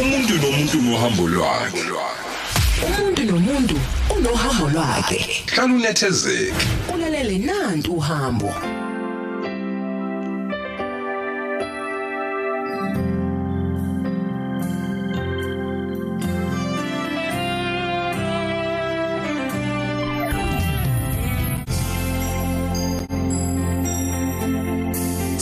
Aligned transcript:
umuntu 0.00 0.34
nomuntu 0.42 0.76
nohambo 0.82 1.22
lwakhe. 1.28 1.82
Umuntu 2.86 3.22
nomuntu 3.24 3.76
unohambo 4.16 4.68
lwakhe. 4.74 5.18
Hlala 5.46 5.74
unethezeke. 5.74 6.66
Ulalele 6.94 7.38
nantu 7.38 7.92
uhambo. 7.92 8.54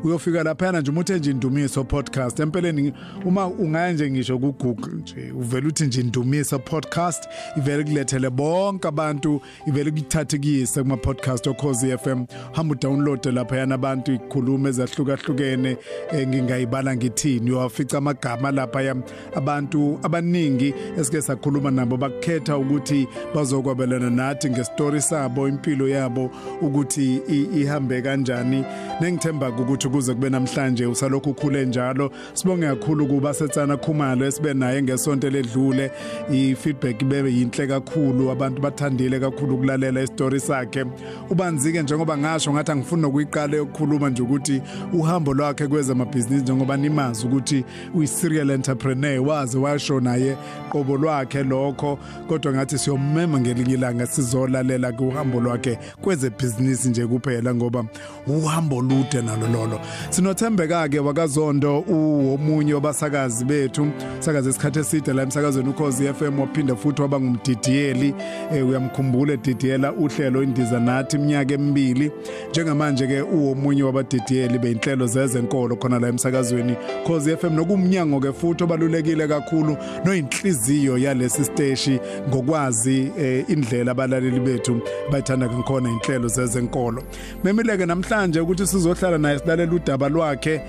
uyofika 0.04 0.44
lapha 0.44 0.72
nje 0.72 0.92
umuthe 0.92 1.20
nje 1.20 1.32
indumiso 1.32 1.84
podcast. 1.84 2.40
Empeleni 2.40 2.94
uma 3.26 3.48
ungaya 3.48 3.94
nje 3.94 4.12
ngisho 4.12 4.40
ku 4.40 4.52
Google 4.52 4.94
nje 4.94 5.32
uvela 5.32 5.68
uthi 5.68 5.84
nje 5.86 6.02
indumiso 6.02 6.60
podcast 6.60 7.28
ivele 7.58 7.84
kulethele 7.84 8.30
bonke 8.30 8.88
abantu 8.88 9.42
ivele 9.68 9.92
kuthathe 9.92 10.38
kuyise 10.38 10.82
kuma 10.82 10.98
podcast 10.98 11.48
okhozi 11.48 11.98
FM 11.98 12.26
hamba 12.52 12.76
download 12.76 13.26
lapha 13.26 13.58
yana 13.58 13.76
abantu 13.76 14.14
ikhuluma 14.14 14.70
ezahlukahlukene 14.70 15.78
eh, 16.12 16.28
ngingayibala 16.28 16.96
ngithini 16.96 17.52
uyafica 17.72 17.98
amagama 17.98 18.52
lapha 18.52 18.82
yam 18.82 19.02
abantu 19.36 20.00
abaningi 20.04 20.74
esike 21.00 21.22
sakhuluma 21.22 21.72
nabo 21.72 21.98
bakhetha 21.98 22.58
ukuthi 22.58 23.08
bazokwabelana 23.36 24.10
nathi 24.10 24.50
ngestory 24.50 25.02
sabo 25.02 25.48
impilo 25.48 25.88
yabo 25.90 26.32
ukuthi 26.62 27.22
i- 27.30 27.62
ihambe 27.62 28.02
kanjani. 28.02 28.64
Nengithemba 29.02 29.50
ukuthi 29.50 29.90
kuze 29.90 30.14
kube 30.14 30.30
namhlanje 30.30 30.86
usalokhu 30.86 31.30
ukhule 31.30 31.66
njalo. 31.66 32.12
Sibonge 32.34 32.68
kakhulu 32.68 33.08
kuba 33.08 33.34
setsana 33.34 33.78
khumalo 33.78 34.26
esibe 34.26 34.54
naye 34.54 34.82
ngesonto 34.82 35.30
ledlule. 35.30 35.92
I-feedback 36.32 37.02
ibe 37.02 37.16
yinhle 37.32 37.68
kakhulu 37.68 38.32
abantu 38.32 38.62
bathandile 38.62 39.20
kakhulu 39.20 39.56
ukulalela 39.56 40.04
istory 40.04 40.40
sakhe. 40.40 40.86
Ubanzike 41.30 41.82
njengoba 41.82 42.18
ngasho 42.18 42.54
ngathi 42.54 42.72
angifuni 42.72 43.02
nokuyiqala 43.02 43.58
yokukhuluma 43.58 44.10
nje 44.10 44.22
ukuthi 44.22 44.62
uhambo 44.94 45.34
lwakhe 45.34 45.68
kwezamabhizinisi 45.68 46.44
njengoba 46.44 46.78
nimazi 46.78 47.28
ukuthi 47.28 47.61
uyi-serial 47.96 48.50
entrepreneur 48.50 49.20
waze 49.20 49.58
washo 49.58 50.00
naye 50.00 50.38
qobo 50.70 50.98
lwakhe 50.98 51.44
lokho 51.44 52.00
kodwa 52.28 52.54
ngathi 52.54 52.78
siyomema 52.78 53.40
ngelinye 53.40 53.74
ilanga 53.74 54.08
sizolalela 54.08 54.92
kuhambo 54.92 55.40
lwakhe 55.40 55.80
kwezebhizinisi 56.02 56.90
nje 56.90 57.08
kuphela 57.08 57.56
ngoba 57.56 57.86
uhambo 58.28 58.82
lude 58.82 59.22
nalo 59.22 59.48
lolo. 59.48 59.80
Sinothembeka-ke 60.10 61.00
wakazondo 61.00 61.80
uwomunye 61.80 62.74
wabasakazi 62.74 63.46
bethu. 63.46 63.88
Sakazi 64.20 64.50
isikhathi 64.50 64.80
eside 64.80 65.14
la 65.14 65.24
emsakazweni 65.24 65.70
ukhozi 65.70 66.14
FM 66.14 66.40
waphinde 66.40 66.76
futhi 66.76 67.02
waba 67.02 67.20
ngumdidiyeli 67.20 68.16
eh, 68.54 68.68
uyamkhumbula 68.68 69.34
edidiyela 69.34 69.94
uhlelo 69.94 70.44
indiza 70.44 70.80
nathi 70.80 71.16
iminyaka 71.18 71.54
emibili. 71.54 72.12
Njengamanje 72.50 73.08
ke 73.08 73.22
uwomunye 73.22 73.84
wabadidiyeli 73.84 74.60
beyinhlelo 74.60 75.08
zezenkolo 75.08 75.76
khona 75.76 76.00
la 76.00 76.08
emsakazweni 76.08 76.76
khozi 77.08 77.32
FM 77.52 77.56
nokumnyango 77.56 78.20
ke 78.20 78.32
futhi 78.34 78.64
obalulekile 78.64 79.28
kakhulu 79.28 79.78
noyinhliziyo 80.06 80.98
yalesi 80.98 81.44
siteshi 81.46 82.00
ngokwazi 82.30 83.12
eh, 83.20 83.46
indlela 83.50 83.92
abalaleli 83.92 84.40
bethu 84.40 84.82
bayithanda 85.12 85.48
ngakhona 85.50 85.90
inhlelo 85.90 86.28
zezenkolo. 86.28 87.04
Memileke 87.44 87.86
namhlanje 87.86 88.40
ukuthi 88.40 88.68
sizohlala 88.68 89.18
naye 89.18 89.40
silalela 89.40 89.74
udaba 89.74 90.10
lwakhe. 90.10 90.62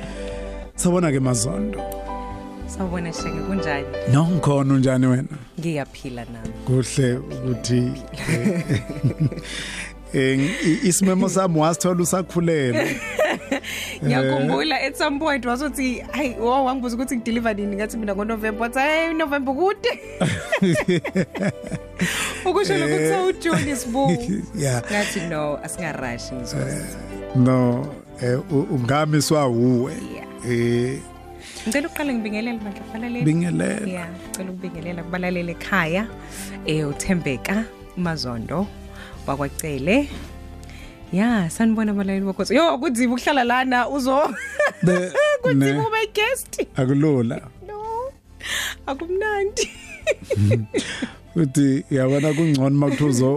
Sabona 0.77 1.13
ke 1.13 1.21
mazondo. 1.21 1.81
Sawubona 2.67 3.13
shenge 3.13 3.41
kunjani? 3.47 3.87
no 4.13 4.27
ngikhona 4.27 4.75
unjani 4.75 5.07
wena? 5.07 5.29
Ngiyaphila 5.61 6.25
nami. 6.25 6.55
kuhle 6.67 7.15
ukuthi 7.17 7.93
eh 10.15 10.41
i- 10.67 10.89
isimemo 10.89 11.29
sami 11.29 11.59
wasithola 11.61 12.03
usakhulele 12.03 12.97
Ngiyakhumbula 14.05 14.77
at 14.87 14.97
some 14.97 15.19
point 15.19 15.45
wasothi 15.47 15.99
hayi 16.13 16.35
wo 16.41 16.65
wangibuza 16.65 16.97
ukuthi 16.97 17.17
ngideliver 17.17 17.57
nini 17.57 17.77
ngathi 17.77 17.97
mina 17.97 18.15
ngoNovember 18.15 18.63
wathi 18.63 18.79
hey 18.79 19.13
November 19.15 19.55
kude. 19.55 19.89
Ukusho 22.47 22.79
lokho 22.79 22.97
kusawu 22.99 23.33
June 23.33 23.71
isibu. 23.73 24.11
yeah 24.63 24.83
Ngathi 24.91 25.21
no 25.31 25.59
asingarashi 25.65 26.35
ngizoza. 26.35 26.87
no 27.37 27.87
eh 28.23 28.39
u- 28.53 28.67
ungamiswa 28.71 29.49
uwe 29.49 29.93
Yeah. 30.15 30.27
eh 30.59 30.99
Ngicela 31.69 31.89
uqale 31.89 32.15
ngibingelele 32.15 32.59
bandla 32.59 32.81
kubalaleli. 32.81 33.25
bingelela 33.25 33.87
Yeah, 33.87 34.09
ngicela 34.29 34.51
ukubingelela 34.51 35.03
kubalaleli 35.03 35.53
ekhaya. 35.53 36.07
Eh 36.67 36.89
uThembeka 36.89 37.65
uMazondo 37.97 38.67
wakwacele. 39.27 40.09
Ya, 41.13 41.51
sanibona 41.51 41.93
abalaleli 41.93 42.25
bokhosi. 42.25 42.55
Yo, 42.55 42.79
kunzima 42.79 43.15
ukuhlala 43.15 43.45
lana 43.45 43.89
uzo 43.89 44.19
Be- 44.83 45.13
kunzima 45.43 45.73
ne- 45.73 45.79
ube 45.87 46.07
guest. 46.15 46.67
akulula 46.77 47.41
No. 47.67 48.13
Akumnandi. 48.87 49.69
uthi 51.37 51.85
yabona 51.91 52.33
kungcono 52.35 52.71
makuthuzo 52.79 53.37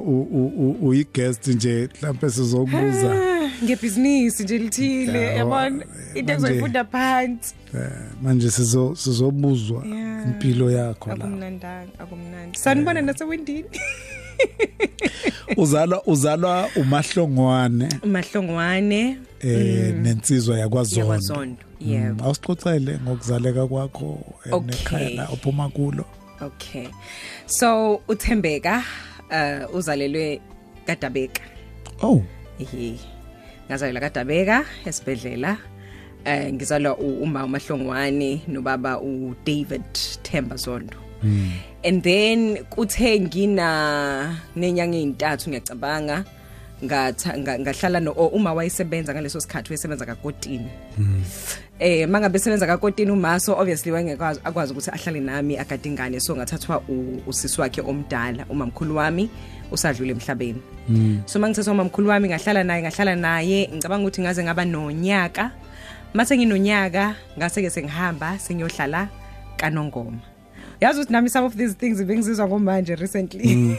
uyi-guest 0.81 1.47
nje 1.47 1.89
mhlawumbe 1.97 2.29
sizokubuza 2.29 3.11
Ah, 3.11 3.49
Ngebhizinisi 3.63 4.43
nje 4.43 4.57
lithile, 4.57 5.19
Yeah, 5.19 5.37
yabona. 5.37 5.69
manje- 5.69 5.85
Into 6.19 6.33
ezoyifunda 6.33 6.85
phansi. 6.85 7.53
eh, 7.73 7.89
manje 8.21 8.51
sizo 8.51 8.95
sizobuzwa 8.95 9.85
Yeah. 9.85 10.25
impilo 10.27 10.71
yakho 10.71 11.09
la 11.09 11.15
Akumnandanga, 11.15 11.91
akumnandi. 11.99 12.57
Sanibona 12.59 13.01
nasewindini. 13.01 13.65
uzalwa 15.57 16.03
uzalwa 16.05 16.69
umahlongwane 16.75 17.89
Mahlongwane 18.05 19.17
eh 19.39 19.93
nensizwa 20.01 20.59
yakwaZondo 20.59 21.13
yakwaZondo. 21.13 21.63
Yebo. 21.79 22.23
awusixoxele 22.23 22.99
ngokuzaleka 23.03 23.67
kwakho 23.67 24.19
nekhaya 24.65 25.09
la 25.09 25.27
ophuma 25.27 25.69
kulo 25.69 26.05
Okay. 26.41 26.87
So 27.45 28.01
uThembeka 28.07 28.83
uh 29.31 29.75
uzalelwe 29.75 30.41
kaDabeka. 30.85 31.41
oh 32.01 32.23
Ehe. 32.59 32.99
Ngazalelwa 33.67 34.01
kaDabeka 34.01 34.65
esibedlela. 34.85 35.57
Eh 36.25 36.53
ngizalwa 36.53 36.97
uma 36.97 37.45
uMahlongwane 37.45 38.41
nobaba 38.47 38.99
uDavid 38.99 39.83
Themba 40.23 40.55
Zondo. 40.55 41.04
And 41.83 42.01
then 42.03 42.57
kuthe 42.69 43.19
ngina 43.19 43.67
nenyanga 44.55 44.97
ezintathu 44.97 45.49
ngiyacabanga 45.49 46.25
ngatha 46.83 47.37
nga- 47.37 47.59
ngahlala 47.59 47.99
no 48.03 48.11
o- 48.17 48.27
uma 48.35 48.53
wayesebenza 48.53 49.13
ngaleso 49.13 49.39
sikhathi 49.39 49.69
wayesebenza 49.69 50.05
kaKotini. 50.05 50.69
Eh 51.79 52.07
mangabe 52.09 52.39
sebenza 52.39 52.67
kaKotini 52.67 53.11
umaso 53.11 53.53
obviously 53.57 53.91
wayengekwazi 53.91 54.39
akwazi 54.43 54.71
ukuthi 54.73 54.91
ahlale 54.91 55.19
nami 55.19 55.57
akadingane 55.57 56.19
so 56.19 56.35
ngathathwa 56.35 56.81
u- 56.89 57.21
usisi 57.27 57.61
wakhe 57.61 57.81
omdala 57.81 58.45
umamkhulu 58.49 58.95
wami 58.95 59.29
usadlule 59.71 60.11
emhlabeni. 60.11 60.61
So 61.25 61.39
mangithatha 61.39 61.71
umamkhulu 61.71 62.09
wami 62.09 62.27
ngahlala 62.29 62.63
naye 62.63 62.81
ngahlala 62.81 63.15
naye 63.15 63.69
ngicabanga 63.73 64.03
ukuthi 64.07 64.21
ngaze 64.21 64.43
ngaba 64.43 64.65
nonyaka. 64.65 65.51
Mase 66.13 66.37
nginonyaka 66.37 67.15
ngase 67.37 67.61
ke 67.61 67.69
sengihamba 67.69 68.39
sengiyohlala 68.39 69.07
kaNongoma. 69.57 70.19
Yazi 70.81 70.99
ukuthi 70.99 71.11
nami 71.13 71.29
some 71.29 71.45
of 71.45 71.55
these 71.55 71.73
things 71.73 72.03
bengizizwa 72.03 72.47
ngomanje 72.47 72.95
recently. 72.95 73.77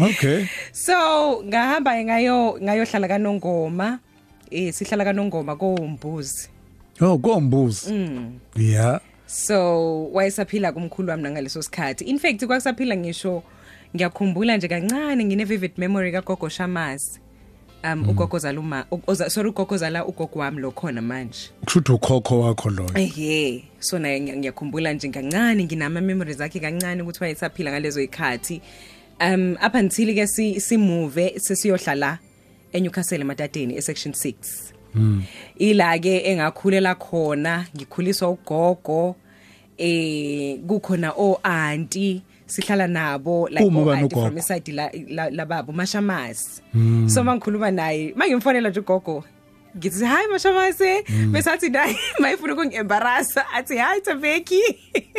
okay 0.00 0.46
So 0.72 0.94
ngahamba 1.44 2.04
ngayo 2.04 2.58
ngayohlala 2.62 3.08
kaNongoma. 3.08 3.98
Eh 4.50 4.72
sihlala 4.72 5.04
kaNongoma 5.04 5.56
koMbuzi. 5.56 6.48
oh 7.00 7.18
kombuzi 7.18 7.92
Mm. 7.92 8.38
yeah 8.56 9.00
So 9.26 10.10
wayesaphila 10.12 10.72
kumkhulu 10.72 11.10
wami 11.10 11.30
ngaleso 11.30 11.62
sikhathi. 11.62 12.04
In 12.04 12.18
fact 12.18 12.44
kwakusaphila 12.46 12.96
ngisho 12.96 13.42
ngiyakhumbula 13.96 14.56
nje 14.56 14.68
kancane 14.68 15.24
ngine 15.24 15.44
vivid 15.44 15.72
memory 15.78 16.12
kaGogo 16.12 16.48
Shamasi. 16.48 17.20
Um 17.84 18.08
ugogo 18.08 18.38
zala 18.38 18.60
uma 18.60 18.84
sorry 19.28 19.48
ugogo 19.50 19.76
zala 19.76 20.04
ugogo 20.04 20.38
wami 20.38 20.60
lo 20.60 20.70
khona 20.70 21.02
manje. 21.02 21.50
Kushuthi 21.64 21.92
ukhokho 21.92 22.40
wakho 22.40 22.70
loyo. 22.70 22.90
Ehe 22.94 23.64
so 23.80 23.98
naye 23.98 24.20
ngiya- 24.20 24.36
ngiyakhumbula 24.36 24.92
nje 24.92 25.08
kancane 25.08 25.64
nginama 25.64 26.00
memories 26.00 26.40
akhe 26.40 26.60
kancane 26.60 27.02
ukuthi 27.02 27.20
wayesaphila 27.24 27.70
ngalezo 27.70 28.00
ikhathi 28.00 28.60
um 29.20 29.56
up 29.66 29.74
until 29.74 30.14
ke 30.14 30.26
si 30.26 30.60
simove 30.60 31.38
sesiyohlala 31.40 32.18
eNewcastle 32.72 33.20
emadadeni 33.20 33.76
esection 33.76 34.14
6 34.14 34.34
ila 35.58 35.98
ke 35.98 36.18
engakhulela 36.30 36.94
khona 36.94 37.66
ngikhuliswa 37.76 38.28
ugogo 38.30 39.16
eh 39.78 40.58
kukhona 40.66 41.12
o 41.16 41.40
auntie 41.42 42.22
sihlala 42.48 42.86
nabo 42.88 43.48
like 43.50 43.64
Uma 43.64 43.80
o 43.80 43.82
ubani 43.82 44.00
auntie 44.02 44.16
ugogo? 44.16 44.26
from 44.26 44.38
iside 44.38 44.72
la 44.72 44.90
la- 45.08 45.30
lababo 45.30 45.72
mashamasi 45.72 46.62
so 47.06 47.24
mangikhuluma 47.24 47.70
naye 47.70 48.12
mangimfonela 48.16 48.70
nje 48.70 48.80
ugogo 48.80 49.24
ngithi 49.76 50.04
hi 50.04 50.26
mashamasi 50.32 51.02
bese 51.30 51.50
athi 51.50 51.68
naye 51.70 51.96
mayifuna 52.18 52.52
ukungiembarrassa 52.52 53.44
athi 53.52 53.76
hi 53.78 54.00
Tabeki 54.00 54.60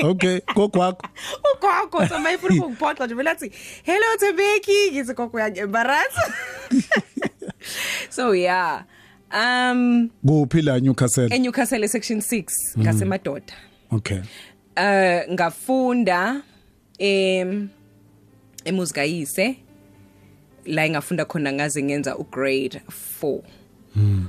okay 0.04 0.40
gokwakho 0.56 1.08
ugogo 1.54 2.08
so 2.08 2.20
mayifuna 2.20 2.56
ukungiphoxa 2.56 3.06
nje 3.06 3.16
vele 3.16 3.30
athi 3.30 3.52
hello 3.84 4.18
Tabeki 4.20 4.92
ngithi 4.92 5.14
gogo 5.14 5.38
uyangiembarrassa 5.38 6.34
so 8.10 8.36
yeah 8.36 8.84
um 9.34 10.10
kuphi 10.26 10.62
la 10.62 10.80
Newcastle 10.80 11.28
eNewcastle 11.36 11.88
section 11.88 12.20
6 12.20 12.44
ngasemadoda. 12.80 13.54
Okay. 13.92 14.22
Eh 14.76 15.26
ngafunda 15.32 16.42
em 17.00 17.70
emuzika 18.66 19.04
yise 19.04 19.56
la 20.66 20.86
engafunda 20.86 21.26
khona 21.26 21.54
ngaze 21.54 21.84
ngenza 21.84 22.18
ugrade 22.18 22.82
4 23.22 23.42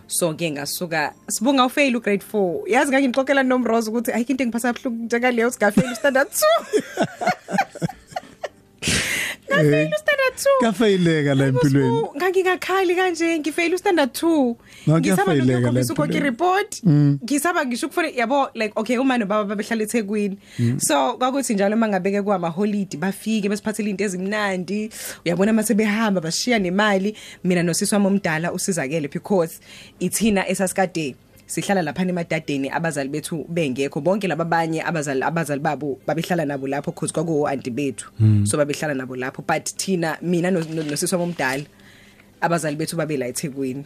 so 0.07 0.35
ke 0.35 0.51
ngasuka 0.51 1.13
sibunga 1.29 1.65
ufail 1.65 1.97
ugrade 1.97 2.25
4 2.33 2.63
yazi 2.67 2.91
ngangixoxela 2.91 3.43
nomrose 3.43 3.91
ukuthi 3.91 4.13
ayikho 4.13 4.33
into 4.33 4.45
engiphatha 4.45 4.73
kabuhlungu 4.73 5.05
njengaleyo 5.05 5.51
singafail 5.51 5.95
standard 5.95 6.29
2 6.29 6.31
ngafail 9.51 9.93
standard 9.99 10.10
2 10.35 10.61
kafeyileka 10.61 11.35
la 11.35 11.47
empilweni. 11.47 12.03
Ngangingakhali 12.17 12.97
kanje 12.97 13.39
ngifail 13.39 13.79
standard 13.79 14.11
2 14.11 14.55
No, 14.87 14.99
ngisaba 14.99 15.25
kuyafeyileka 15.25 15.61
la 15.61 15.81
ukukhombisa 15.81 15.93
ukhokha 15.93 16.05
empilweni. 16.05 16.31
report 16.31 16.83
ngisaba 17.25 17.67
ngisho 17.67 17.87
ukufuna 17.87 18.09
yabo 18.09 18.49
like 18.55 18.73
okay 18.77 18.99
uma 18.99 19.19
nobaba 19.19 19.45
babehlala 19.45 19.83
eThekwini. 19.83 20.39
So 20.79 21.13
kwakuthi 21.19 21.55
njalo 21.55 21.77
mangabeke 21.77 22.23
kwama 22.23 22.49
holiday 22.49 23.01
bafike 23.01 23.49
besiphathele 23.49 23.91
into 23.91 24.05
ezimnandi. 24.05 24.91
Uyabona 25.25 25.53
mase 25.53 25.75
behamba 25.75 26.21
bashiya 26.21 26.59
nemali. 26.59 27.17
Mina 27.45 27.63
nosisi 27.63 27.95
wami 27.95 28.07
omdala 28.07 28.53
usizakele 28.53 29.09
because 29.09 29.61
ithina 30.01 30.49
esasikade 30.49 31.15
sihlala 31.51 31.83
lapha 31.83 32.03
emadadeni 32.03 32.71
abazali 32.71 33.09
bethu 33.11 33.45
bengekho. 33.49 34.01
Bonke 34.01 34.29
lababanye 34.29 34.83
abazali 34.87 35.23
abazali 35.23 35.61
babo 35.61 35.99
babehlala 36.07 36.45
nabo 36.47 36.67
lapho 36.69 36.93
cause 36.95 37.13
kwaku 37.13 37.49
auntie 37.49 37.71
bethu. 37.73 38.07
So 38.47 38.57
babehlala 38.57 38.95
nabo 38.95 39.17
lapho. 39.17 39.43
But 39.47 39.65
thina 39.77 40.17
mina 40.23 40.51
no- 40.51 40.61
no- 40.61 40.83
nosisi 40.83 41.15
wami 41.15 41.25
omdala 41.33 41.65
abazali 42.41 42.77
bethu 42.77 42.97
babe 42.97 43.17
la 43.19 43.27
eThekwini. 43.27 43.85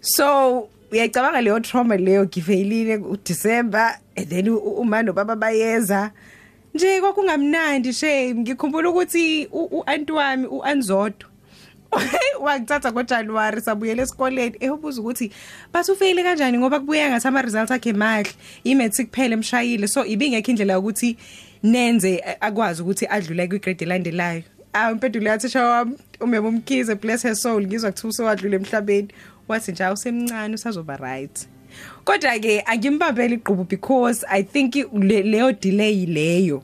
So 0.00 0.68
uyacabanga 0.92 1.40
leyo 1.40 1.60
trauma 1.60 1.96
leyo? 1.96 2.24
Gifailile 2.26 2.96
uDecember 2.98 3.98
and 4.16 4.26
then 4.28 4.48
u- 4.48 4.58
uma 4.58 5.02
nobaba 5.02 5.36
bayeza. 5.36 6.10
Nje 6.74 7.00
kwakungamnandi 7.00 7.92
shame 7.92 8.34
ngikhumbula 8.34 8.90
ukuthi 8.90 9.48
uanti 9.52 10.12
wami 10.12 10.46
uanzodo 10.46 11.26
wangithatha 12.40 12.92
ngoJanuary 12.92 13.60
sabuyela 13.60 14.02
esikoleni. 14.02 14.56
Eyobuza 14.60 15.00
ukuthi 15.00 15.30
bathi 15.72 15.92
ufeyile 15.92 16.22
kanjani? 16.22 16.58
Ngoba 16.58 16.80
kubuya 16.80 17.10
ngathi 17.10 17.28
ama 17.28 17.42
results 17.42 17.70
akhe 17.70 17.92
mahle 17.92 18.30
imatric 18.64 19.08
kuphela 19.10 19.34
emshayile 19.34 19.88
so 19.88 20.04
ibingekho 20.04 20.50
indlela 20.50 20.72
yokuthi 20.72 21.16
nenze 21.62 22.14
eh, 22.14 22.36
akwazi 22.40 22.82
ukuthi 22.82 23.06
adlule 23.06 23.48
kwigrade 23.48 23.84
elandelayo. 23.84 24.42
Ah 24.72 24.90
impendulo 24.90 25.28
yathi 25.30 25.48
sha 25.48 25.64
wami 25.64 25.96
umema 26.20 26.48
umkhize 26.48 26.94
bless 26.94 27.22
her 27.22 27.36
soul. 27.36 27.66
Ngizwa 27.66 27.90
kuthiwa 27.92 28.10
usewadlula 28.10 28.56
emhlabeni. 28.56 29.08
Wathi 29.48 29.72
nje 29.72 29.86
usemncane 29.86 30.54
usazoba 30.54 30.96
right. 30.96 31.48
Kodwa 32.04 32.38
ke 32.38 32.62
angimbambeli 32.66 33.34
iqhubu 33.34 33.64
because 33.64 34.24
i 34.28 34.42
think 34.42 34.74
le- 34.92 35.22
leyo 35.22 35.52
delay 35.52 36.06
leyo 36.06 36.62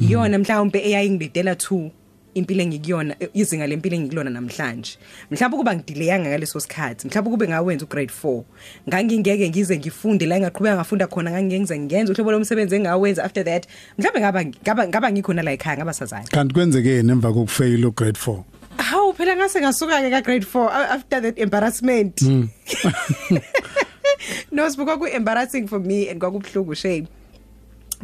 iyona 0.00 0.38
mhlawumbe 0.38 0.78
eyayingidedela 0.78 1.52
2 1.54 1.90
impilo 2.34 2.62
engikuyona 2.62 3.16
izinga 3.34 3.66
lempilo 3.66 3.96
engikulona 3.96 4.30
namhlanje. 4.30 4.98
Mhlawumbe 5.30 5.56
kuba 5.56 5.74
ngidelayanga 5.76 6.28
ngaleso 6.30 6.60
sikhathi 6.60 7.08
mhlawumbe 7.08 7.30
kube 7.30 7.48
ngawenza 7.48 7.84
ugrade 7.84 8.12
4 8.24 8.42
ngangingeke 8.88 9.48
ngize 9.50 9.78
ngifunde 9.78 10.26
la 10.26 10.36
engaqhubeka 10.36 10.76
ngafunda 10.76 11.06
khona 11.06 11.30
ngangenza 11.30 11.78
ngenza 11.78 12.12
uhlobo 12.12 12.32
lomsebenzi 12.32 12.76
engawenza 12.76 13.24
after 13.24 13.44
that 13.44 13.66
mhlawumbe 13.98 14.20
ngaba 14.20 14.44
ngaba 14.44 14.88
ngaba 14.88 15.12
ngikhona 15.12 15.42
la 15.42 15.52
ekhaya 15.52 15.76
ngaba 15.76 15.92
sazana 15.92 16.24
kanti 16.30 16.54
kwenzekeni 16.54 17.12
emva 17.12 17.32
kokufeyila 17.32 17.88
ugrade 17.88 18.18
4 18.26 18.42
hawu 18.76 19.12
phela 19.14 19.36
ngase 19.36 19.60
ngasuka 19.60 20.00
ke 20.02 20.10
ka 20.10 20.20
grade 20.20 20.46
4 20.54 20.68
a- 20.68 20.90
after 20.94 21.22
that 21.22 21.38
embarrassment. 21.38 22.20
No 24.52 24.68
sibuka 24.70 24.98
ku 24.98 25.06
embarrassing 25.06 25.66
for 25.68 25.80
me 25.80 26.08
and 26.08 26.20
kwakubhlungu 26.20 26.74
shame 26.76 27.06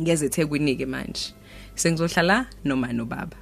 ngeze 0.01 0.27
eThekwini 0.27 0.77
ke 0.77 0.87
manje. 0.87 1.35
Sengizohlala 1.75 2.47
noma 2.65 2.93
nobaba. 2.93 3.37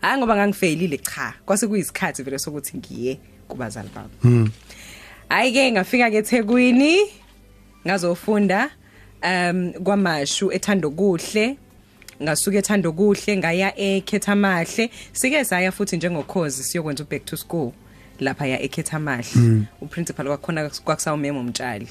Hayi 0.00 0.18
ngoba 0.18 0.36
ngangifeyilile 0.36 0.98
cha. 0.98 1.34
Kwase 1.46 1.66
kuyisikhathi 1.66 2.22
vele 2.22 2.38
sokuthi 2.38 2.76
ngiye 2.76 3.18
kubazali 3.48 3.88
babo 3.94 4.48
hayi 5.28 5.52
ke 5.52 5.72
ngafika 5.72 6.10
ke 6.10 6.16
eThekwini 6.16 6.98
ngazofunda 7.86 8.70
um 9.22 9.72
kwamashu 9.72 10.52
ethando 10.52 10.90
kuhle. 10.90 11.56
Ngasuka 12.22 12.58
ethando 12.58 12.92
kuhle 12.92 13.36
ngaya 13.36 13.78
eKhethamahle 13.78 14.90
sike 15.12 15.44
saya 15.44 15.72
futhi 15.72 15.96
njengokhozi 15.96 16.64
siyokwenza 16.64 17.04
uback 17.04 17.24
to 17.24 17.36
school 17.36 17.72
lapha 18.20 18.46
ya 18.46 18.62
eKhethamahle 18.62 19.62
uprincipal 19.80 20.26
kwakhona 20.26 20.70
kwakusawumemo 20.84 21.40
umtshali 21.40 21.88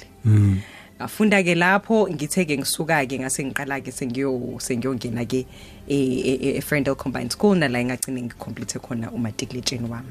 ngafunda 0.98 1.42
ke 1.42 1.54
lapho 1.54 2.08
ngitheke 2.10 2.56
ngisuka 2.58 3.06
ke 3.06 3.18
ngase 3.18 3.44
ngiqala 3.44 3.80
ke 3.80 3.92
sengiyo 3.92 4.58
sengiyongena 4.58 5.24
ke 5.24 5.46
e 5.88 6.60
Ferndale 6.60 6.96
Combined 6.96 7.30
School 7.32 7.56
nala 7.56 7.84
ngagcina 7.84 8.20
ngicomplete 8.22 8.78
khona 8.78 9.10
umatriculation 9.12 9.86
wami. 9.90 10.08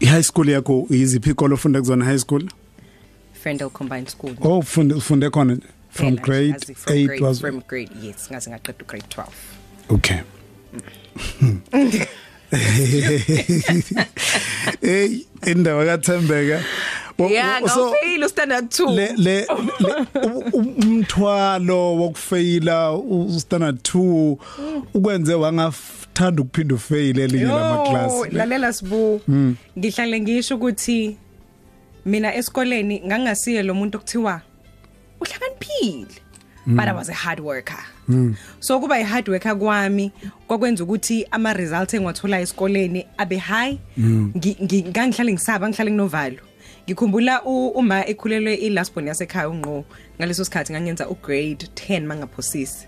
I-high 0.00 0.22
school 0.22 0.48
yakho 0.48 0.86
yiziphi 0.90 1.30
ikolo 1.30 1.54
ofunda 1.54 1.80
kuzona 1.80 2.04
high 2.04 2.18
school? 2.18 2.42
Ferndale 3.42 3.70
Combined 3.70 4.08
School. 4.08 4.34
Oh 4.40 4.58
ufunde 4.58 4.94
ufunde 4.94 5.30
khona 5.30 5.58
from 5.90 6.16
Phela, 6.16 6.22
grade 6.22 6.54
ngazi 6.54 6.74
from 6.76 6.94
8 6.96 7.06
grade- 7.06 7.20
was 7.22 7.40
from 7.40 7.60
grade 7.68 7.90
yes 8.02 8.28
ngaze 8.30 8.50
ngaqeda 8.50 8.82
ugrade 8.84 9.04
12 9.08 9.28
okay. 9.90 10.20
Hey 14.80 15.26
indawo 15.46 15.84
kaThembeka. 15.84 16.56
Wo- 16.58 16.64
yeah 17.18 17.62
ngawufeyila 17.62 18.28
standard 18.28 18.64
2 18.66 18.94
le 18.94 19.12
le 19.16 19.46
umthwalo 20.52 21.96
wokufeyila 21.96 22.98
standard 23.38 23.76
2 23.94 24.36
ukwenze 24.94 25.34
wangathanda 25.34 26.42
ukuphinda 26.42 26.74
ufail 26.74 27.18
elinye 27.18 27.44
lama 27.44 27.90
class 27.90 28.12
lalela 28.32 28.72
sibu. 28.72 29.20
Ngihlale 29.78 30.20
ngisho 30.20 30.54
ukuthi 30.56 31.16
mina 32.06 32.34
esikoleni 32.34 33.00
ngangasiye 33.06 33.62
lo 33.62 33.74
muntu 33.74 33.98
okuthiwa 33.98 34.40
uhlakaniphile 35.20 36.06
but 36.66 36.88
I 36.88 36.92
was 36.92 37.08
a 37.10 37.14
hard 37.14 37.40
worker. 37.40 37.78
So 38.60 38.80
kuba 38.80 38.94
i 38.94 39.02
hard 39.02 39.28
worker 39.28 39.56
kwami 39.58 40.10
kwakwenza 40.46 40.84
ukuthi 40.84 41.26
ama 41.30 41.52
results 41.52 41.94
engiwathola 41.94 42.40
esikoleni 42.40 43.06
abe 43.18 43.36
high. 43.36 43.78
Ngi- 43.98 44.56
ngi- 44.62 44.88
ngangihlale 44.88 45.32
ngisaba 45.32 45.68
ngihlale 45.68 45.90
nginovalo. 45.90 46.38
Ngikhumbula 46.86 47.42
u- 47.44 47.68
uma 47.68 48.06
ekhulelwe 48.06 48.54
ilast 48.54 48.94
born 48.94 49.06
yasekhaya 49.08 49.48
unqo 49.48 49.84
ngaleso 50.18 50.44
sikhathi 50.44 50.72
ngangenza 50.72 51.08
ugrade 51.08 51.66
10 51.74 52.00
mangaphosisi. 52.06 52.86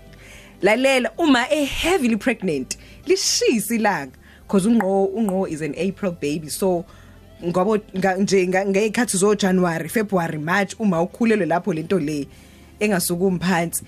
Lalela 0.61 1.11
uma 1.17 1.45
e 1.51 1.65
heavily 1.65 2.17
pregnant 2.17 2.77
lishisa 3.05 3.75
ilanga. 3.75 4.11
Because 4.43 4.65
unqo 4.69 5.05
unqo 5.15 5.49
is 5.49 5.61
an 5.61 5.73
April 5.77 6.11
baby 6.11 6.49
so 6.49 6.85
ngoba 7.43 7.79
nga- 7.97 8.15
nje 8.17 8.47
nga- 8.47 8.65
ngekhathi 8.65 9.17
zo 9.17 9.35
January 9.35 9.89
February 9.89 10.37
March 10.37 10.75
uma 10.79 11.01
ukhulelwe 11.01 11.45
lapho 11.45 11.73
lento 11.73 11.99
le 11.99 12.27
engasuka 12.79 13.25
umphansi 13.25 13.83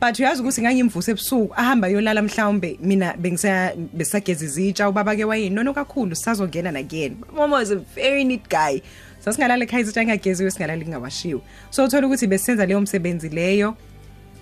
but 0.00 0.18
uyazi 0.18 0.42
ukuthi 0.42 0.62
ngangimvusa 0.62 1.10
ebusuku 1.12 1.54
ahamba 1.56 1.88
yolala 1.88 2.22
mhlawumbe 2.22 2.78
mina 2.82 3.14
bengisa 3.16 3.72
besageza 3.92 4.44
izitsha 4.44 4.88
ubaba 4.88 5.16
ke 5.16 5.24
wayinono 5.24 5.72
kakhulu 5.74 6.14
sazongena 6.16 6.72
nakuyena. 6.72 7.16
Mama 7.32 7.56
was 7.56 7.70
a 7.70 7.76
very 7.76 8.24
neat 8.24 8.48
guy. 8.48 8.80
Sasingalala 9.24 9.64
ekhaya 9.64 9.80
izitsha 9.82 10.00
engageziwe 10.02 10.50
singalala 10.50 10.82
ingawashiwe 10.84 11.40
so 11.70 11.84
uthola 11.84 12.06
ukuthi 12.06 12.26
besenza 12.26 12.66
leyo 12.66 12.80
msebenzi 12.80 13.28
leyo. 13.28 13.76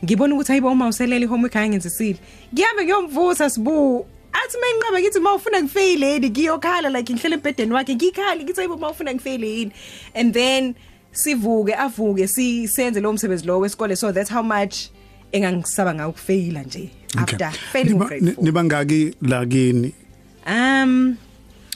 Ngibona 0.05 0.35
ukuthi 0.35 0.49
hayibo 0.53 0.69
uma 0.73 0.89
uselela 0.89 1.25
ihomework 1.25 1.57
ayangenzisile 1.57 2.19
ngihambe 2.55 2.85
ngiyomvusa 2.85 3.51
sibu. 3.51 4.07
Athi 4.33 4.57
mayinqaba 4.61 5.01
ngithi 5.01 5.21
mawufuna 5.21 5.63
ngifail 5.63 6.03
yini? 6.03 6.31
Ngiyokhala 6.31 6.89
like 6.91 7.13
ngihlele 7.13 7.35
embedeni 7.37 7.73
wakhe 7.73 7.95
ngikhala 7.95 8.43
ngithi 8.43 8.61
ayibo 8.61 8.77
mawufuna 8.77 9.15
ngifail 9.15 9.45
yini? 9.45 9.73
And 10.15 10.33
then 10.35 10.75
sivuke 11.13 11.75
avuke 11.75 12.29
sisenze 12.29 13.01
lo 13.01 13.13
msebenzi 13.13 13.47
lo 13.47 13.61
wesikole. 13.61 13.97
So 13.97 14.13
that's 14.13 14.31
how 14.31 14.43
much 14.43 14.89
engangisaba 15.33 15.95
ngawo 15.95 16.11
ukufaila 16.11 16.63
nje 16.63 16.91
after 17.17 17.51
failing 17.73 17.95
Niba- 17.95 18.07
grade 18.07 18.25
ni- 18.25 18.31
4 18.33 18.43
niba 18.45 18.65
ngaki 18.65 19.15
la 19.23 19.47
kini? 19.47 19.95
Um 20.47 21.17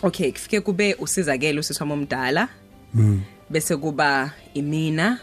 okay 0.03 0.33
kufike 0.33 0.61
kube 0.61 0.95
usizakelo 0.95 1.63
siswami 1.63 1.93
omdala 1.93 2.49
bese 3.51 3.77
kuba 3.77 4.33
imina 4.55 5.19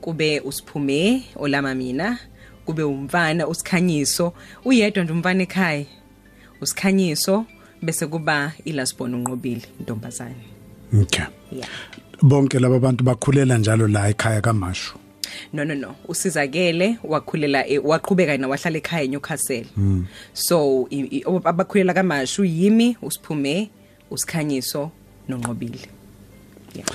kube 0.00 0.40
usiphume 0.40 1.22
olama 1.36 1.74
mina 1.74 2.18
kube 2.64 2.82
umfana 2.82 3.46
usikhanyiso. 3.48 4.32
Uyedwa 4.64 5.04
nje 5.04 5.12
umfana 5.12 5.42
ekhaya 5.42 5.84
usikhanyiso 6.60 7.44
bese 7.82 8.06
kuba 8.06 8.52
ilasbon 8.64 9.14
unqobile 9.14 9.62
intombazane 9.80 10.34
okay. 11.02 11.24
Yeah 11.52 11.68
bonke 12.22 12.58
laba 12.58 12.78
bantu 12.78 13.04
bakhulela 13.04 13.58
njalo 13.58 13.88
la 13.88 14.08
ekhaya 14.08 14.40
kamashu? 14.40 14.98
No 15.52 15.64
no 15.64 15.74
no. 15.74 15.94
Usizakele 16.08 16.98
wakhulela 17.04 17.66
e- 17.66 17.78
waqhubeka 17.78 18.36
na 18.38 18.48
wahlala 18.48 18.76
ekhaya 18.78 19.02
eNewcastle. 19.04 19.66
So 20.34 20.86
i- 20.90 21.00
i- 21.16 21.24
abakhulela 21.44 21.94
kamashu 21.94 22.44
yimi 22.44 22.96
usiphume 23.02 23.70
usikhanyiso 24.10 24.90
nonqobile. 25.28 25.88
Yeah. 26.74 26.86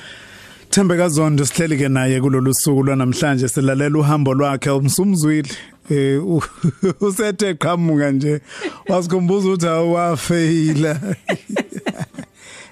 Thembeka 0.69 1.09
Zondo 1.09 1.45
sihleli 1.45 1.77
ke 1.77 1.89
naye 1.89 2.21
kulolu 2.21 2.53
suku 2.53 2.83
lwanamhlanje 2.83 3.47
silalela 3.47 3.99
uhambo 3.99 4.33
lwakhe 4.33 4.69
umsumzwile 4.69 5.49
eh 5.89 6.21
usethe 7.01 7.53
qhamuka 7.53 8.11
nje 8.11 8.41
wasikhumbuza 8.89 9.47
ukuthi 9.47 9.67
awafeyila 9.67 10.99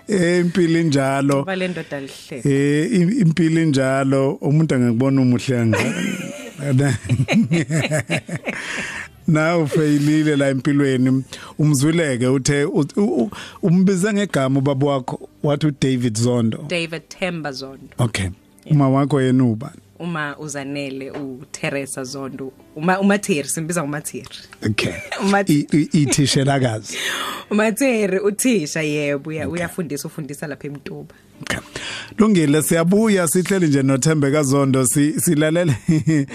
eh 0.08 0.40
impilo 0.40 0.80
injalo. 0.80 1.36
Ngoba 1.36 1.56
le 1.56 1.68
ndoda 1.68 2.00
lihle. 2.00 2.42
Eh 2.44 2.92
impilo 3.22 3.62
injalo. 3.62 4.32
Umuntu 4.32 4.76
angakubona 4.76 5.22
umuhle 5.22 5.56
kangaka? 5.56 5.94
na 9.28 9.58
ufeyilile 9.58 10.36
la 10.36 10.50
empilweni 10.50 11.24
umzwileke 11.60 12.28
uthe 12.28 12.64
u- 12.66 12.86
u- 12.98 13.32
umbize 13.62 14.14
ngegama 14.14 14.60
ubaba 14.60 14.88
wakho 14.88 15.30
wathi 15.44 15.68
uDavid 15.68 16.18
Zondo 16.18 16.66
David 16.70 17.02
Themba 17.20 17.52
Zondo 17.52 17.88
Okay. 17.98 18.28
Uma 18.66 18.90
wakho 18.90 19.22
yena 19.22 19.44
ubani? 19.44 19.74
uma 20.00 20.38
uzanele 20.38 21.12
uTeresa 21.12 22.04
Zondo 22.04 22.52
uma 22.76 23.00
uMatheri 23.00 23.50
simbiza 23.50 23.84
uMatheri 23.84 24.28
Okay. 24.70 24.94
Umathi- 25.24 25.68
I- 25.72 25.90
i- 25.94 26.02
Ithishelakazi. 26.02 26.98
uMatheri 27.52 28.20
uthisha 28.20 28.82
yebo 28.82 29.30
uya- 29.30 29.50
uyafundisa 29.50 30.08
ufundisa 30.08 30.48
lapha 30.48 30.68
eMtuba 30.68 31.16
Okay. 31.42 31.60
Lungile 32.18 32.62
siyabuya 32.62 33.28
sihleli 33.28 33.68
nje 33.68 33.84
noThembeka 33.84 34.44
Zondo 34.44 34.86
si- 34.86 35.20
silalele 35.22 35.76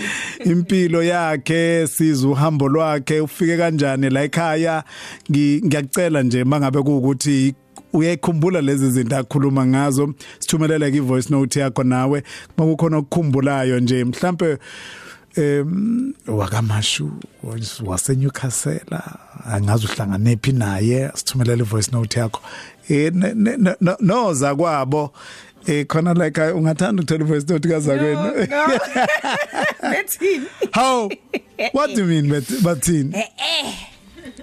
impilo 0.45 1.03
yakhe 1.03 1.87
sizwe 1.87 2.31
uhambo 2.31 2.69
lwakhe 2.69 3.21
ufike 3.21 3.57
kanjani 3.57 4.11
la 4.11 4.23
ekhaya? 4.23 4.85
Ngi- 5.31 5.63
ngiyacela 5.67 6.23
nje 6.23 6.45
mangabe 6.45 6.83
kuukuthi 6.83 7.55
uyayikhumbula 7.93 8.61
lezi 8.61 8.91
zinto 8.91 9.17
akhuluma 9.17 9.67
ngazo 9.67 10.15
sithumelele 10.39 10.91
ke 10.91 11.01
voice 11.01 11.31
note 11.31 11.61
yakho 11.61 11.85
nawe. 11.85 12.23
Makukhona 12.57 12.97
okukhumbulayo 12.97 13.81
nje 13.81 14.05
mhlambe 14.05 14.59
em 15.37 16.13
wakamashu 16.27 17.11
wase 17.85 18.15
Newcastle 18.15 18.81
angazi 19.51 19.87
uhlangane 19.87 20.37
phi 20.43 20.53
naye 20.53 21.11
sithumelele 21.15 21.63
voice 21.63 21.91
note 21.93 22.19
yakho. 22.21 22.41
Eh 22.89 23.11
ne- 23.15 23.35
ne- 23.35 23.57
ne- 23.57 23.77
no- 23.81 23.97
noza 24.01 24.55
kwabo. 24.55 25.13
Eh 25.67 25.85
khona 25.87 26.15
like 26.15 26.41
ungathanda 26.41 27.03
ukuthola 27.03 27.25
voice 27.25 27.47
note 27.53 27.69
kazakwenu 27.69 28.33
Bethini? 29.83 30.47
How? 30.73 31.09
What 31.73 31.95
do 31.95 32.03
you 32.03 32.07
mean 32.07 32.29
but 32.29 32.45
bathini? 32.63 33.13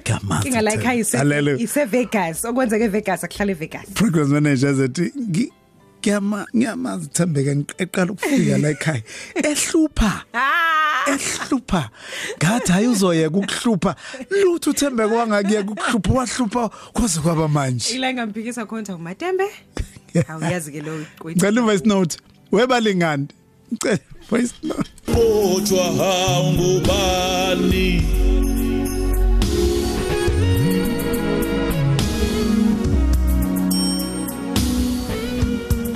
Kama 0.04 0.42
Inga 0.46 0.62
like 0.62 0.80
hayi 0.84 1.04
alele. 1.18 1.60
Ise 1.62 1.86
Vegas. 1.86 2.44
Okwenzeke 2.46 2.84
eVegas 2.86 3.24
akuhlala 3.24 3.52
eVegas 3.52 3.86
program 3.94 4.30
manager 4.30 4.74
zethi 4.74 5.12
ngi- 5.18 5.52
ngiyama 6.02 6.48
ngiyamazi 6.56 7.08
thembeka 7.10 7.56
ngiqala 7.56 8.12
ukufika 8.12 8.58
la 8.58 8.70
ekhaya 8.70 9.02
ehlupha. 9.36 10.24
Ah. 10.34 10.75
Ehlupha. 11.08 11.90
Ngathi 12.38 12.72
hayi 12.72 12.88
uzoyeka 12.88 13.38
ukuhlupha. 13.38 13.96
Lutho 14.44 14.70
uthembeka 14.70 15.16
wangakuyeka 15.16 15.72
ukuhlupha 15.72 16.14
wahlupha 16.14 16.70
kwaze 16.94 17.20
kwaba 17.20 17.48
manje. 17.48 17.96
Ila 17.96 18.14
ngamphikisa 18.14 18.66
khona 18.66 18.96
uMatembe 18.96 19.44
awuyazi 20.28 20.72
ke 20.72 20.82
lo 20.82 21.06
ngicela 21.26 21.62
voice 21.62 21.86
note. 21.86 22.18
Webalingani 22.52 23.28
ngicela 23.74 24.00
voice 24.30 24.54
note. 24.64 24.92
Kodwa 25.06 25.94
hawungubani 25.94 28.02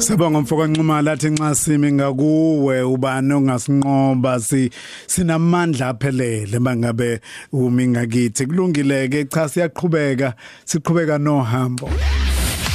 Sibonga 0.09 0.41
mfoka 0.41 0.67
Nxumalo 0.67 1.11
athi 1.11 1.29
nxa 1.29 1.55
simi 1.55 1.91
ngakuwe 1.91 2.81
ubani 2.81 3.33
ongasinqoba 3.33 4.39
si 4.39 4.71
sinamandla 5.07 5.87
aphelele 5.87 6.59
mangabe 6.59 7.21
umi 7.53 7.87
ngakithi 7.87 8.45
kulungileke 8.45 9.25
cha 9.25 9.49
siyaqhubeka 9.49 10.33
siqhubeka 10.65 11.17
nohambo. 11.19 11.89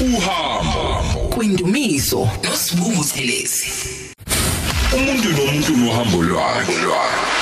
Uhambo. 0.00 0.82
Kwindumiso 1.34 2.30
nosibunguselezi 2.44 3.66
umuntu 4.94 5.28
nomuntu 5.36 5.72
nohambo 5.76 6.22
lwakhe. 6.22 7.33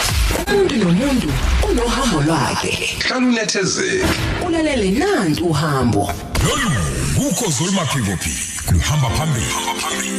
Umuntu 0.52 0.76
nomuntu 0.76 1.28
unohambo 1.70 2.20
lwakhe. 2.26 2.72
Hlala 3.04 3.26
unethezeke 3.26 4.04
ulalele 4.46 4.90
nanti 4.90 5.42
uhambo. 5.42 6.02
Lolu 6.44 6.70
kukho 7.16 7.50
zolumaphiko 7.50 8.16
phi 8.22 8.32
luhamba 8.72 9.08
phambili. 9.16 9.46
Hamba 9.46 9.74
phambili. 9.80 10.12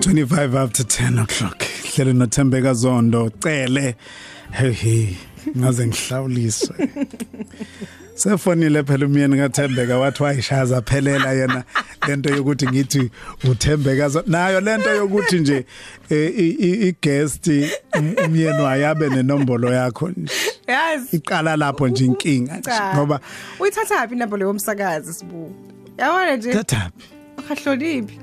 25 0.00 0.54
after 0.54 0.84
10 0.84 1.18
o'clock. 1.22 1.58
Hlele 1.84 2.12
nothembeka 2.12 2.74
zondo 2.74 3.30
cele. 3.42 3.94
Hey 4.52 4.72
hey 4.72 5.16
ngaze 5.56 5.86
ngihlawuliswe. 5.86 6.76
sefonile 8.14 8.82
phela 8.82 9.06
umyeni 9.06 9.36
kaThembeka 9.36 9.98
wathi 9.98 10.22
wayishaza 10.22 10.82
phelela 10.82 11.32
yena 11.32 11.64
lento 12.08 12.30
yokuthi 12.30 12.66
ngithi 12.68 13.10
uThembeka 13.50 14.08
zo- 14.08 14.24
nayo 14.26 14.60
lento 14.60 14.90
yokuthi 14.94 15.38
nje 15.38 15.64
eh, 16.10 16.32
i- 16.38 16.48
i- 16.50 16.88
i-guest 16.88 17.46
um- 17.46 18.14
umyeni 18.26 18.62
wayabe 18.62 19.08
nenombolo 19.08 19.72
yakho 19.72 20.08
nje. 20.08 20.32
Yazi 20.66 21.16
iqala 21.16 21.56
lapho 21.56 21.88
nje 21.88 22.04
inkinga 22.04 22.52
nje 22.56 22.62
cha. 22.70 22.94
ngoba 22.94 23.20
uyithatha 23.60 24.08
phi 24.08 24.14
inamba 24.14 24.36
leyo 24.36 24.50
umsakazi 24.50 25.12
sibu? 25.14 25.52
Yabona 25.98 26.36
nje? 26.36 26.52
Thathapi 26.52 27.04
akahloniphi. 27.38 28.18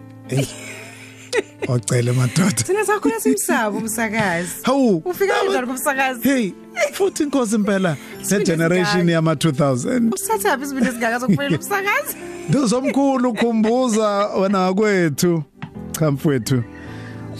ocele 1.67 2.11
madoda. 2.11 2.51
Thina 2.63 2.85
sakhona 2.85 3.19
simsaba 3.19 3.77
umsakazi 3.77 4.49
hawu 4.63 5.01
ufika 5.05 5.33
kanjani 5.33 5.67
kumsakazi 5.67 6.29
hey 6.29 6.51
futhi 6.93 7.23
inkosi 7.23 7.55
impela 7.55 7.89
le 7.89 7.97
Isibindi 8.21 8.45
generation 8.45 9.09
esingaka. 9.09 9.11
yama 9.11 9.33
2000 9.33 10.13
usathapi 10.13 10.63
isibindi 10.63 10.89
esingaka 10.89 11.19
sokufanele 11.19 11.55
umsakazi? 11.55 12.15
Ndozomkhulu 12.49 13.33
khumbuza 13.33 14.27
wena 14.27 14.73
kwethu 14.73 15.43
cha 15.91 16.11
mfowethu 16.11 16.63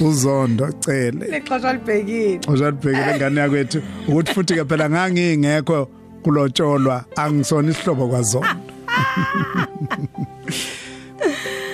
uzondo 0.02 0.72
cele. 0.80 1.26
Lexesha 1.28 1.74
libhekile 1.74 2.40
ujalibhekele 2.48 3.16
ngane 3.16 3.42
yakwethu. 3.42 3.82
Ukuthi 4.08 4.34
futhi 4.34 4.54
ke 4.54 4.66
phela 4.66 4.90
ngangingekho 4.90 5.90
kulotsholwa 6.24 7.06
angisona 7.16 7.72
isihlobo 7.72 8.08
kwazondo. 8.08 8.48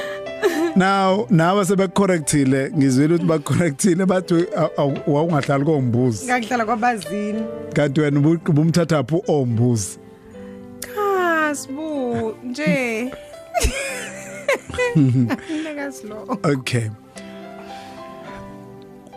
Now 0.76 1.28
nawe 1.30 1.66
sebecorrectile 1.66 2.72
ngizwile 2.78 3.14
ukuthi 3.16 3.26
bacorrectile 3.28 4.06
bathi 4.06 4.34
aw- 4.34 4.74
aw- 4.78 5.02
wawungahlali 5.08 5.66
kombuzi 5.66 6.26
ngakuhlala 6.26 6.66
kwabazini 6.66 7.42
kanti 7.74 8.02
wena 8.02 8.20
ubu- 8.20 8.50
ubumthatha 8.50 9.04
phu 9.04 9.24
ombuzi 9.28 9.98
cha 10.96 11.56
sibu 11.56 12.34
nje 12.44 13.12
Ngingaslo 14.98 16.38
Okay. 16.54 16.90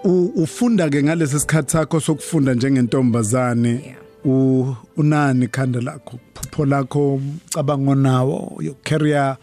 U 0.04 0.24
ufunda 0.36 0.88
ke 0.90 1.02
ngalesi 1.02 1.40
sikhathi 1.40 1.72
sakho 1.72 2.00
sokufunda 2.00 2.54
njengentombazane. 2.54 3.68
Yeah. 3.70 3.96
U 4.24 4.76
unani 4.96 5.48
khanda 5.48 5.80
lakho? 5.80 6.18
Phupho 6.34 6.66
lakho 6.66 7.20
cabango 7.54 7.94
nawo 7.94 8.58
your 8.60 8.74
career 8.84 9.36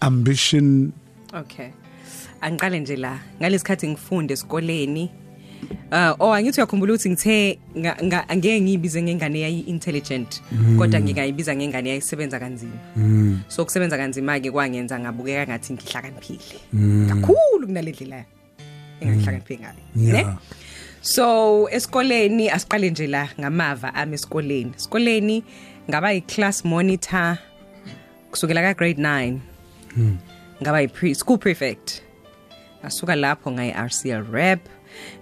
ambition 0.00 0.92
Okay. 1.34 1.70
Angiqale 2.40 2.80
nje 2.80 2.96
la 2.96 3.18
ngalesikhathi 3.40 3.88
ngifunde 3.88 4.34
esikoleni 4.34 5.10
Uh 5.92 6.12
oh 6.18 6.32
angithi 6.34 6.58
uyakhumbula 6.60 6.92
ukuthi 6.92 7.10
ngithe 7.10 7.58
nga- 7.78 7.96
nga- 8.02 8.28
angeke 8.28 8.60
ngiyibize 8.60 9.02
ngengane 9.02 9.40
yayi 9.40 9.60
intelligent 9.60 10.42
kodwa 10.78 11.00
ngingayibiza 11.00 11.56
ngengane 11.56 11.88
yayisebenza 11.90 12.38
kanzima. 12.40 12.76
So 13.48 13.64
kusebenza 13.64 13.96
kanzima 13.96 14.40
ke 14.40 14.50
kwangenza 14.50 14.98
ngabukeka 14.98 15.46
ngathi 15.46 15.72
ngihlakaniphile. 15.72 16.58
Kakhulu 17.08 17.66
kunalendlela 17.66 18.24
engahlakaniphile 19.00 19.58
ngayo. 19.60 19.82
Ne? 19.94 20.18
Yeah. 20.18 20.36
So 21.00 21.68
esikoleni 21.70 22.50
asiqale 22.50 22.90
nje 22.90 23.06
la 23.06 23.28
ngamava 23.40 23.94
ami 23.94 24.14
esikoleni. 24.14 24.72
Esikoleni 24.76 25.44
ngaba 25.90 26.12
yi-class 26.12 26.64
monitor 26.64 27.38
kusukela 28.30 28.62
ka 28.62 28.74
grade 28.74 28.98
9. 29.00 29.38
Ngaba 30.62 30.80
yi 30.80 31.14
school 31.14 31.38
prefect. 31.38 32.02
Asuka 32.82 33.16
lapho 33.16 33.50
ngayi 33.50 33.72
RCL 33.74 34.24
rep. 34.32 34.60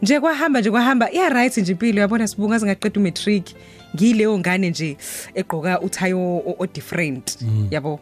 Nje 0.02 0.20
kwahamba 0.20 0.60
nje 0.60 0.70
kwahamba 0.70 1.10
iya 1.12 1.28
right 1.28 1.56
nje 1.56 1.72
impilo 1.72 2.00
yabona 2.00 2.28
sibunga 2.28 2.60
singaqeda 2.60 3.00
umatric. 3.00 3.44
Ngileyo 3.96 4.38
ngane 4.38 4.70
nje 4.70 4.96
egqoka 5.34 5.80
uthayo 5.80 6.18
o- 6.18 6.56
o 6.58 6.66
different 6.66 7.38
yabo. 7.70 8.00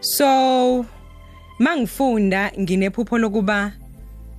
So 0.00 0.86
mangifunda 1.58 2.52
nginephupho 2.60 3.18
lokuba 3.18 3.72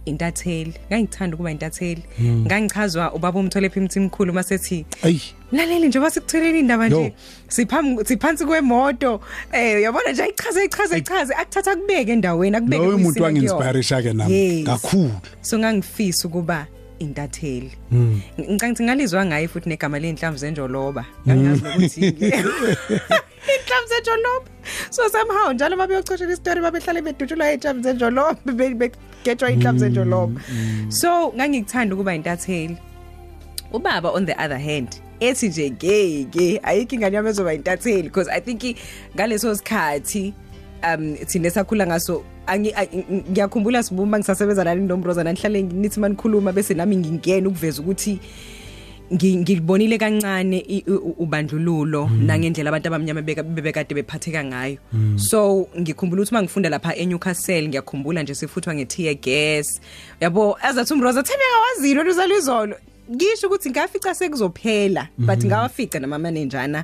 intatheli 0.06 0.74
ngangithanda 0.90 1.36
ukuba 1.36 1.52
intatheli. 1.52 2.04
Ngangichazwa 2.22 3.14
ubaba 3.14 3.40
umtholephi 3.40 3.80
imthimkhulu 3.80 4.34
masethi 4.34 4.86
ayi. 5.04 5.22
Laleli 5.52 5.88
nje 5.88 6.00
basikutheleni 6.00 6.60
indaba 6.60 6.88
Yo. 6.88 7.00
nje 7.00 7.14
siphambi 7.48 8.06
siphansi 8.06 8.46
kwemoto. 8.46 9.22
Eh 9.52 9.78
uyabona 9.78 10.12
nje 10.12 10.24
ayichaze 10.24 10.60
ayichaze 10.60 10.96
ayichaze. 10.96 11.34
Akuthatha 11.34 11.76
kubeke 11.76 12.12
endaweni 12.12 12.56
akubeke 12.58 12.84
loyo 12.84 12.98
muntu 12.98 13.20
kuyisimo 13.20 13.26
kuyona. 13.26 13.54
wanginspirisha-ke 13.56 14.14
nami. 14.14 14.34
Yes. 14.34 14.66
kakhulu. 14.66 15.12
So 15.42 15.60
ngangifisa 15.60 16.28
ukuba 16.28 16.68
intatheli. 17.00 17.72
Ngicanga 18.40 18.66
ukuthi 18.66 18.84
ngalizwa 18.84 19.26
ngaye 19.26 19.48
futhi 19.48 19.70
negama 19.70 20.00
ley'nhlamvu 20.00 20.38
zenjoloba. 20.38 21.06
Ngangazi 21.28 21.64
nokuthi 21.64 22.08
inhlamvu 22.08 23.88
zenjoloba. 23.92 24.50
So 24.90 25.10
somehow 25.10 25.54
njalo 25.54 25.78
babeyocoshela 25.78 26.34
isitori 26.34 26.62
babehlale 26.62 27.02
bedutshulwa 27.02 27.52
iy'nhlamvu 27.52 27.84
zenjoloba 27.84 28.36
be- 29.25 29.36
begejwa 29.36 29.51
iy'nhlamvu 29.51 29.79
zenjoloba 29.79 30.41
so 30.89 31.34
ngangikuthanda 31.36 31.96
ukuba 31.96 32.15
intatheli. 32.15 32.77
Ubaba 33.74 34.13
on 34.13 34.25
the 34.25 34.34
other 34.44 34.58
hand 34.60 34.89
ethi 35.20 35.48
nje 35.50 35.72
ngeke 35.72 36.60
ayikho 36.63 36.96
ingane 36.96 37.15
yami 37.15 37.29
ezoba 37.29 37.53
intatheli 37.53 38.03
because 38.03 38.29
i 38.32 38.39
think 38.41 38.63
i- 38.63 38.75
ngaleso 39.15 39.55
sikhathi 39.55 40.34
um 40.84 41.15
thina 41.15 41.50
sakhula 41.50 41.88
ngaso 41.88 42.24
angi- 42.48 42.74
a- 42.75 42.86
ng- 42.86 43.24
ngiyakhumbula 43.32 43.84
sibuma 43.84 44.17
ngisasebenza 44.20 44.63
nani 44.63 44.88
nombroza 44.88 45.24
nanihlale 45.24 45.62
nithi 45.62 46.00
manikhuluma 46.00 46.51
bese 46.53 46.74
nami 46.74 46.96
ngingena 46.98 47.48
ukuveza 47.50 47.82
ukuthi 47.82 48.12
ngi- 48.12 48.20
ngibonile 49.14 49.98
kancane 49.98 50.84
ubandlululo 51.20 52.10
nangendlela 52.10 52.70
abantu 52.70 52.88
abamnyama 52.88 53.22
beka- 53.22 53.44
bebekade 53.44 53.94
bephatheka 53.96 54.44
ngayo. 54.44 54.78
So 55.18 55.68
ngikhumbula 55.78 56.22
ukuthi 56.22 56.34
mangifunda 56.34 56.70
lapha 56.70 56.96
eNewcastle 56.96 57.68
ngiyakhumbula 57.68 58.24
nje 58.24 58.36
sifuthwa 58.36 58.76
ngetear 58.76 59.16
gas. 59.16 59.82
Yabo 60.22 60.58
azathi 60.62 60.94
umroza 60.94 61.24
themeka 61.24 61.60
wazini 61.66 61.98
wena 61.98 62.10
uzalwa 62.12 62.38
izolo 62.38 62.76
ngisho 63.12 63.48
ukuthi 63.48 63.70
ngafica 63.70 64.16
sekuzophela 64.16 65.08
but 65.18 65.46
ngawafica 65.46 66.00
namamanenjana 66.00 66.84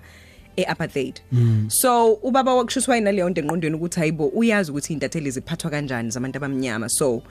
e-apartheid. 0.61 1.21
So 1.67 2.13
ubaba 2.13 2.55
wakushuswa 2.55 2.95
yinaleyo 2.95 3.29
nto 3.29 3.41
engqondweni 3.41 3.75
ukuthi 3.75 3.99
hayibo 3.99 4.27
uyazi 4.27 4.71
ukuthi 4.71 4.93
iy'ntatheli 4.93 5.31
ziphathwa 5.31 5.71
kanjani 5.71 6.09
zabantu 6.09 6.37
abamnyama. 6.37 6.89
So 6.89 7.23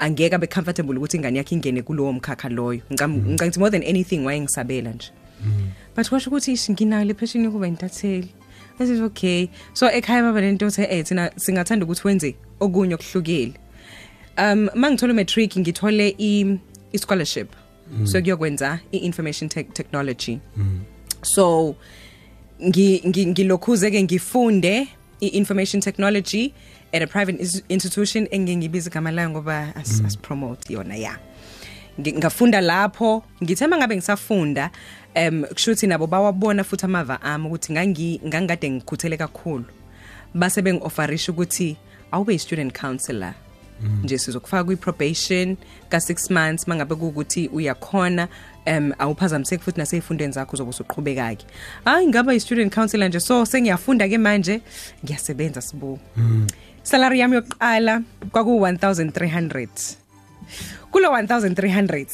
angeke 0.00 0.34
abe 0.34 0.46
comfortable 0.46 0.96
ukuthi 0.96 1.16
ingane 1.16 1.38
yakhe 1.38 1.54
ingene 1.54 1.82
kulowo 1.82 2.12
mkhakha 2.12 2.48
loyo. 2.48 2.80
Ngicam- 2.90 3.10
ngicabanga 3.10 3.44
ukuthi 3.44 3.58
more 3.58 3.70
than 3.70 3.82
anything 3.82 4.24
wayengisabela 4.24 4.92
nje. 4.92 5.10
But 5.94 6.08
kwasho 6.08 6.30
ukuthi 6.30 6.72
nginayo 6.72 7.04
le 7.04 7.14
passion 7.14 7.44
yokuba 7.44 7.66
intatheli 7.66 8.28
I 8.78 8.84
said 8.84 9.00
okay. 9.00 9.48
So 9.72 9.88
ekhaya 9.88 10.22
baba 10.22 10.40
lento 10.40 10.66
uthe 10.66 10.86
eh 10.90 11.02
thina 11.02 11.30
singathanda 11.36 11.86
ukuthi 11.86 12.06
wenze 12.06 12.34
okunye 12.60 12.94
okuhlukile. 12.94 13.54
Um 14.38 14.68
mangithola 14.74 15.14
matric 15.14 15.56
ngithole 15.56 16.14
i 16.18 16.58
scholarship 16.98 17.48
so 18.04 18.20
kuyokwenza 18.20 18.80
i 18.92 18.98
information 18.98 19.48
tech 19.48 19.72
technology. 19.72 20.40
So 21.22 21.76
ngi 22.62 23.02
ngi- 23.06 23.26
ngilokhuze 23.26 23.90
ke 23.90 24.02
ngifunde 24.02 24.88
i-information 25.20 25.80
technology 25.80 26.52
at 26.92 27.02
a 27.02 27.06
private 27.06 27.38
ins- 27.42 27.62
institution 27.68 28.28
engingibiza 28.30 28.90
igama 28.90 29.10
layo 29.10 29.30
ngoba 29.30 29.72
as, 29.76 30.02
as 30.06 30.16
promote 30.18 30.72
yona 30.72 30.96
ya. 30.96 31.18
Ngi- 32.00 32.18
ngafunda 32.18 32.60
lapho. 32.60 33.24
Ngithema 33.42 33.76
ngabe 33.76 33.96
ngisafunda 33.96 34.70
em 35.14 35.44
kushuthi 35.44 35.86
nabo 35.86 36.06
bawabona 36.06 36.64
futhi 36.64 36.84
amava 36.84 37.20
ami 37.22 37.46
ukuthi 37.46 37.72
ngangi 37.72 38.20
ngangade 38.26 38.70
ngikhuthele 38.70 39.16
kakhulu. 39.16 39.64
Base 40.34 40.62
bengi-offerisha 40.62 41.32
ukuthi 41.32 41.76
awube 42.12 42.32
yi-student 42.32 42.72
counselor? 42.80 43.34
Nje 44.04 44.18
sizokufaka 44.18 44.64
kwi-probation 44.64 45.56
ka-six 45.88 46.30
months 46.30 46.68
mangabe 46.68 46.94
kuwukuthi 46.94 47.48
uyakhona 47.48 48.28
um 48.66 48.92
awuphazamiseki 48.98 49.64
futhi 49.64 49.78
nasey'fundweni 49.80 50.32
zakho 50.32 50.52
uzobe 50.52 50.70
usuqhubeka-ke. 50.70 51.46
Hayi 51.84 52.06
ngaba 52.06 52.32
yi-student 52.32 52.74
counselor 52.74 53.08
nje 53.08 53.20
so 53.20 53.44
sengiyafunda-ke 53.46 54.18
manje 54.18 54.60
ngiyasebenza 55.04 55.60
sibu 55.60 55.98
salary 56.82 57.18
yami 57.18 57.34
yokuqala 57.34 58.02
kwaku-1300 58.32 59.68
kulo 60.90 61.08
1300 61.08 62.06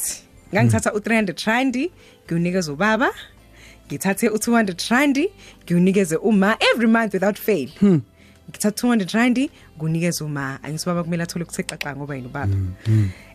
ngangithatha 0.53 0.89
u300 0.89 1.45
rand 1.47 1.89
ngiwunikeza 2.25 2.71
ubaba 2.73 3.09
ngithathe 3.87 4.27
u200 4.27 4.89
rand 4.89 5.29
ngiwunikeze 5.65 6.15
uma 6.15 6.57
every 6.73 6.87
month 6.87 7.13
without 7.13 7.39
fail. 7.39 7.69
Ngithatha 8.49 8.87
200 8.87 9.13
rand 9.17 9.49
ngunikeza 9.77 10.25
uma. 10.25 10.59
Angithi 10.63 10.83
ubaba 10.83 11.03
kumele 11.03 11.23
athole 11.23 11.43
ukuthe 11.43 11.63
xaxa 11.63 11.95
ngoba 11.95 12.15
yini 12.15 12.27
ubaba? 12.27 12.55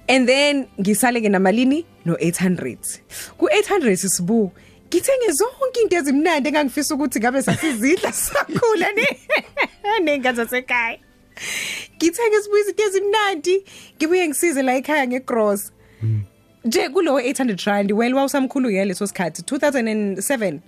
And 0.09 0.29
then 0.29 0.67
ngisale 0.81 1.21
ke 1.21 1.29
namalini 1.29 1.85
no800 2.07 3.01
ku800 3.39 3.97
sibu 3.97 4.53
ngithenge 4.89 5.33
zonke 5.33 5.81
into 5.83 5.97
ezimnandi 5.97 6.49
engangifisa 6.49 6.95
ukuthi 6.95 7.21
ngabe 7.21 7.43
sasizidla 7.43 8.13
sakhula 8.23 8.93
ne. 8.93 9.07
Nengaza 10.05 10.47
sekhaya 10.47 10.99
ngithenge 11.97 12.43
sibuye 12.43 12.63
izinto 12.63 12.83
ezimnandi 12.83 13.65
ngibuye 13.97 14.29
ngisize 14.29 14.63
la 14.63 14.77
ekhaya 14.77 15.07
ngegross. 15.07 15.73
Nje 16.65 16.89
kulowo 16.89 17.21
800 17.21 17.67
rand 17.67 17.93
well 17.93 18.15
wawusamkhulu 18.15 18.69
ke 18.71 18.85
leso 18.85 19.07
sikhathi 19.07 19.43
2007 19.43 20.59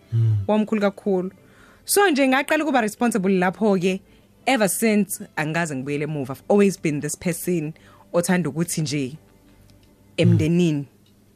wamkhulu 0.49 0.81
kakhulu. 0.81 1.31
So 1.85 2.11
nje 2.11 2.29
ngaqala 2.29 2.65
ukuba 2.65 2.81
responsible 2.81 3.39
lapho 3.39 3.79
ke 3.81 4.01
ever 4.47 4.69
since 4.69 5.25
angikaze 5.37 5.77
ngibuyele 5.77 6.05
emuva. 6.05 6.33
I've 6.33 6.43
always 6.49 6.77
been 6.77 7.01
this 7.01 7.17
person 7.17 7.73
othanda 8.13 8.51
ukuthi 8.51 8.81
nje 8.81 9.17
emndenini 10.17 10.85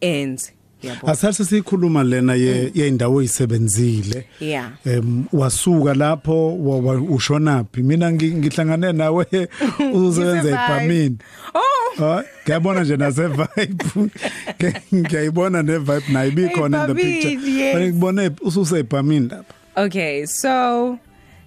enze 0.01 0.53
yabo. 0.83 1.09
Asase 1.11 1.45
sikhuluma 1.45 2.05
lena 2.05 2.35
ye 2.35 2.71
yeindawo 2.75 3.17
oyisebenzile 3.17 4.25
yeah. 4.41 4.73
Em 4.85 5.25
wasuka 5.33 5.95
lapho 5.95 6.59
wa- 6.59 6.79
wa- 6.79 7.01
ushonaphi 7.01 7.83
mina 7.83 8.11
ngi- 8.13 8.35
ngihlangane 8.35 8.93
nawe 8.93 9.27
usebenza 9.95 10.43
Ngise-Vibe. 10.43 10.49
epamini 10.51 11.17
oh! 11.55 11.61
Hayi 11.97 12.25
ngiyabona 12.45 12.81
nje 12.85 12.97
nase 12.97 13.27
vibe 13.27 13.69
Nge- 14.59 14.81
ngiyayibona 14.95 15.63
ne 15.63 15.79
vibe 15.79 16.03
nayo 16.13 16.29
ibikhona 16.29 16.87
in 16.89 16.95
the 16.97 17.03
Epamini, 17.03 17.23
picture. 17.23 17.51
Yes. 17.51 17.75
Bani 17.75 17.87
ngibone 17.93 18.31
ususe 18.43 18.79
epamini 18.79 19.29
lapha. 19.29 19.55
Okay, 19.77 20.27
so 20.27 20.99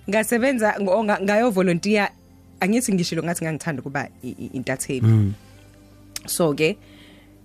ngasebenza 0.10 0.76
ngo- 0.82 1.04
nga- 1.04 1.20
ngayo 1.22 1.52
volunteer 1.52 2.10
angithi 2.60 2.94
ngishilo 2.94 3.24
ngathi 3.24 3.46
ngangithanda 3.46 3.82
kuba 3.82 4.08
i- 4.24 4.28
i- 4.40 4.50
intatheli. 4.54 5.34
So 6.26 6.54
ke 6.54 6.78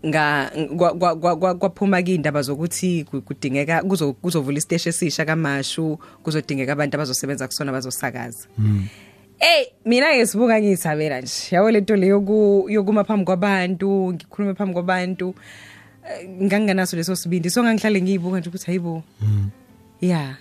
nga 0.07 0.51
kwa- 0.77 0.95
kwa- 0.95 1.17
kwa- 1.17 1.37
kwa- 1.37 1.55
kwaphuma 1.55 2.03
ke 2.03 2.15
indaba 2.15 2.43
zokuthi 2.43 3.05
ku- 3.05 3.23
kudingeka 3.23 3.83
kuzo 3.83 4.12
kuzovula 4.12 4.59
isiteshi 4.59 4.88
esisha 4.88 5.25
kaMashu 5.25 5.99
kuzodingeka 6.23 6.73
abantu 6.73 6.97
abazosebenza 6.97 7.47
kusona 7.47 7.73
bazosakaza. 7.73 8.47
Eh 9.38 9.67
mina 9.87 10.11
ke 10.15 10.27
sibuka 10.27 10.59
ngiyithabela 10.61 11.21
nje. 11.21 11.55
Yabo 11.55 11.71
lento 11.71 11.97
leyo 11.97 12.21
ku- 12.21 12.67
yokuma 12.71 13.05
phambi 13.05 13.25
kwabantu, 13.25 14.12
ngikhuluma 14.15 14.55
phambi 14.55 14.75
kwabantu. 14.75 15.35
eh, 16.03 16.29
Nganganaso 16.43 16.97
leso 16.97 17.15
sibindi 17.17 17.51
so 17.51 17.62
ngangihlale 17.62 18.03
ngiyibuka 18.03 18.38
nje 18.41 18.49
ukuthi 18.51 18.67
hayibo. 18.67 19.03
Yeah. 20.01 20.35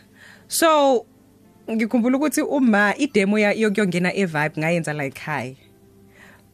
So 0.48 1.06
ngikhumbula 1.70 2.18
ukuthi 2.18 2.42
uma 2.42 2.94
idemo 2.98 3.38
ya- 3.40 3.54
yokuyongena 3.54 4.10
evibe 4.14 4.58
ngayenza 4.58 4.94
la 4.94 5.06
ekhaya. 5.06 5.54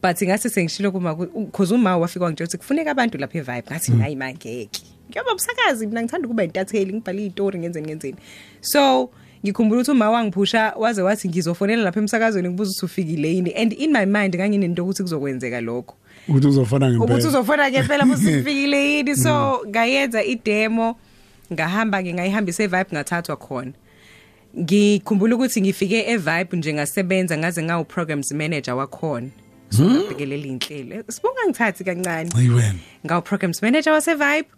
But 0.00 0.16
ngase 0.16 0.48
sengishilo 0.48 0.92
kuma 0.92 1.14
because 1.14 1.72
uma 1.72 1.96
wafika 1.98 2.30
ngitsho 2.30 2.44
ukuthi 2.44 2.58
kufuneka 2.58 2.90
abantu 2.90 3.18
lapha 3.18 3.38
evibe 3.38 3.62
ngathi 3.62 3.92
hayi 3.92 4.16
mangeke. 4.16 4.82
Ngiyoba 5.10 5.32
ubusakazi 5.32 5.86
mina 5.86 6.02
ngithanda 6.02 6.28
ukuba 6.28 6.44
intatheli 6.44 6.92
ngibhale 6.92 7.26
izitori 7.26 7.58
ngenzeni 7.58 7.86
ngenzeni. 7.86 8.16
So 8.60 9.10
ngikhumbula 9.44 9.80
ukuthi 9.80 9.90
uma 9.90 10.10
wangiphusha 10.10 10.74
waze 10.76 11.02
wathi 11.02 11.28
ngizofonela 11.28 11.82
lapha 11.82 12.00
emsakazweni 12.00 12.48
ngibuza 12.48 12.70
ukuthi 12.70 12.84
ufikile 12.84 13.34
yini 13.34 13.54
and 13.54 13.72
in 13.72 13.92
my 13.92 14.06
mind 14.06 14.36
nganginento 14.36 14.82
ukuthi 14.82 15.02
kuzokwenzeka 15.02 15.60
lokho. 15.60 15.94
ukuthi 16.28 16.46
uzofana 16.46 16.86
ukuthi 16.86 16.98
ngempela 16.98 17.28
uzofona 17.28 17.70
ngempela 17.70 18.06
musifikile 18.06 18.78
yini 18.96 19.16
so 19.16 19.62
ngayenza 19.66 20.24
idemo 20.24 20.96
ngahamba 21.52 22.02
ngingayihambisa 22.02 22.62
evibe 22.62 22.90
ngathathwa 22.92 23.36
khona. 23.36 23.72
Ngikhumbula 24.58 25.34
ukuthi 25.34 25.60
ngifike 25.60 26.10
evibe 26.10 26.56
nje 26.56 26.72
ngasebenza 26.74 27.38
ngaze 27.38 27.62
ngawu 27.62 27.84
programs 27.84 28.32
manager 28.32 28.74
wakhona. 28.74 29.30
So 29.70 29.84
ngabhekelela 29.84 30.46
inhlelo 30.46 31.04
sibonga 31.08 31.46
ngithathi 31.48 31.84
kancane. 31.84 32.30
Ayiwena 32.36 32.78
ngawu 33.06 33.22
programs 33.22 33.62
manager 33.62 33.92
wase 33.92 34.14
vibe. 34.14 34.48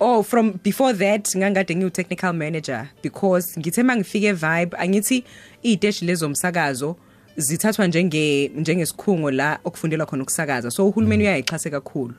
Oh 0.00 0.22
from 0.22 0.52
before 0.62 0.92
that 0.92 1.24
ngangade 1.36 1.76
ngiwu 1.76 1.90
technical 1.90 2.32
manager 2.32 2.88
because 3.02 3.56
ngithe 3.60 3.82
mangifike 3.82 4.32
vibe 4.32 4.76
angithi 4.76 5.24
ideshi 5.62 6.04
lezomsakazo 6.04 6.96
zithathwa 7.36 7.86
njenge 7.86 8.48
njengesikhungo 8.56 9.30
la 9.30 9.58
okufundelwa 9.64 10.06
khona 10.06 10.22
ukusakaza. 10.22 10.70
So 10.70 10.88
uhulumeni 10.88 11.24
uyayixhase 11.24 11.70
kakhulu. 11.70 12.14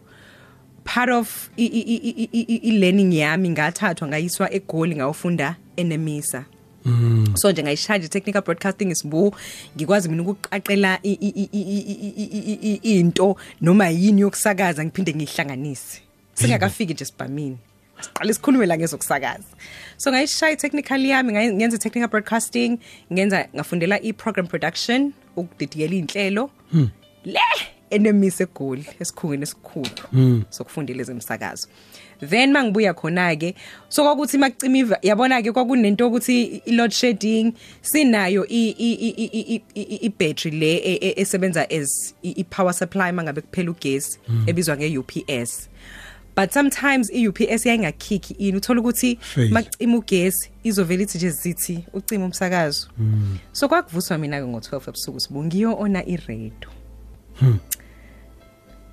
Part 0.83 1.09
of 1.09 1.49
i- 1.57 1.65
i- 1.65 1.79
i- 1.81 1.97
i- 2.09 2.29
i- 2.31 2.45
i- 2.47 2.61
i-learning 2.69 3.13
yami 3.13 3.49
ngathathwa 3.49 4.07
ngayiswa 4.07 4.53
egoli 4.53 4.95
ngawufunda 4.95 5.55
enemisa. 5.77 6.45
so 7.33 7.51
nje 7.51 7.63
ngayishaya 7.63 8.07
technical 8.07 8.41
broadcasting 8.41 8.91
isibu 8.91 9.35
ngikwazi 9.75 10.09
mina 10.09 10.23
ukuqaqela 10.23 10.99
into 12.83 13.37
noma 13.61 13.89
yini 13.89 14.21
yokusakaza 14.21 14.85
ngiphinde 14.85 15.13
ngihlanganise 15.13 16.01
singakafiki 16.33 16.93
nje 16.93 17.05
sibhamini 17.05 17.57
siqale 18.01 18.33
sikhulume 18.33 18.65
la 18.65 18.77
ngezokusakaza 18.77 19.43
so 19.97 20.11
ngayishaya 20.11 20.55
technical 20.55 21.05
yami 21.05 21.33
ngenza 21.33 21.77
technical 21.77 22.07
broadcasting 22.07 22.79
ngenza 23.13 23.47
ngafundela 23.55 24.01
i-program 24.01 24.47
production 24.47 25.13
ukudidiyela 25.35 25.95
inhlelo 25.95 26.49
le 27.25 27.39
enemise 27.89 28.43
egoli 28.43 28.85
esikhungeni 28.99 29.43
esikhulu 29.43 29.89
sokufundela 30.49 31.01
ezemsakazo 31.01 31.67
then 32.19 32.51
mangibuya 32.53 32.93
khona 32.93 33.35
ke 33.35 33.55
so 33.89 34.03
kwakuthi 34.03 34.37
makucima 34.37 34.97
yabona 35.01 35.41
ke 35.41 35.51
kwakunento 35.51 36.07
ukuthi 36.07 36.61
i 36.65 36.71
load 36.71 36.91
shedding 36.91 37.53
sinayo 37.81 38.45
i 38.49 38.69
i- 38.69 38.97
i- 39.07 39.15
i- 39.17 39.55
i- 39.55 39.63
i- 39.75 39.99
i 40.05 40.09
battery 40.09 40.51
le 40.59 40.75
e- 40.77 40.99
e- 41.01 41.13
esebenza 41.21 41.69
as 41.69 42.13
i 42.23 42.43
power 42.43 42.73
supply 42.73 43.11
mangabe 43.11 43.41
kuphela 43.41 43.71
ugesi 43.71 44.19
ebizwa 44.47 44.77
nge 44.77 44.97
UPS 44.97 45.69
but 46.37 46.51
sometimes 46.51 47.09
i-UPS 47.13 47.65
yayingakhikhi 47.65 48.33
ini 48.33 48.57
uthola 48.57 48.79
ukuthi 48.81 49.19
makucima 49.51 49.97
ugesi 49.97 50.49
izovela 50.63 51.03
ithi 51.03 51.17
nje 51.17 51.29
zithi 51.29 51.79
ucima 51.93 52.25
umsakazo. 52.25 52.87
So 53.51 53.67
kwakuvuswa 53.67 54.17
mina 54.17 54.39
ke 54.41 54.45
ngo12 54.47 54.87
ebusuku 54.89 55.19
sibungiyo 55.19 55.77
ona 55.79 56.05
iredo 56.05 56.67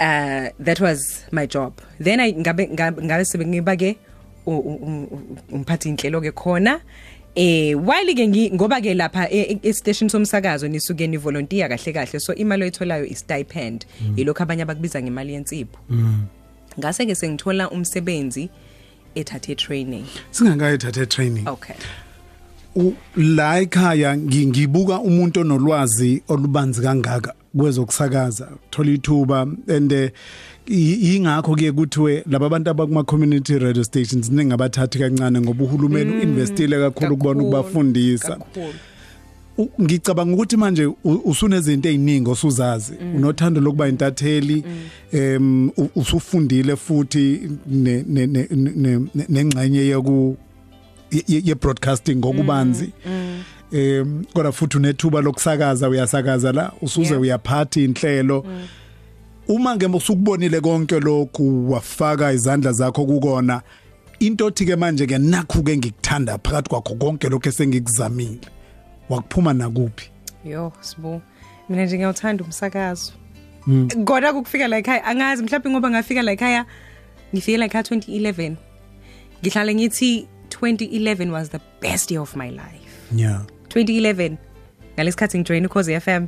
uh 0.03 0.51
that 0.59 0.81
was 0.81 1.25
my 1.31 1.47
job. 1.47 1.73
Then 2.01 2.19
i 2.21 2.33
ngabe 2.33 2.69
ngabe 2.75 3.25
sebengiba 3.25 3.77
ke 3.79 3.97
umphathi 4.47 5.89
inhlelo 5.95 6.21
ke 6.21 6.35
khona. 6.35 6.81
Eh 7.37 7.75
while 7.75 8.13
ke 8.15 8.27
ngoba 8.53 8.83
ke 8.83 8.93
lapha 8.99 9.29
e- 9.31 9.55
e- 9.55 9.61
e 9.63 9.73
station 9.73 10.09
somsakazo 10.09 10.69
nisuke 10.69 11.09
ni 11.09 11.17
volunteer 11.17 11.69
kahle 11.69 11.93
kahle 11.95 12.21
so 12.21 12.35
imali 12.35 12.65
oyitholayo 12.69 13.07
i 13.11 13.15
stipend. 13.15 13.87
Yilokho 14.17 14.43
abanye 14.45 14.63
abakubiza 14.67 15.03
ngemali 15.03 15.33
yensipho. 15.35 15.79
Ngase 16.79 17.07
ke 17.07 17.15
sengithola 17.15 17.71
umsebenzi 17.71 18.51
ethathe 19.15 19.55
training. 19.57 20.05
Singakayithathe 20.33 21.07
training. 21.09 21.47
Okay. 21.49 21.77
La 23.17 23.61
ekhaya 23.61 24.17
ngi- 24.17 24.47
ngibuka 24.47 25.01
umuntu 25.01 25.41
onolwazi 25.41 26.23
olubanzi 26.29 26.81
kangaka 26.83 27.35
kwezokusakaza 27.59 28.49
thola 28.71 28.91
ithuba. 28.91 29.47
And 29.69 29.93
eh, 29.93 30.11
i- 30.67 31.17
ingakho 31.17 31.55
ke 31.57 31.73
kuthiwe 31.73 32.25
laba 32.31 32.49
bantu 32.49 32.71
abakuma 32.71 33.05
community 33.05 33.59
radio 33.59 33.85
stations 33.85 34.31
ningabathathi 34.31 34.99
kancane 34.99 35.41
ngoba 35.41 35.65
uhulumeni 35.65 36.13
uinvestile 36.17 36.79
kakhulu 36.79 37.15
ukubona 37.15 37.35
kakhulu, 37.41 37.45
ukubafundisa. 37.59 38.37
kakhulu. 38.37 38.73
U- 39.59 39.69
ngicabanga 39.83 40.35
ukuthi 40.35 40.57
manje 40.57 40.87
u- 40.87 40.97
usunezinto 41.25 41.89
eziningi 41.89 42.31
osuzazi. 42.31 42.93
Unothando 43.17 43.61
lokuba 43.61 43.89
intatheli 43.89 44.65
em 45.13 45.69
u- 45.77 45.89
usufundile 45.97 46.77
futhi 46.77 47.41
ne- 47.67 48.05
ne- 48.09 48.27
ne- 48.27 48.47
ne- 48.51 48.99
ne- 49.15 49.27
nengxenye 49.29 49.87
yoku 49.87 50.37
ye- 51.13 51.25
ye 51.29 51.43
ye 51.45 51.55
broadcasting 51.55 52.15
ngokubanzi. 52.17 52.93
Em 53.73 54.25
kodwa 54.35 54.53
futhi 54.53 54.77
unethuba 54.77 55.21
lokusakaza 55.21 55.89
uyasakaza 55.89 56.53
la 56.53 56.73
usuze 56.83 57.09
Yeah. 57.11 57.21
uyaphatha 57.21 57.81
inhlelo 57.81 58.45
uma 59.49 59.77
ke 59.79 59.87
usukubonile 59.87 60.61
konke 60.61 61.01
lokhu 61.01 61.73
wafaka 61.73 62.33
izandla 62.33 62.73
zakho 62.73 63.07
kukona 63.07 63.63
into 64.21 64.47
othi 64.47 64.67
ke 64.67 64.77
manje 64.77 65.07
ke 65.07 65.19
nakhu 65.19 65.63
ke 65.65 65.77
ngikuthanda 65.77 66.39
phakathi 66.39 66.69
kwakho 66.69 66.95
konke 66.95 67.29
lokho 67.29 67.49
esengikuzamile 67.49 68.41
wakuphuma 69.09 69.53
nakuphi? 69.55 70.11
Yo 70.45 70.73
sibu. 70.81 71.21
Mina 71.69 71.85
nje 71.85 71.97
ngiyawuthanda 71.97 72.45
umsakazo. 72.45 73.13
Kodwa 74.05 74.33
ukufika 74.33 74.69
la 74.69 74.79
ekhaya 74.79 75.05
angazi 75.05 75.43
mhlawumbe 75.43 75.71
ngoba 75.71 75.91
ngafika 75.91 76.23
la 76.23 76.33
ekhaya 76.33 76.67
ngifike 77.35 77.57
la 77.59 77.65
ekhaya 77.67 77.83
2011 77.85 78.57
ngihlale 79.43 79.75
ngithi 79.75 80.27
2011 80.53 81.33
was 81.33 81.49
the 81.49 81.61
best 81.81 82.11
year 82.11 82.21
of 82.21 82.37
my 82.37 82.51
life. 82.51 83.11
Yeah. 83.17 83.41
2011 83.69 84.37
ngalesikhathi 84.97 85.39
ngijoin 85.39 85.67
ukhoze 85.67 86.01
FM 86.01 86.27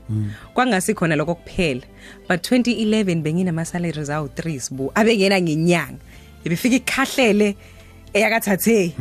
kwangasikhona 0.55 1.17
lokho 1.17 1.35
kuphela. 1.35 1.83
But 2.29 2.51
2011 2.51 3.23
benginama 3.23 3.65
salaries 3.65 4.11
awu 4.11 4.27
3 4.27 4.61
sibu 4.61 4.93
abengena 4.95 5.41
ngenyanga. 5.41 5.99
Ebefika 6.45 6.77
ikhahlele 6.77 7.57
eyakathathe. 8.13 8.95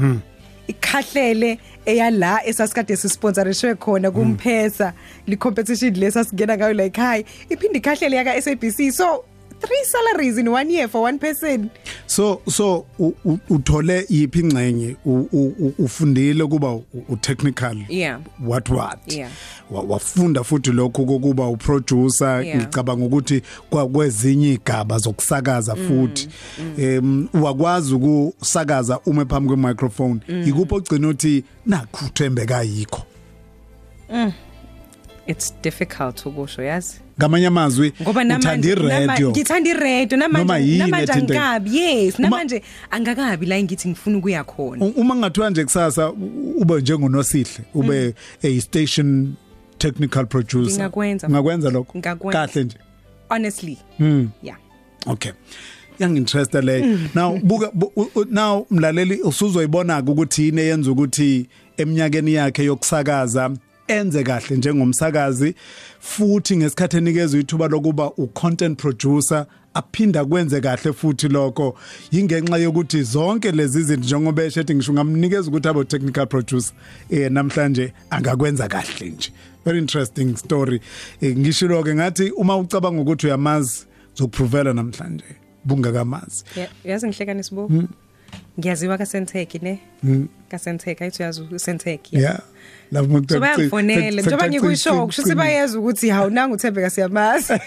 Ikhahlele 0.68 1.60
eyala 1.86 2.46
esasikade 2.46 2.96
sisponsorishwe 2.96 3.76
khona 3.76 4.12
kumphesa. 4.12 4.94
Li 5.28 5.38
competition 5.38 5.94
lesa 5.94 6.24
singena 6.24 6.58
ngayo 6.58 6.74
la 6.74 6.84
ekhaya 6.84 7.24
iphinde 7.50 7.78
ikhahlele 7.78 8.16
yaka 8.16 8.42
SABC 8.42 8.92
so 8.92 9.26
three 9.66 9.84
salaries 9.86 10.38
in 10.38 10.48
one 10.48 10.70
year 10.70 10.88
for 10.88 11.02
one 11.02 11.18
person. 11.20 11.70
So 12.06 12.42
so 12.50 12.86
u- 13.00 13.16
u- 13.26 13.40
uthole 13.50 14.06
yipi 14.10 14.40
ingcenye 14.40 14.96
u- 15.06 15.28
u- 15.32 15.56
u- 15.60 15.74
ufundile 15.80 16.46
kuba 16.48 16.72
u- 16.72 16.84
u 17.10 17.16
technical? 17.18 17.78
Yeah. 17.90 18.20
what 18.46 18.70
what? 18.70 19.00
Yeah. 19.14 19.30
Wa- 19.72 19.82
wafunda 19.82 20.44
futhi 20.44 20.72
lokho 20.72 21.06
kokuba 21.06 21.48
uproducer 21.48 22.44
Yeah. 22.46 22.58
ngicabanga 22.58 23.06
ukuthi 23.06 23.42
kwa- 23.70 23.88
kwezinye 23.88 24.54
igaba 24.54 24.98
zokusakaza 24.98 25.76
Mm, 25.76 25.88
futhi. 25.88 26.28
em 26.78 27.28
wakwazi 27.34 27.94
ukusakaza 27.94 29.00
uma 29.06 29.26
phambi 29.26 29.48
kwe 29.48 29.58
microphone 29.58 30.20
Mm. 30.30 30.44
ikupho 30.48 30.76
ogcina 30.76 31.08
uthi 31.08 31.44
nakho 31.66 32.06
uthembeka 32.06 32.62
yikho 32.64 33.04
it's 35.28 35.54
difficult 35.64 36.26
ukusho 36.26 36.62
yazi? 36.64 37.00
Ngamanye 37.20 37.48
amazwi 37.48 37.94
ngoba 38.02 38.22
uthanda 38.22 38.38
namanje 38.38 38.76
nama- 38.76 39.04
iradio 39.04 39.30
ngithanda 39.32 39.70
iradio. 39.70 40.18
Noma 40.18 40.38
namanje 40.40 40.68
yini 40.72 40.78
namanje 40.80 41.12
ethinta- 41.12 41.20
angikabi 41.20 41.78
yes 41.78 42.16
Uma- 42.20 42.30
namanje 42.30 42.64
angakabi 42.92 43.46
la 43.46 43.64
ngithi 43.64 43.90
ngifuna 43.90 44.18
ukuya 44.18 44.44
khona. 44.44 44.86
U- 44.86 44.94
uma 45.02 45.16
ngathiwa 45.16 45.50
nje 45.50 45.64
kusasa 45.64 46.10
u- 46.12 46.54
ube 46.58 46.82
njengonosihle 46.82 47.64
ube 47.74 48.14
a 48.44 48.62
station 48.62 49.34
technical 49.78 50.26
producer. 50.26 50.72
Ngingakwenza. 50.74 51.30
ngakwenza 51.30 51.70
lokho? 51.70 51.92
Ngingakwenza. 51.98 52.48
kahle 52.48 52.64
nje? 52.64 52.78
Honestly. 53.30 53.78
Yeah. 54.44 54.58
Okay. 55.06 55.32
Yanginteresta 56.00 56.62
leyo 56.62 57.00
now 57.16 57.40
buka 57.44 57.72
bu- 57.74 57.92
u- 57.96 58.10
u- 58.16 58.26
now 58.32 58.66
mlaleli 58.72 59.22
usuzoyibona 59.22 60.00
ukuthi 60.08 60.44
yini 60.46 60.62
eyenza 60.62 60.92
ukuthi 60.92 61.48
eminyakeni 61.78 62.34
yakhe 62.34 62.64
yokusakaza 62.64 63.52
enze 63.88 64.24
kahle 64.24 64.58
njengomsakazi 64.58 65.56
futhi 66.00 66.58
ngesikhathi 66.58 66.98
enikezwe 66.98 67.40
ithuba 67.40 67.68
lokuba 67.68 68.12
ucontent 68.18 68.80
producer 68.80 69.46
aphinda 69.74 70.26
kwenze 70.26 70.62
kahle 70.62 70.94
futhi 70.94 71.28
lokho. 71.28 71.76
Yingenxa 72.12 72.58
yokuthi 72.58 73.04
zonke 73.04 73.52
lezi 73.52 73.84
zinto 73.84 74.04
njengoba 74.04 74.44
eshethi 74.44 74.76
ngisho 74.76 74.94
ngamnikeza 74.94 75.50
ukuthi 75.50 75.68
abe 75.68 75.84
technical 75.84 76.28
producer 76.28 76.74
eh 77.10 77.32
namhlanje 77.32 77.94
angakwenza 78.10 78.68
kahle 78.68 79.10
nje. 79.10 79.32
Very 79.66 79.80
interesting 79.80 80.36
story. 80.36 80.82
Eh, 81.22 81.38
ngishilo 81.38 81.84
ke 81.84 81.96
ngathi 81.96 82.32
uma 82.32 82.58
ucabanga 82.58 83.02
ukuthi 83.02 83.28
uyamazi 83.28 83.86
zokuprovela 84.16 84.74
namhlanje 84.74 85.26
bungakamazi. 85.66 86.44
Yeah, 86.56 86.70
uyazi 86.86 87.08
ngihlekana 87.08 87.44
sibo 87.44 87.70
ngiyaziwa 88.60 88.98
ka 88.98 89.06
Sentech 89.06 89.62
ne? 89.62 89.80
Mm. 90.04 90.28
Ka 90.50 90.60
Sentech 90.60 91.02
ayithi 91.02 91.24
uyazi 91.24 91.42
u 91.42 91.60
Sentech 91.60 92.14
yeah. 92.14 92.40
Labo 92.92 93.08
muntu 93.08 93.38
ubayafonela 93.38 94.22
njengoba 94.22 94.50
ngikusho 94.50 95.06
kusho 95.06 95.22
ukuthi 95.22 95.36
bayeza 95.36 95.80
ukuthi 95.80 96.10
hawu 96.10 96.30
nanga 96.30 96.56
uthembeka 96.56 96.90
siyamazi 96.90 97.54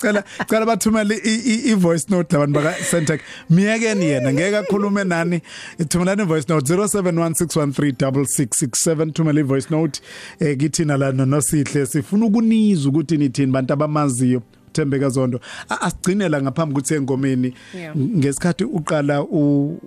cela 0.00 0.24
cela 0.48 0.66
bathumele 0.66 1.20
i 1.24 1.74
voice 1.74 2.06
note 2.08 2.36
labantu 2.36 2.60
baka 2.60 2.84
Sentech 2.84 3.20
miyekeni 3.50 4.04
yena 4.04 4.32
ngeke 4.32 4.56
akhulume 4.56 5.04
nani. 5.04 5.40
Ithumelani 5.78 6.24
voice 6.24 6.46
note 6.48 6.74
0716136667 6.74 9.12
thumela 9.12 9.40
i 9.40 9.42
voice 9.42 9.66
note 9.70 10.00
eh 10.40 10.56
kithina 10.56 10.96
la 10.96 11.12
no 11.12 11.26
Nosihle 11.26 11.86
sifuna 11.86 12.26
ukunizwa 12.26 12.90
ukuthi 12.90 13.16
nithini 13.16 13.52
bantu 13.52 13.72
abamaziyo. 13.72 14.40
0716136667 14.40 14.55
uthembeka 14.76 15.08
zonto 15.08 15.40
asigcinela 15.68 16.42
ngaphambi 16.42 16.72
ukuthi 16.72 16.94
engomeni. 16.94 17.54
Ngesikhathi 17.96 18.64
uqala 18.64 19.22
u 19.22 19.80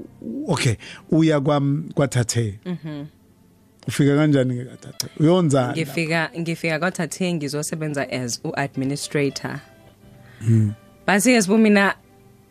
okay 0.48 0.76
uya 1.12 1.40
kwathathe. 1.94 2.60
Mhm. 2.66 3.06
Ufika 3.88 4.16
kanjani 4.16 4.56
ngekathathe 4.56 5.08
uyonzana 5.20 5.74
ngifika 5.74 6.30
ngifika 6.40 6.80
kwathathe 6.80 7.34
ngizosebenza 7.34 8.12
as 8.12 8.40
uadministrator. 8.44 9.60
Mhm 10.42 10.72
basi 11.10 11.34
ke 11.34 11.42
sibumina 11.42 11.96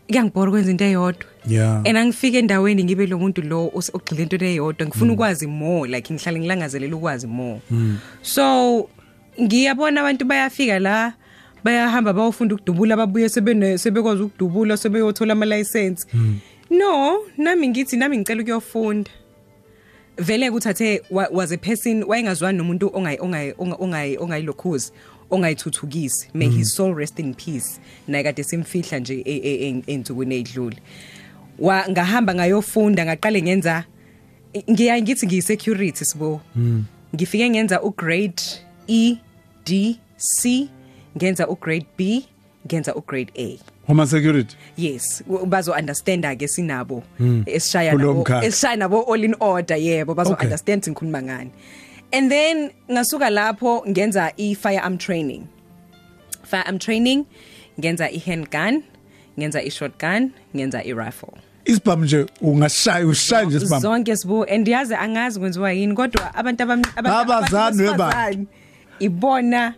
kuyangibhora 0.09 0.51
kwenza 0.51 0.70
into 0.70 0.85
eyodwa. 0.85 1.27
Yeah. 1.46 1.83
And 1.87 1.96
angifike 1.96 2.38
endaweni 2.38 2.85
ngibe 2.85 3.07
lo 3.07 3.18
muntu 3.18 3.42
lo 3.42 3.70
ogxile 3.72 4.22
into 4.22 4.37
eyodwa. 4.37 4.87
Ngifuna 4.87 5.12
hmm. 5.12 5.14
ukwazi 5.14 5.46
more 5.46 5.88
like 5.88 6.14
ngihlale 6.14 6.40
ngilangazelela 6.40 6.96
ukwazi 6.96 7.27
more. 7.27 7.61
Hmm. 7.68 7.98
So 8.22 8.88
ngiyabona 9.40 10.01
abantu 10.01 10.24
bayafika 10.24 10.79
la 10.79 11.12
bayahamba 11.68 12.12
bayofunda 12.12 12.54
ukudubula 12.54 12.96
babuye 12.96 13.28
sebene 13.28 13.78
sebekwazi 13.78 14.22
ukudubula 14.22 14.76
sebeyothola 14.76 15.33
ama 15.33 15.46
license 15.46 16.07
no 16.70 17.20
nami 17.37 17.68
ngithi 17.68 17.96
nami 17.96 18.16
ngicela 18.18 18.40
ukuyofunda. 18.42 19.11
Vele 20.18 20.50
kuthathe 20.50 21.02
wa- 21.11 21.28
was 21.31 21.52
a 21.52 21.57
person 21.59 22.02
wayengazwani 22.04 22.59
nomuntu 22.59 22.90
ongayi 22.94 23.18
ongayi 23.20 23.54
ongayi 23.59 24.16
ongayilokhuzi 24.18 24.92
ongayithuthukisi. 25.31 26.28
May 26.35 26.48
his 26.48 26.74
soul 26.74 26.94
rest 26.94 27.18
in 27.18 27.35
peace. 27.35 27.78
Naye 28.09 28.24
kade 28.24 28.42
simfihla 28.44 28.98
nje 28.98 29.14
e- 29.24 29.37
e- 29.37 29.68
e- 29.68 29.83
ensukwini 29.87 30.35
ezidlule 30.35 30.76
wa 31.59 31.85
ngahamba 31.90 32.35
ngayofunda 32.35 33.04
ngaqale 33.04 33.42
ngenza 33.42 33.85
ngiya 34.70 35.02
ngithi 35.02 35.26
ngiyi 35.26 35.42
security 35.42 36.04
sibo 36.04 36.40
ngifike 37.14 37.50
ngenza 37.50 37.83
ugrade 37.83 38.42
E 38.88 39.16
D 39.66 39.98
C 40.16 40.68
ngenza 41.18 41.48
ugrade 41.48 41.87
B 41.96 42.24
ngenza 42.66 42.94
ugrade 42.94 43.33
A. 43.37 43.59
Home 43.87 44.07
security? 44.07 44.54
Yes 44.76 45.22
u- 45.26 45.46
bazo 45.46 45.72
understand 45.72 46.24
ke 46.38 46.46
sinabo 46.48 47.02
esishaya 47.46 47.92
Kulowo 47.92 48.12
nabo 48.12 48.20
mkhakha. 48.22 48.44
esishaya 48.46 48.76
nabo 48.76 49.02
all 49.12 49.24
in 49.24 49.35
order 49.40 49.76
yebo 49.76 50.14
bazo 50.14 50.33
Okay. 50.33 50.46
understand 50.46 50.83
ngikhuluma 50.87 51.22
ngani. 51.22 51.50
And 52.12 52.31
then 52.31 52.70
ngasuka 52.90 53.31
lapho 53.31 53.83
ngenza 53.88 54.33
i 54.38 54.54
firearm 54.54 54.98
training. 54.98 55.46
Firearm 56.44 56.78
training 56.78 57.26
ngenza 57.81 58.09
i 58.11 58.18
handgun 58.18 58.83
ngenza 59.38 59.61
i 59.62 59.68
shotgun 59.70 60.33
ngenza 60.57 60.83
i 60.85 60.92
rifle 60.94 61.33
isibhamu 61.64 62.04
nje 62.04 62.26
ungashaya 62.40 63.07
ushaya 63.07 63.44
nje 63.44 63.57
isibhamu. 63.57 63.81
Zonke 63.83 64.16
sibu 64.16 64.44
and 64.44 64.68
yazi 64.68 64.94
angazi 64.94 65.40
kwenziwa 65.40 65.72
yini 65.72 65.94
kodwa 65.94 66.35
abantu 66.35 66.64
abam- 66.64 66.85
abantu 66.96 67.33
Abazali 67.33 67.48
abantu 67.59 67.83
webani. 67.83 68.37
besifazane, 68.37 68.46
ibona 68.98 69.74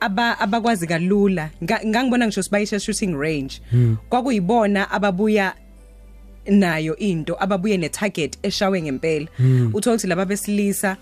aba 0.00 0.38
abakwazi 0.38 0.86
kalula. 0.86 1.50
Nga- 1.62 1.80
ngangibona 1.86 2.26
ngisho 2.26 2.42
sibayisha 2.42 2.80
shooting 2.80 3.14
range. 3.16 3.60
Kwakuyibona 4.08 4.90
ababuya 4.90 5.54
nayo 6.46 6.96
into 6.96 7.36
ababuye 7.42 7.76
ne 7.78 7.88
target 7.88 8.38
eshawe 8.42 8.82
ngempela. 8.82 9.26
Uthola 9.72 9.94
ukuthi 9.96 10.06
laba 10.06 10.24
besilisa 10.24 10.96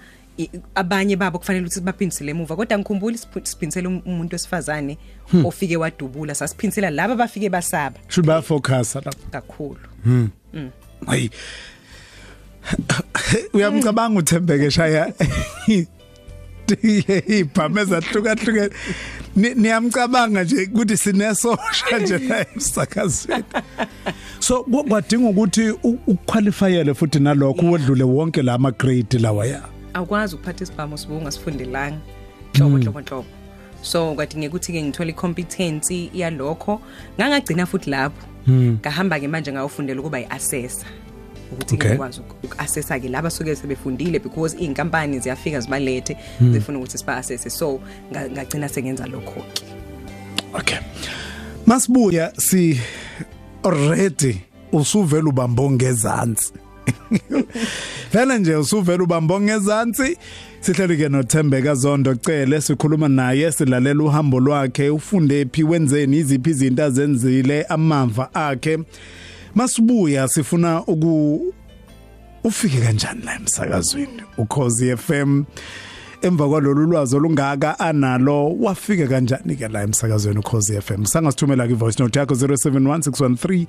abanye 0.74 1.16
babo 1.16 1.38
kufanele 1.38 1.66
ukuthi 1.66 1.80
baphindisele 1.80 2.30
emuva. 2.30 2.56
Kodwa 2.56 2.78
ngikhumbula 2.78 3.18
siphinsela 3.42 3.88
umuntu 3.88 4.34
wesifazane 4.34 4.98
ofike 5.44 5.76
wadubula 5.76 6.34
sasiphinsela 6.34 6.90
laba 6.90 7.14
bafike 7.16 7.48
basaba. 7.48 7.96
Should 8.08 8.26
baya 8.26 8.42
focus 8.42 8.94
lapha 8.94 9.30
kakhulu. 9.30 9.78
Hayi. 11.06 11.30
Uyamcabanga 13.52 14.18
uthembeke 14.18 14.70
shaya. 14.70 15.12
Ibhamu 17.28 17.78
ezahlukahlukene 17.78 18.70
Ni- 19.36 19.54
niyamcabanga 19.54 20.44
nje 20.44 20.68
ukuthi 20.74 20.96
sinesosha 20.96 21.98
nje 22.02 22.18
la 22.18 22.46
emsakazweni. 22.54 23.44
So 24.38 24.62
ku- 24.64 24.84
kwadinga 24.84 25.28
ukuthi 25.28 25.70
u- 25.70 25.98
uqualifyele 26.06 26.94
futhi 26.94 27.20
nalokho 27.20 27.70
wedlule 27.70 28.04
wonke 28.04 28.42
la 28.42 28.54
ama 28.54 28.70
grade 28.70 29.18
lawa 29.18 29.46
ya 29.46 29.62
awukwazi 29.94 30.34
ukuphatha 30.34 30.64
isibhamu 30.64 30.98
sibu 30.98 31.16
ungasifundelanga 31.16 31.98
hlobo 32.54 32.76
hlobo 32.78 33.00
hlobo 33.00 33.24
so 33.82 34.14
kwadingeka 34.14 34.50
ukuthi 34.56 34.72
ke 34.72 34.82
ngithola 34.82 35.10
icompetency 35.10 36.10
yalokho. 36.14 36.80
Ngangagcina 37.20 37.66
futhi 37.66 37.90
lapho. 37.90 38.26
Ngahamba 38.48 39.20
ke 39.20 39.28
manje 39.28 39.52
ngayofundela 39.52 40.00
ukuba 40.00 40.18
yiassessor. 40.18 40.86
Ukuthi 41.52 41.74
Okay. 41.74 41.90
ngikwazi 41.90 42.20
uku-assessa 42.20 43.00
ke 43.00 43.08
laba 43.08 43.30
suke 43.30 43.54
sebefundile 43.56 44.18
because 44.22 44.56
iy'nkampani 44.56 45.18
ziyafika 45.18 45.60
zibalethe 45.60 46.16
zifuna 46.52 46.78
ukuthi 46.78 46.98
siba-assesse. 46.98 47.50
So 47.50 47.80
nga- 48.12 48.30
ngagcina 48.30 48.68
sengenza 48.68 49.06
lokho 49.06 49.44
ke 49.54 49.62
okay. 50.54 50.78
Masibuya 51.66 52.32
si 52.38 52.80
already 53.64 54.40
usuvela 54.72 55.28
ubambo 55.28 55.70
ngezantsi 55.70 56.52
Vele 58.12 58.38
nje 58.38 58.56
usuvela 58.56 59.02
ubambo 59.04 59.40
ngezantsi 59.40 60.16
sihleli 60.60 60.96
ke 60.96 61.08
noThembeka 61.08 61.74
Zondo 61.74 62.14
cele 62.14 62.60
sikhuluma 62.60 63.08
naye 63.08 63.52
silalela 63.52 64.04
uhambo 64.04 64.40
lwakhe 64.40 64.90
ufunde 64.90 65.44
phi 65.52 65.64
wenzeni 65.64 66.16
iziphi 66.18 66.50
izinto 66.50 66.84
azenzile 66.84 67.62
amava 67.62 68.34
akhe. 68.34 68.78
Masibuya 69.56 70.28
sifuna 70.28 70.82
uku 70.86 71.40
ufike 72.44 72.80
kanjani 72.80 73.22
la 73.24 73.34
emsakazweni? 73.34 74.22
Ukhozi 74.38 74.96
FM 74.96 75.44
emva 76.22 76.48
kwalolu 76.48 76.86
lwazi 76.86 77.16
olungaka 77.16 77.78
analo 77.78 78.48
wafika 78.60 79.06
kanjani 79.06 79.56
ke 79.56 79.68
la 79.68 79.82
emsakazweni 79.82 80.38
ukhozi 80.38 80.80
FM 80.80 81.04
sangasithumela 81.04 81.68
ke 81.68 81.74
voice 81.74 82.02
note 82.02 82.18
yakho 82.18 82.34
071613 82.34 83.66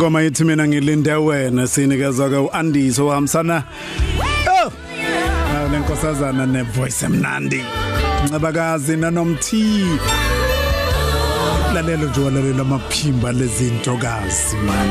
6667 0.00 0.02
ngoma 0.02 0.20
yithi 0.22 0.44
mina 0.44 0.68
ngilinde 0.68 1.14
wena 1.14 1.66
sinikezwa 1.66 2.28
ke 2.30 2.36
uAndiso 2.36 3.06
wahambisana 3.06 3.64
oh! 4.48 4.72
Nayo 5.52 5.68
lenkosazana 5.68 6.46
ne 6.46 6.62
voice 6.62 7.06
emnandi. 7.06 7.64
Ncebakazi 8.24 8.96
nanomthi. 8.96 9.84
Lalelo 11.74 12.08
nje 12.08 12.20
walalela 12.20 12.62
amaphimba 12.62 13.32
lezinto 13.32 13.96
kazi 13.96 14.56
man. 14.56 14.88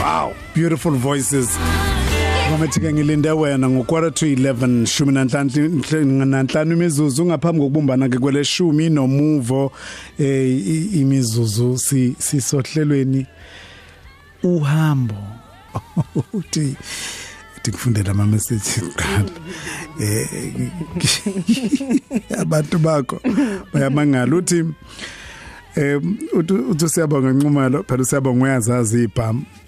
Wow 0.00 0.34
beautiful 0.54 0.92
voices. 0.92 1.58
Ngomethi 2.50 2.80
ke 2.80 2.92
ngilinde 2.92 3.30
wena 3.30 3.68
ngo-quarter 3.68 4.10
to 4.14 4.26
11 4.26 4.86
shumi 4.86 5.12
nanhlanu 5.12 6.24
nanhlanu 6.24 6.72
imizuzu 6.72 7.26
ngaphambi 7.26 7.60
kokubumbana 7.60 8.08
ke 8.08 8.18
kweleshumi 8.18 8.90
nomuvo 8.90 9.72
eh 10.18 10.48
i- 10.50 11.00
imizuzu 11.00 11.78
si 11.78 12.14
sisohlelweni. 12.18 13.26
Uhambo. 14.42 15.14
Uthi 16.32 16.76
ngikufundela 17.62 18.10
ama 18.10 18.26
message 18.26 18.80
qala 18.96 19.30
eh 20.00 20.28
abantu 22.40 22.78
bakho 22.78 23.20
bayamangala. 23.72 24.36
Uthi 24.36 24.64
eh 25.76 26.00
uthi 26.32 26.52
uthi 26.52 26.88
siyabonga 26.88 27.32
nqumalo 27.32 27.82
phela 27.88 28.04
siyabonga 28.04 28.44
uyazazi 28.44 29.02
ibham 29.04 29.36
eh, 29.38 29.63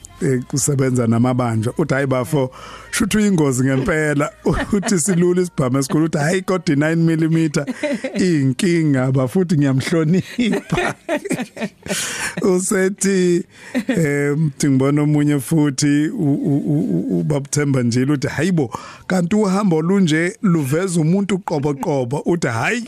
kusebenza 0.48 1.06
namabanjwa 1.06 1.74
uthi 1.78 1.94
hayi 1.94 2.06
bafo 2.06 2.50
shuthu 2.90 3.20
ingozi 3.20 3.64
ngempela. 3.64 4.30
Uthi 4.72 4.98
silula 5.00 5.42
isibhamu 5.42 5.78
esikhulu. 5.78 6.04
Uthi 6.04 6.18
hayi 6.18 6.42
kodwa 6.42 6.76
9 6.76 6.96
mm 6.96 7.50
inkinga 8.26 9.12
bafuthi 9.12 9.56
ngiyamhlonipha. 9.56 10.94
Usethi 12.56 13.44
em 13.88 14.50
ngibona 14.64 15.02
omunye 15.02 15.40
futhi 15.40 16.08
u- 16.08 16.40
u- 16.44 16.64
u- 16.66 17.18
ubabuthemba 17.20 17.82
njalo 17.82 18.14
uthi 18.14 18.28
hayibo 18.28 18.70
kanti 19.06 19.36
uhambo 19.36 19.82
lunje 19.82 20.36
luveza 20.42 21.00
umuntu 21.00 21.38
qobo 21.38 21.74
qobo 21.74 22.22
uthi 22.26 22.46
hayi 22.48 22.84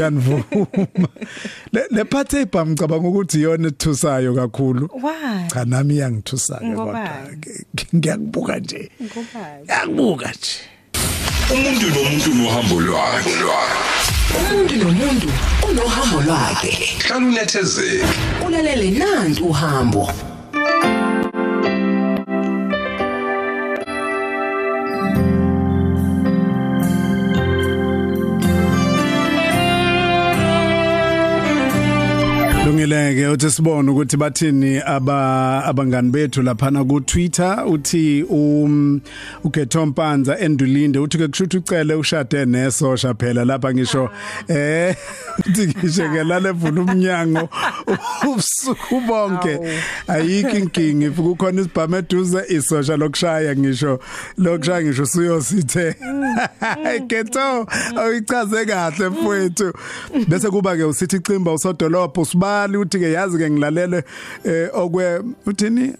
kanvuma 0.00 1.08
le 1.72 1.80
le 1.90 2.04
part 2.04 2.32
ebham 2.34 2.68
ngicabanga 2.72 3.08
ukuthi 3.08 3.38
iyona 3.38 3.68
ethusayo 3.68 4.34
kakhulu. 4.34 4.88
Why? 5.02 5.48
Cha 5.52 5.64
nami 5.64 5.94
iyangithusa 5.94 6.56
ke 6.58 6.64
kodwa 6.74 6.84
Ngobani? 6.86 7.36
ke- 7.40 7.86
ngiyakubuka 7.96 8.58
nje. 8.58 8.90
Ngobani 9.02 9.62
ngiyakubuka 9.64 10.28
nje. 10.32 10.56
Umuntu 11.52 11.86
nomuntu 11.94 12.30
nohambo 12.34 12.80
lwakhe. 12.80 13.34
Umuntu 14.40 14.74
nomuntu 14.76 15.28
unohambo 15.70 16.20
lwakhe. 16.22 16.72
Hlala 17.04 17.26
unethezeke. 17.26 18.04
Ulalele 18.46 18.90
nanti 18.90 19.42
uhambo. 19.42 20.12
Sibongileke 32.70 33.26
uthi 33.26 33.50
sibone 33.50 33.90
ukuthi 33.90 34.16
bathini 34.16 34.82
aba 34.86 35.64
abangani 35.64 36.10
bethu 36.10 36.42
laphana 36.42 36.84
ku 36.84 37.00
Twitter 37.00 37.64
uthi 37.66 38.22
um 38.30 39.00
uGethompanza 39.44 40.38
endulinde 40.38 40.98
uthi 40.98 41.18
ke 41.18 41.28
kushuthi 41.28 41.56
ucele 41.56 41.94
ushade 41.94 42.46
nesosha 42.46 43.14
phela 43.14 43.44
lapha 43.44 43.74
ngisho 43.74 44.08
eh 44.48 44.94
uthi 45.38 45.66
ngisho 45.66 46.08
ke 46.12 46.24
lale 46.24 46.50
vula 46.52 46.82
umnyango 46.82 47.48
ubusuku 48.22 49.00
bonke. 49.00 49.58
Ayikho 50.06 50.56
inkingi 50.58 51.06
if 51.06 51.16
kukhona 51.16 51.60
isibhamu 51.62 51.96
eduze 51.96 52.44
isosha 52.48 52.96
lokushaya 52.96 53.56
ngisho 53.56 53.98
lokushaya 54.38 54.82
ngisho 54.82 55.06
suyosithe. 55.06 55.96
Getho 57.06 57.66
ayichaze 57.96 58.64
kahle 58.64 59.08
mfowethu. 59.08 59.72
Bese 60.28 60.50
kuba 60.50 60.76
ke 60.76 60.84
usithi 60.84 61.18
cimba 61.18 61.52
usodolopho 61.52 62.24
usibali 62.60 62.76
uthi 62.76 62.98
ke 62.98 63.12
yazi 63.12 63.38
ke 63.38 63.50
ngilalele 63.50 64.04
eh 64.44 64.68
okwe 64.72 65.22
uthini? 65.46 65.94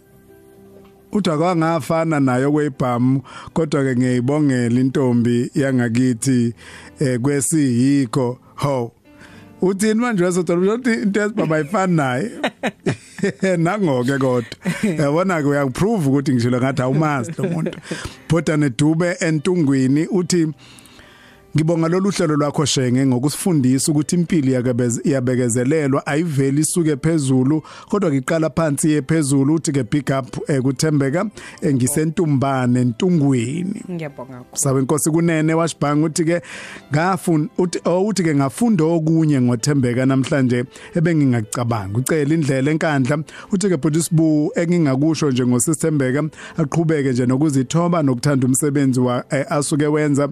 Uthi 1.12 1.31
akwangafana 1.31 2.20
nayo 2.20 2.53
kwebhamu 2.53 3.23
kodwa 3.53 3.85
ke 3.85 3.96
ngiyibongela 3.96 4.81
intombi 4.81 5.51
yangakithi 5.55 6.55
eh 7.01 7.18
kwesiyikho. 7.20 8.38
Ho 8.57 8.92
uthini 9.62 10.01
manje 10.01 10.25
wesodolopho 10.25 10.75
uthi 10.75 11.03
into 11.03 11.20
esibaba 11.20 11.57
ayifani 11.57 11.96
naye. 11.96 12.31
Nangoke 13.59 14.18
kodwa. 14.18 14.44
Yabona 14.99 15.42
ke 15.42 15.49
uyaprove 15.49 16.09
ukuthi 16.09 16.33
ngishilo 16.33 16.59
ngathi 16.59 16.83
awumazi 16.83 17.33
lo 17.38 17.44
muntu. 17.49 17.79
Phoda 18.29 18.57
nedube 18.57 19.16
entungwini 19.20 20.07
uthi 20.07 20.49
Ngibonga 21.56 21.88
lolu 21.88 22.10
hlelo 22.10 22.36
lwakho 22.36 22.64
Shenge 22.64 23.06
ngokusifundisa 23.06 23.92
ukuthi 23.92 24.16
impilo 24.16 24.74
iyabekezelelwa 25.04 26.06
ayiveli 26.06 26.60
isuke 26.60 26.96
phezulu 26.96 27.62
kodwa 27.88 28.10
ngiqala 28.10 28.50
phansi 28.50 28.90
yephezulu 28.90 29.54
uthi 29.54 29.72
ke 29.72 29.84
pick 29.84 30.10
up 30.10 30.50
ekuthembeka 30.50 31.26
ngisentumbane 31.66 32.84
ntungweni. 32.84 33.82
Ngiyabonga 33.90 34.44
sabe 34.54 34.80
inkosi 34.80 35.10
kunene 35.10 35.54
washibhanga 35.54 36.06
uthi 36.06 36.24
ke 36.24 36.42
ngafunda 36.92 37.48
uthi 37.58 37.78
uthi 38.06 38.22
ke 38.22 38.34
ngafunda 38.34 38.84
okunye 38.84 39.40
ngothembeka 39.40 40.06
namhlanje 40.06 40.64
ebengingacabanga 40.94 41.98
ucela 41.98 42.34
indlela 42.34 42.70
enkandla 42.70 43.18
uthi 43.52 43.68
ke 43.68 43.76
but 43.76 43.96
isibu 43.96 44.52
engingakusho 44.54 45.30
nje 45.30 45.46
ngosithembeka 45.46 46.22
aqhubeke 46.56 47.12
nje 47.12 47.26
nokuzithoba 47.26 48.02
nokuthanda 48.02 48.46
umsebenzi 48.46 49.00
wa 49.00 49.30
asuke 49.30 49.86
wenza 49.86 50.28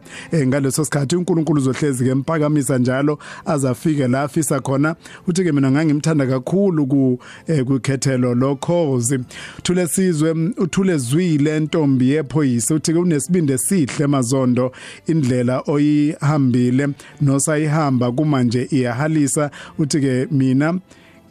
ngaleso 0.47 0.85
sikhathi. 0.85 1.08
uNkulunkulu 1.17 1.61
uzohlezi 1.61 2.05
ke 2.05 2.15
mphakamisa 2.15 2.79
njalo 2.79 3.19
azafike 3.47 4.09
la 4.09 4.23
afisa 4.23 4.61
khona. 4.61 4.97
Uthi 5.27 5.45
ke 5.45 5.53
mina 5.53 5.71
ngangimthanda 5.71 6.27
kakhulu 6.27 6.87
ku 6.87 7.19
kukhethelo 7.67 8.35
lokhozi. 8.35 9.19
Thule 9.63 9.87
sizwe 9.87 10.31
uthule 10.57 10.99
zwile 10.99 11.61
ntombi 11.61 12.11
yephoyisa. 12.11 12.75
Uthi 12.75 12.93
ke 12.93 12.99
unesibindi 12.99 13.53
esihle 13.53 14.05
emazondo 14.05 14.73
indlela 15.07 15.63
oyihambile 15.67 16.89
nosayihamba 17.21 18.13
kumanje 18.13 18.69
iyahalisa. 18.71 19.51
Uthi 19.79 20.01
ke 20.01 20.27
mina 20.31 20.79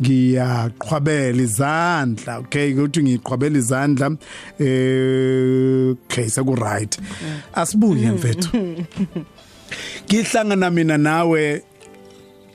ngiyaqhwabela 0.02 1.42
izandla 1.42 2.38
okay? 2.40 2.74
Ukuthi 2.74 3.04
ngiqhwabela 3.04 3.58
izandla 3.58 4.18
eh 4.60 5.96
okay 6.06 6.30
seku 6.30 6.56
right 6.56 7.00
asibuye 7.54 8.12
mfethu. 8.12 8.50
Ngihlangana 10.06 10.72
mina 10.72 10.98
nawe 10.98 11.64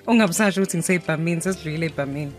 Ungabusasho 0.06 0.60
ukuthi 0.60 0.76
ngisebhamini 0.76 1.40
sesidlulile 1.40 1.86
ebhamini. 1.86 2.32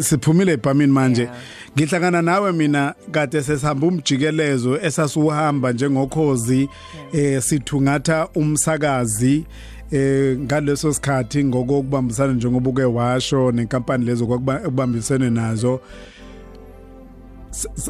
Siphumile 0.00 0.52
ebhamini 0.52 0.92
manje. 0.92 1.28
Ngihlangana 1.76 2.22
nawe 2.22 2.52
mina 2.52 2.94
kade 3.10 3.42
sesihamba 3.42 3.86
umjikelezo 3.86 4.80
esasuhamba 4.80 5.72
njengokhozi 5.72 6.68
eh 7.12 7.42
sithungatha 7.42 8.28
umsakazi 8.34 9.44
eh 9.92 10.38
ngaleso 10.38 10.92
sikhathi 10.92 11.44
ngokubambisana 11.44 12.32
njengoba 12.32 12.70
uke 12.70 12.84
washo 12.84 13.52
nenkampani 13.52 14.04
lezo 14.04 14.26
kwakubambisene 14.26 15.30
nazo 15.30 15.80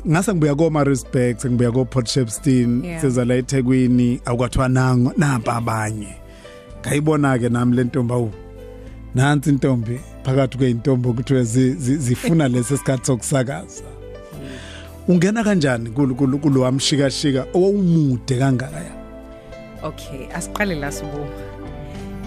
ngase 0.07 0.33
ngibuya 0.33 0.55
ko 0.55 0.71
Maritzburg 0.71 1.37
ngibuya 1.47 1.73
ko 1.73 1.85
Port 1.85 2.07
Shepstone 2.09 3.01
siza 3.01 3.25
la 3.25 3.35
eThekwini 3.35 4.21
akwathiwa 4.25 4.69
nango 4.69 5.13
nampa 5.17 5.57
abanye. 5.57 6.17
Ngayibona 6.81 7.39
ke 7.39 7.49
nami 7.49 7.77
le 7.77 7.85
ntombi 7.85 8.15
awu 8.15 8.31
nansi 9.15 9.51
intombi 9.51 10.01
phakathi 10.25 10.59
kweintombi 10.59 11.13
kuthiwe 11.13 11.45
zifuna 11.45 12.49
lesi 12.53 12.77
sikhathi 12.77 13.07
sokusakaza. 13.07 13.85
Ungena 15.09 15.45
kanjani 15.45 15.91
kulo 15.91 16.61
wamshika 16.61 17.11
shika 17.11 17.47
owumude 17.55 18.39
kangaka? 18.39 18.77
Ya 18.77 18.93
Okay 19.83 20.29
asiqale 20.35 20.75
la 20.75 20.93
sibo 20.93 21.27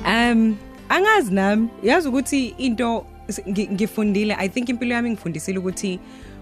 Um 0.05 0.55
angazi 0.89 1.33
nami 1.33 1.69
yazi 1.83 2.07
ukuthi 2.07 2.55
into 2.57 3.05
ngifundile 3.49 4.35
I 4.37 4.49
think 4.49 4.69
impilo 4.69 4.93
yami 4.93 5.09
ngifundisile 5.09 5.59
ukuthi 5.59 5.99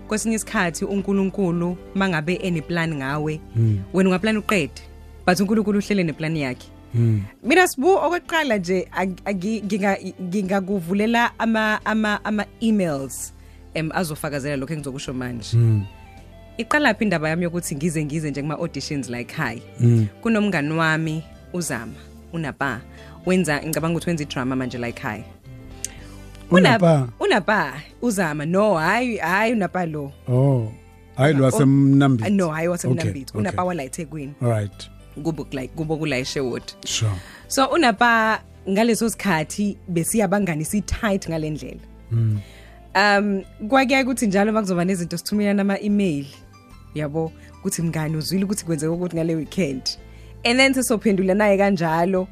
kwesinye 0.07 0.35
isikhathi 0.35 0.85
uNkulunkulu 0.85 1.77
mangabe 1.95 2.35
eneplan 2.35 2.95
ngawe 2.95 3.41
wena 3.93 4.09
ungaplan 4.09 4.37
uqede? 4.37 4.81
But 5.25 5.39
uNkulunkulu 5.39 5.79
uhlele 5.79 6.03
neplan 6.03 6.37
yakhe. 6.37 6.67
Mina 7.43 7.67
sibu 7.67 7.89
okokuqala 7.89 8.57
nje 8.57 8.87
ngingakuvulela 10.21 11.39
ama 11.39 11.85
ama 11.85 12.25
ama 12.25 12.45
emails 12.61 13.33
em 13.73 13.91
azofakazela 13.93 14.55
lokho 14.55 14.73
engizokusho 14.73 15.13
manje. 15.13 15.57
Iqala 16.57 16.93
phi 16.93 17.03
indaba 17.03 17.29
yami 17.29 17.43
yokuthi 17.43 17.75
ngize 17.75 18.05
ngize 18.05 18.31
nje 18.31 18.41
kuma 18.41 18.55
auditions 18.57 19.09
la 19.09 19.19
ekhaya 19.19 19.61
kunomngani 20.21 20.73
wami 20.73 21.23
uzama 21.53 21.93
unapa 22.33 22.81
wenza 23.25 23.61
ngicabanga 23.61 23.97
ukuthi 23.97 24.09
wenza 24.09 24.23
idrama 24.23 24.55
manje 24.55 24.77
la 24.77 24.87
ekhaya 24.87 25.23
unapa. 26.51 27.09
unapa. 27.19 27.73
Uzama. 28.01 28.45
No 28.45 28.75
hayi 28.75 29.17
hayi 29.17 29.53
unapa 29.53 29.85
lo. 29.85 30.11
Oh 30.27 30.71
hayi 31.17 31.33
lo 31.33 31.43
wasemnambithu 31.43 32.31
no 32.31 32.49
hayi 32.49 32.67
wasemnambithu 32.67 33.37
unapa 33.37 33.63
wala 33.63 33.83
eThekwini 33.83 34.33
alright 34.41 34.89
kubo 35.23 35.47
like 35.51 35.67
kubo 35.75 35.97
kula 35.97 36.17
eSherwood 36.17 36.63
sure. 36.85 37.11
So 37.47 37.65
unapa 37.65 38.41
ngaleso 38.69 39.09
sikhathi 39.09 39.77
besiyabangani 39.87 40.65
si 40.65 40.81
tight 40.81 41.29
ngalendlela 41.29 41.79
mm. 42.11 42.39
um 42.95 43.43
kwake 43.67 44.01
ukuthi 44.01 44.27
njalo 44.27 44.53
bakuzoba 44.53 44.85
nezinto 44.85 45.17
sithumelana 45.17 45.61
ama 45.61 45.79
email 45.79 46.25
yabo? 46.95 47.31
Ukuthi 47.59 47.81
mngani 47.81 48.17
uzwile 48.17 48.45
ukuthi 48.45 48.65
kwenzeka 48.65 48.91
ukuthi 48.91 49.15
ngale 49.15 49.35
weekend. 49.35 49.81
And 50.43 50.59
then 50.59 50.73
sesophendula 50.73 51.33
naye 51.33 51.57
kanjalo. 51.57 52.27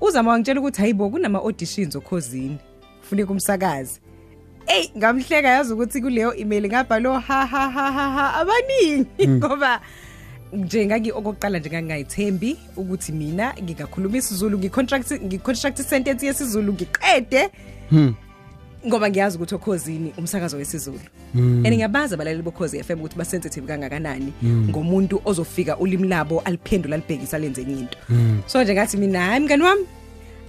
Uzama 0.00 0.30
wangitshela 0.30 0.60
ukuthi 0.60 0.80
hayibo 0.80 1.10
kunama 1.10 1.38
auditions 1.38 1.96
okhosini 1.96 2.58
kufuneka 3.04 3.30
umsakazi 3.32 4.00
Ey 4.66 4.90
ngamhleka 4.96 5.48
yazi 5.48 5.72
ukuthi 5.72 6.00
kuleyo 6.00 6.34
email 6.36 6.68
ngabhalo 6.68 7.18
ha 7.18 7.46
ha 7.46 7.70
ha 7.70 7.92
ha, 7.92 8.10
ha 8.10 8.34
abaningi. 8.34 9.28
Ngoba 9.28 9.80
nje 10.52 10.86
ngaki 10.86 11.12
okokuqala 11.12 11.58
nje 11.58 11.70
ngangayithembi 11.70 12.56
ukuthi 12.76 13.12
mina 13.12 13.54
ngingakhuluma 13.62 14.16
isiZulu 14.16 14.58
ngicontract 14.58 15.12
ngicontract 15.12 15.82
sentence 15.82 16.26
yesiZulu 16.26 16.72
ngiqede. 16.72 17.50
Hmm. 17.90 18.14
Ngoba 18.86 19.10
ngiyazi 19.10 19.36
ukuthi 19.36 19.54
okhosini 19.54 20.12
umsakazo 20.18 20.56
wesiZulu. 20.56 21.00
And 21.34 21.66
ngiyabaza 21.66 22.14
abalali 22.14 22.42
bokhozi 22.42 22.82
FM 22.82 23.00
ukuthi 23.00 23.16
ba 23.16 23.24
sensitive 23.24 23.66
kangakanani 23.66 24.32
ngomuntu 24.42 25.20
ozofika 25.24 25.76
ulimi 25.76 26.08
labo 26.08 26.40
aliphendula 26.40 26.96
libhekisa 26.96 27.38
lenze 27.38 27.62
enye 27.62 27.72
into. 27.72 27.98
So 28.46 28.62
nje 28.62 28.74
ngathi 28.74 28.96
mina 28.96 29.26
hayi 29.26 29.40
mngani 29.40 29.62
wami. 29.62 29.86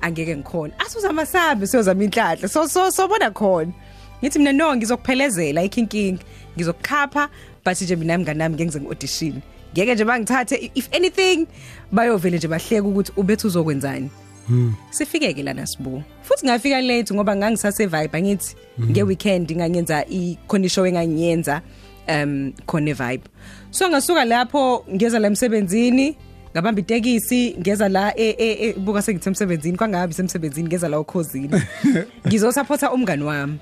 Angeke 0.06 0.36
ngikhona 0.38 0.74
asuzama 0.80 1.26
sabe 1.26 1.68
siyozama 1.68 2.04
inhlanhla 2.04 2.48
so 2.48 2.68
so 2.68 2.91
sobona 2.91 3.32
khona. 3.32 3.74
Ngithi 4.22 4.39
mina 4.39 4.53
no 4.53 4.76
ngizokuphelezela 4.76 5.64
ikhinking 5.64 6.20
ngizokukhapha 6.58 7.30
but 7.66 7.82
nje 7.82 7.95
mina 7.95 8.18
mngani 8.18 8.39
nami 8.39 8.56
ngenze 8.56 8.80
ngeaudition. 8.80 9.41
Ngeke 9.74 9.95
nje 9.95 10.06
bangithathe 10.06 10.72
if 10.76 10.89
anything 10.93 11.47
bayovele 11.91 12.38
nje 12.38 12.47
bahleka 12.47 12.88
ukuthi 12.88 13.12
ubethu 13.18 13.47
uzokwenzani. 13.47 14.10
Hmm. 14.47 14.76
sifike 14.91 15.34
ke 15.34 15.43
lana 15.43 15.66
sibu 15.66 16.03
futhi 16.22 16.45
ngafika 16.45 16.82
late 16.82 17.14
ngoba 17.14 17.36
ngangisase 17.36 17.86
vibe 17.86 18.18
angithi 18.18 18.56
nge 18.80 19.03
weekend 19.03 19.51
ngangenza 19.51 20.06
i 20.10 20.38
khona 20.47 20.70
show 20.70 20.86
engangiyenza 20.86 21.62
um 22.08 22.53
khona 22.66 22.93
vibe 22.93 23.24
so 23.72 23.89
ngasuka 23.89 24.26
lapho 24.26 24.86
ngeza 24.93 25.20
la 25.20 25.28
emsebenzini 25.28 26.16
ngabamba 26.56 26.82
itekisi 26.82 27.56
ngeza 27.60 27.89
la 27.89 28.18
e, 28.18 28.30
e, 28.39 28.58
e 28.62 28.74
buka 28.74 29.01
sengithe 29.01 29.30
emsebenzini 29.30 29.78
kwangabi 29.78 30.14
semsebenzini 30.14 30.68
ngeza 30.68 30.88
la 30.89 30.99
ukhosini 30.99 31.62
ngizosupporta 32.28 32.91
umngani 32.91 33.24
wami. 33.24 33.60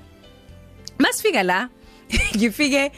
Masifika 0.98 1.42
la 1.42 1.68
ngifike 2.36 2.92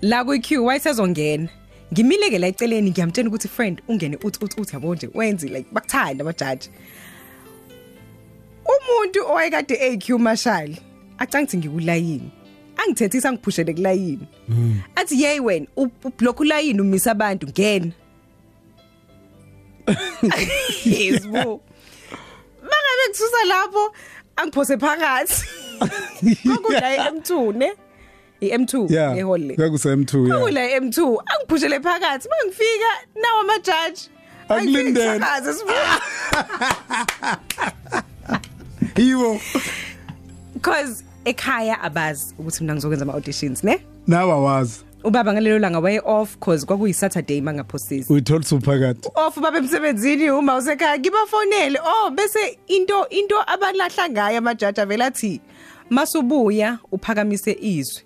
la 0.00 0.24
ku 0.24 0.40
queue 0.40 0.64
wayesezongena. 0.64 1.48
Ngimile 1.92 2.30
ke 2.30 2.38
la 2.38 2.46
eceleni 2.46 2.90
ngiyamtshela 2.90 3.28
ukuthi 3.28 3.48
friend 3.48 3.82
ungene 3.88 4.16
uthi 4.24 4.38
uthi 4.44 4.60
uthi 4.60 4.74
yabo 4.74 4.94
nje 4.94 5.08
wenzi 5.14 5.48
like 5.48 5.66
bakuthanda 5.72 6.24
abajaji 6.24 6.70
umuntu 8.64 9.20
owayekade 9.28 9.74
AQ 9.74 10.18
Marshall 10.18 10.76
acangithi 11.18 11.56
ngikulayini. 11.56 12.30
Angithethisa 12.76 13.28
angiphushele 13.28 13.74
kulayini. 13.74 14.26
Athi 14.96 15.16
hey 15.16 15.40
wena 15.40 15.66
ublock 15.76 16.40
ulayini 16.40 16.80
umisa 16.80 17.10
abantu 17.10 17.46
ngena. 17.46 17.92
yesibo 20.84 21.60
mangabe 22.62 23.04
kususa 23.10 23.44
lapho 23.48 23.92
angiphose 24.36 24.76
phakathi. 24.76 25.44
Kokula 26.48 27.10
M2 27.10 27.54
ne? 27.56 27.72
iM2 28.42 28.92
yeah. 28.92 29.18
ehall 29.18 29.40
le 29.40 29.54
kwakusem2 29.56 30.28
yeah. 30.28 30.38
Kokula 30.40 30.60
M2 30.80 31.22
angiphushele 31.26 31.80
phakathi. 31.80 32.28
Mangifika 32.28 32.90
nawo 33.22 33.40
amajaji 33.40 34.10
Akulindele. 34.48 35.24
Angifike 35.24 35.52
sibu 35.58 35.72
yiwo. 39.08 39.40
Because 40.54 41.04
ekhaya 41.24 41.80
abazi 41.82 42.34
ukuthi 42.38 42.60
mina 42.60 42.74
ngizokwenza 42.74 43.02
ama 43.02 43.12
auditions 43.14 43.64
ne? 43.64 43.86
Nawa 44.06 44.40
wazi 44.42 44.84
ubaba 45.04 45.32
ngalelo 45.32 45.58
langa 45.58 45.78
way 45.80 45.98
off 46.04 46.36
cause 46.38 46.66
kwakuyi 46.66 46.94
Saturday 46.94 47.40
mangaphosisi 47.40 48.12
uyithola 48.12 48.44
suphakathi 48.44 49.08
off 49.14 49.40
baba 49.40 49.58
emsebenzini 49.58 50.30
uma 50.30 50.56
usekhaya 50.56 50.98
ngibafonele. 50.98 51.78
Oh 51.84 52.10
bese 52.10 52.58
into 52.66 53.06
into 53.10 53.36
abalahla 53.46 54.08
ngayo 54.10 54.38
amajaji 54.38 54.80
avela 54.80 55.06
athi 55.06 55.40
masubuya 55.90 56.78
uphakamise 56.92 57.56
izwi 57.60 58.02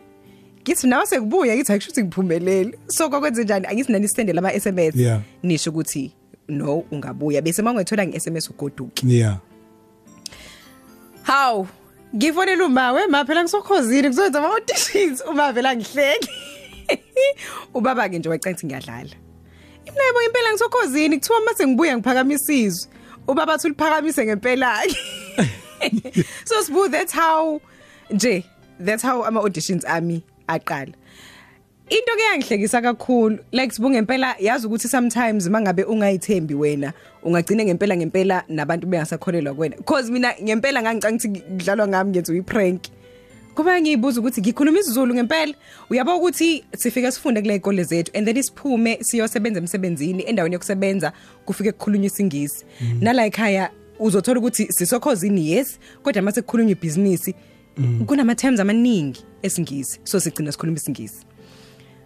ngithi 0.63 0.87
nawe 0.87 1.07
sekubuya 1.07 1.57
ngithi 1.57 1.73
akusho 1.73 1.91
ukuthi 1.91 2.03
ngiphumelele. 2.03 2.79
So 2.87 3.09
kwakwenze 3.09 3.45
njani? 3.45 3.67
Angithi 3.67 3.93
nani 3.93 4.09
sendele 4.09 4.39
ama 4.39 4.53
SMS 4.53 4.97
Yeah. 4.97 5.21
nisho 5.43 5.71
ukuthi 5.71 6.13
no 6.49 6.85
ungabuya. 6.91 7.43
Bese 7.43 7.63
mangwethola 7.63 8.07
nge 8.07 8.21
SMS 8.21 8.51
ugoduke. 8.51 9.07
Yeah. 9.07 9.39
Haw, 11.23 11.67
ngifonela 12.17 12.65
uma 12.65 12.93
wema 12.93 13.25
phela 13.25 13.43
ngisokhozini 13.43 14.09
kuzoyenza 14.09 14.39
ama 14.39 14.49
auditions 14.49 15.23
uma 15.31 15.53
vela 15.53 15.77
ngihleki. 15.77 16.56
Ubaba 17.75 18.09
ke 18.09 18.19
nje 18.19 18.29
wayecathi 18.29 18.67
ngiyadlala. 18.67 19.17
Imnebo 19.87 20.23
impela 20.23 20.53
ngisokhozini 20.53 21.19
kuthiwa 21.19 21.41
mase 21.41 21.67
ngibuya 21.67 21.97
ngiphakamisizwe. 21.97 22.91
Ubaba 23.29 23.55
athi 23.55 23.67
uliphakamise 23.67 24.27
ngempela 24.27 24.83
ke. 24.87 24.97
So 26.45 26.63
smooth 26.63 26.91
that's 26.91 27.13
how 27.13 27.61
nje 28.11 28.45
that's 28.81 29.03
how 29.03 29.25
ama 29.25 29.41
auditions 29.41 29.85
ami 29.85 30.23
aqala. 30.49 30.93
Into 31.89 32.13
ke 32.17 32.23
yangihlekisa 32.23 32.83
kakhulu 32.83 33.39
like 33.53 33.73
sibunge 33.73 34.03
ngempela 34.03 34.35
yazi 34.41 34.67
ukuthi 34.67 34.89
sometimes 34.89 35.49
mangabe 35.49 35.85
ungayithembi 35.85 36.55
wena 36.55 36.93
ungagcina 37.23 37.65
ngempela 37.65 37.97
ngempela 37.97 38.45
nabantu 38.49 38.87
bengasakholelwa 38.87 39.55
kuwena 39.55 39.77
because 39.77 40.11
mina 40.11 40.35
ngempela 40.43 40.83
ngangicanga 40.83 41.17
ukuthi 41.17 41.41
kudlalwa 41.41 41.89
ngami 41.89 42.11
ngenza 42.11 42.33
uyiprank 42.33 42.83
kuba 43.57 43.81
ngiyibuza 43.81 44.21
ukuthi 44.21 44.41
ngikhuluma 44.41 44.79
isiZulu 44.79 45.15
ngempela. 45.15 45.55
Uyabo 45.91 46.17
ukuthi 46.17 46.65
sifika 46.77 47.13
sifunde 47.13 47.41
kule 47.43 47.55
ikole 47.55 47.85
zethu 47.85 48.13
and 48.15 48.27
then 48.27 48.37
isiphume 48.37 48.99
siyosebenza 49.01 49.61
emsebenzini 49.61 50.23
endaweni 50.23 50.55
yokusebenza 50.55 51.13
kufike 51.45 51.73
kukhulunywa 51.73 52.07
isingisi. 52.07 52.65
Nala 53.01 53.27
ekhaya 53.27 53.71
uzothola 53.99 54.41
ukuthi 54.41 54.73
sisokhozini 54.73 55.51
yes 55.51 55.79
kodwa 56.03 56.23
mase 56.23 56.43
kukhulunywa 56.43 56.73
ibhizinisi 56.73 57.35
kunama 58.07 58.35
terms 58.35 58.61
amaningi 58.61 59.25
esingisi. 59.43 60.01
So 60.05 60.21
sigcina 60.21 60.53
sikhuluma 60.53 60.77
isingisi. 60.77 61.27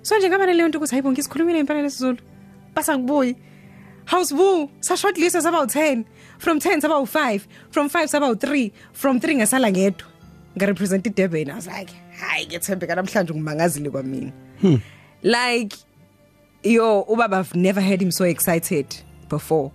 So 0.03 0.18
nje 0.18 0.28
ngaba 0.28 0.46
leyo 0.46 0.68
nto 0.68 0.78
ukuthi 0.78 0.90
hayibo 0.90 1.12
ngisikhulumile 1.12 1.59
impela 1.59 1.82
lesizulu. 1.82 2.18
Basa 2.74 2.98
ngibuyi. 2.98 3.36
House 4.07 4.34
boo, 4.34 4.68
sa 4.80 4.96
shortlist 4.96 5.40
saba 5.40 5.59
u10, 5.59 6.05
from 6.38 6.59
10 6.59 6.80
saba 6.80 6.94
u5, 6.94 7.40
from 7.70 7.88
5 7.88 8.07
saba 8.09 8.26
u3, 8.26 8.72
from 8.92 9.18
3 9.18 9.36
ngasala 9.36 9.70
ngedwa. 9.70 10.09
Nga 10.57 10.66
represent 10.66 11.05
iDurban. 11.07 11.51
I 11.51 11.55
was 11.55 11.66
like, 11.66 11.90
hayi 12.20 12.46
ngethembeka 12.46 12.94
namhlanje 12.94 13.32
ngimangazile 13.34 13.90
kwamina. 13.90 14.32
Like 15.22 15.76
yo 16.62 17.03
ubaba 17.09 17.38
I've 17.40 17.55
never 17.55 17.80
heard 17.80 18.03
him 18.03 18.11
so 18.11 18.24
excited 18.24 18.86
before. 19.28 19.70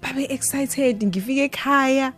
Babe 0.00 0.26
excited 0.30 1.00
ngifike 1.00 1.44
ekhaya. 1.50 2.12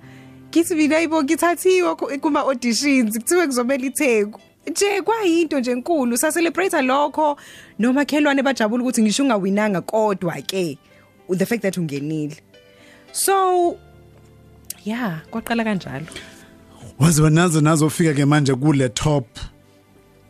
Ngithi 0.50 0.74
mina 0.76 0.98
yibo 1.00 1.22
ngithathiwe 1.22 1.96
ku- 1.96 2.18
kuma 2.20 2.40
auditions 2.40 3.16
kuthiwe 3.18 3.46
kuzomela 3.46 3.86
itheku. 3.86 4.40
nje 4.66 5.02
kwayinto 5.02 5.60
nje 5.60 5.70
enkulu 5.70 6.16
sa 6.18 6.30
celebrate 6.32 6.82
lokho 6.82 7.36
noma 7.78 8.04
khelwane 8.04 8.42
bajabula 8.42 8.82
ukuthi 8.84 9.02
ngisho 9.02 9.22
ungawinanga 9.22 9.80
kodwa 9.80 10.36
ke 10.46 10.78
the 11.30 11.46
fact 11.46 11.62
that 11.62 11.76
ungenile 11.78 12.36
so 13.12 13.76
yeah 14.84 15.20
kwaqala 15.30 15.64
kanjalo 15.64 16.06
wazi 17.00 17.22
nazo 17.30 17.60
nazofika 17.60 18.14
ke 18.14 18.24
manje 18.24 18.54
kule 18.54 18.88
top 18.88 19.26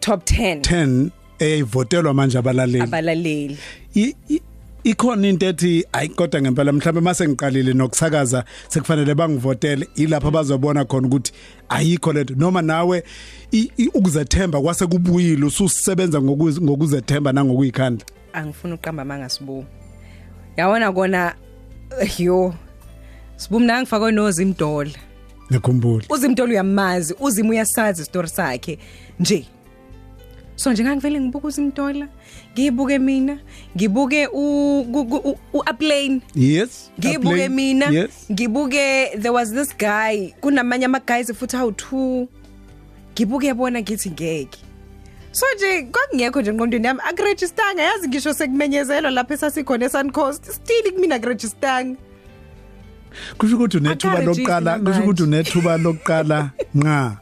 top 0.00 0.22
10 0.24 0.60
10 0.60 1.10
eyivotelwa 1.38 2.14
manje 2.14 2.38
abalaleli. 2.38 2.80
Abalaleli. 2.80 3.58
I- 3.94 4.14
i- 4.28 4.42
ikhona 4.84 5.28
into 5.28 5.46
ethi 5.46 5.84
ayi 5.92 6.08
kodwa 6.08 6.40
ngempela 6.40 6.72
mhlawumbe 6.72 7.00
mase 7.00 7.28
ngiqalile 7.28 7.72
nokusakaza 7.72 8.44
sekufanele 8.68 9.14
bangivotele 9.14 9.88
ilapha 9.94 10.30
bazobona 10.30 10.84
khona 10.84 11.06
ukuthi 11.08 11.32
ayikho 11.68 12.12
lento 12.12 12.34
noma 12.34 12.62
nawe 12.62 13.02
i- 13.52 13.70
i- 13.78 13.88
ukuzethemba 13.94 14.60
kwase 14.60 14.86
kubuyile 14.86 15.46
ususebenza 15.46 16.18
ngokuzi- 16.20 16.60
ngokuzethemba 16.62 17.32
nangokuyikhandla 17.32 18.06
angifuna 18.32 18.74
uqamba 18.74 19.04
mangasibu 19.04 19.64
yawona 20.56 20.92
kona 20.92 21.34
yo 22.18 22.54
sibu 23.36 23.60
mina 23.60 23.80
ngifakwe 23.82 24.12
nozi 24.12 24.42
imdola 24.42 24.90
ngikhumbula 25.52 26.04
uzimtolo 26.10 26.50
uyamazi 26.52 27.14
uzimo 27.20 27.50
uyasazi 27.50 28.04
story 28.04 28.28
sakhe. 28.28 28.78
Nje 29.20 29.44
so 30.56 30.72
nje 30.72 30.84
ngangivele 30.84 31.20
ngibuka 31.20 31.48
uzimtola 31.48 32.08
ngibuke 32.54 32.98
mina 32.98 33.38
ngibuke 33.76 34.26
u 34.26 34.84
ku- 34.92 35.06
ku- 35.06 35.30
u- 35.30 35.38
uuplane 35.54 36.20
yes 36.34 36.90
ngibuke 37.00 37.34
Aplane. 37.44 37.48
mina 37.48 37.86
yes. 37.86 38.10
ngibuke 38.32 39.10
there 39.12 39.30
was 39.30 39.52
this 39.52 39.76
guy 39.78 40.28
kunamanye 40.40 40.84
ama 40.84 41.00
guys 41.00 41.32
futhi 41.32 41.56
awu2 41.56 42.26
ngibuke 43.14 43.54
bona 43.54 43.80
ngithi 43.80 44.10
ngeke. 44.10 44.58
So 45.32 45.46
nje 45.56 45.82
kwakungekho 45.92 46.40
nje 46.42 46.52
ngqondweni 46.52 46.86
yami 46.86 47.00
akuregistanga 47.08 47.82
yazi 47.82 48.08
ngisho 48.08 48.34
sekumenyezelwa 48.34 49.10
lapha 49.10 49.34
esasikhona 49.34 49.86
eSuncoast. 49.86 50.44
Still 50.50 50.92
kumina 50.92 51.14
akuregistanga 51.14 51.96
kusho 53.38 53.56
ukuthi 53.56 53.76
unethuba 53.76 54.12
Akarejiste 54.12 54.40
lokuqala 54.40 54.70
namanje. 54.70 54.90
kusho 54.90 55.02
ukuthi 55.04 55.22
unethuba 55.22 55.76
lokuqala 55.76 56.50
nqa 56.74 57.16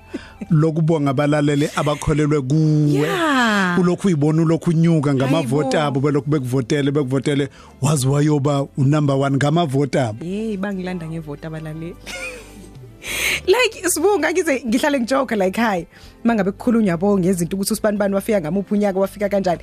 lokubonga 0.51 1.11
abalaleli 1.11 1.69
abakholelwe 1.77 2.41
kuwe 2.41 3.09
Yeah. 3.09 3.79
ulokhu 3.81 4.07
uyibona 4.07 4.43
ulokhu 4.43 4.71
unyuka 4.71 5.15
ngamavoti 5.15 5.77
Hayibo. 5.77 5.99
abo 5.99 6.01
belokhu 6.01 6.31
bekuvotele 6.31 6.91
bekuvotele 6.91 7.49
wazi 7.83 8.07
wayoba 8.09 8.67
unumber 8.77 9.17
1 9.17 9.31
ngamavoti 9.37 9.99
abo 9.99 10.25
hey 10.25 10.57
bangilanda 10.57 11.07
ngevoti 11.07 11.47
abalaleli 11.47 11.95
like 13.53 13.89
sibunga 13.91 14.33
ngize 14.33 14.63
ngihlale 14.67 15.01
ngijoke 15.01 15.37
like 15.37 15.61
hi 15.61 15.87
mangabe 16.25 16.51
kukhulunywa 16.53 16.89
yabo 16.91 17.19
ngezinto 17.19 17.57
ukuthi 17.57 17.73
usibani 17.73 17.99
bani 17.99 18.15
wafika 18.15 18.41
ngamuphi 18.41 18.75
unyaka 18.75 18.99
wafika 18.99 19.29
kanjani 19.29 19.61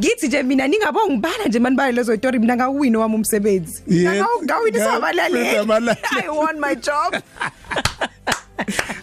ngithi 0.00 0.26
nje 0.28 0.42
mina 0.42 0.68
ningabonga 0.68 1.12
ngibala 1.14 1.44
nje 1.48 1.58
manibale 1.58 1.92
lezo 1.92 2.16
story 2.16 2.38
mina 2.38 2.56
ngawina 2.56 2.98
wami 2.98 3.14
umsebenzi. 3.14 3.82
Yes. 3.86 4.04
ngawina 4.04 4.44
Ngawina 4.44 4.78
sabalaleli 4.78 5.56
abalaleli. 5.62 5.98
i 6.24 6.28
won 6.28 6.60
my 6.60 6.74
job. 6.74 7.22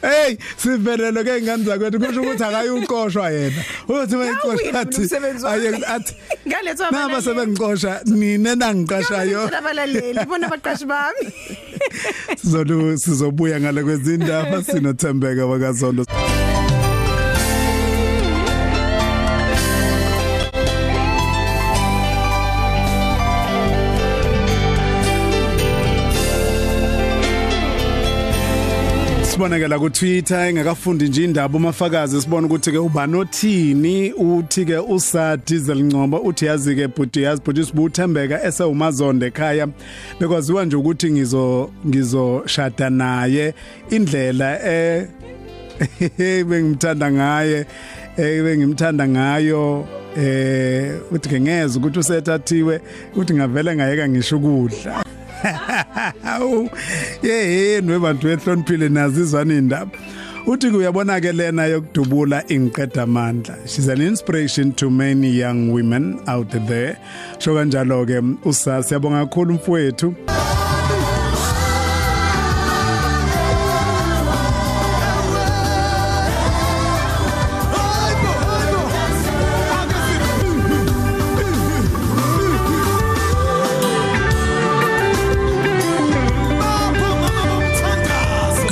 Hey 0.02 0.38
sivelelo 0.58 1.24
ke 1.24 1.38
ingane 1.38 1.64
zakwethu? 1.64 2.00
Kusho 2.00 2.22
ukuthi 2.22 2.44
akayuqoshwa 2.44 3.30
yena. 3.32 3.64
Uthi 3.88 4.16
mayiqoshwa 4.16 4.56
Ngawina 4.56 4.80
athi 4.80 5.02
umsebenzi 5.02 5.46
wami. 5.46 5.68
aye 5.68 5.86
athi 5.86 6.14
Ngalethwa 6.48 6.92
naba 6.92 7.04
abalaleli. 7.06 7.24
sebengixosha 7.24 8.02
nina 8.06 8.56
nangiqashayo 8.56 9.38
Ngawina 9.40 9.58
abalaleli. 9.58 10.26
Bona 10.26 10.48
abaqashi 10.48 10.86
bami. 10.86 11.26
Sizolu 12.42 12.98
sizobuya 12.98 13.60
ngale 13.60 13.84
kwezindaba 13.84 14.64
sinothembeka 14.68 15.48
bakazondo 29.42 29.58
sibonekela 29.58 29.80
ku 29.80 29.90
Twitter 29.90 30.50
engakafundi 30.50 31.10
nje 31.10 31.24
indaba 31.24 31.58
umafakazi 31.58 32.22
sibona 32.22 32.48
ukuthi 32.48 32.72
ke 32.72 32.78
ubani 32.78 33.16
othini 33.16 34.14
uthi 34.14 34.66
ke 34.66 34.78
usa 34.78 35.38
diesel 35.38 35.84
ncomba 35.84 36.22
uthi 36.22 36.46
yazi 36.46 36.76
ke 36.76 36.88
bhuti 36.88 37.24
yazi 37.24 37.42
bhuti 37.42 37.66
sibuthembeka 37.66 38.44
esewumazonde 38.44 39.26
ekhaya. 39.26 39.68
Bekwaziwa 40.20 40.66
nje 40.66 40.76
ukuthi 40.76 41.12
ngizo 41.12 41.72
ngizoshada 41.88 42.90
naye 42.90 43.54
indlela 43.90 44.60
eh 44.66 45.08
bengimthanda 46.46 47.12
ngaye 47.12 47.66
eh 48.18 48.44
bengimthanda 48.44 49.08
ngayo 49.08 49.88
eh 50.18 51.02
uthi 51.12 51.30
ke 51.30 51.42
ngeze 51.42 51.80
ukuthi 51.80 52.00
usethathiwe 52.00 52.82
uthi 53.16 53.34
ngavele 53.34 53.76
ngayeka 53.76 54.10
ngisho 54.10 54.38
ukudla. 54.38 55.04
Awu 56.26 56.70
yeheni 57.24 57.92
webantu 57.92 58.30
ehloniphile 58.30 58.90
nazizwana 58.90 59.54
indaba 59.54 59.92
uthi 60.48 60.68
uyabona 60.68 61.22
ke 61.22 61.32
lena 61.32 61.66
yokudubula 61.66 62.44
ingiqeda 62.48 63.04
amandla. 63.04 63.56
She's 63.68 63.88
an 63.88 64.02
inspiration 64.02 64.74
to 64.74 64.90
many 64.90 65.30
young 65.30 65.72
women 65.72 66.20
out 66.28 66.52
there. 66.68 66.98
Sho 67.40 67.56
kanjalo 67.56 68.06
ke 68.06 68.22
usasi 68.46 68.88
siyabonga 68.88 69.26
kakhulu 69.26 69.54
mfowethu. 69.54 70.16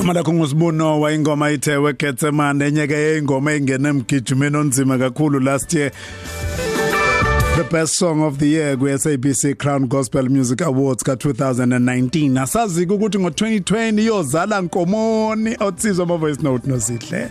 Igama 0.09 0.13
lakho 0.13 0.33
ngusibuno 0.33 1.01
wayingoma 1.01 1.51
ithewe 1.51 1.93
Getsemane 1.93 2.65
enye 2.65 2.87
ke 2.87 3.17
ingoma 3.17 3.53
engena 3.53 3.89
emgijimeni 3.89 4.57
onzima 4.57 4.97
kakhulu 4.97 5.39
last 5.39 5.73
year. 5.73 5.91
The 7.55 7.63
best 7.71 7.95
song 7.95 8.23
of 8.23 8.39
the 8.39 8.47
year 8.47 8.77
ku 8.77 8.85
SABC 8.85 9.57
Crown 9.57 9.87
Gospel 9.87 10.29
Music 10.29 10.61
Awards 10.61 11.03
ka 11.03 11.13
2019 11.15 12.41
asazi 12.41 12.85
ukuthi 12.85 13.17
ngo2020 13.17 13.99
iyozala 13.99 14.61
Nkomoni 14.61 15.55
otsizwa 15.59 16.03
ama 16.03 16.17
voice 16.17 16.43
note 16.43 16.67
nosihle 16.67 17.29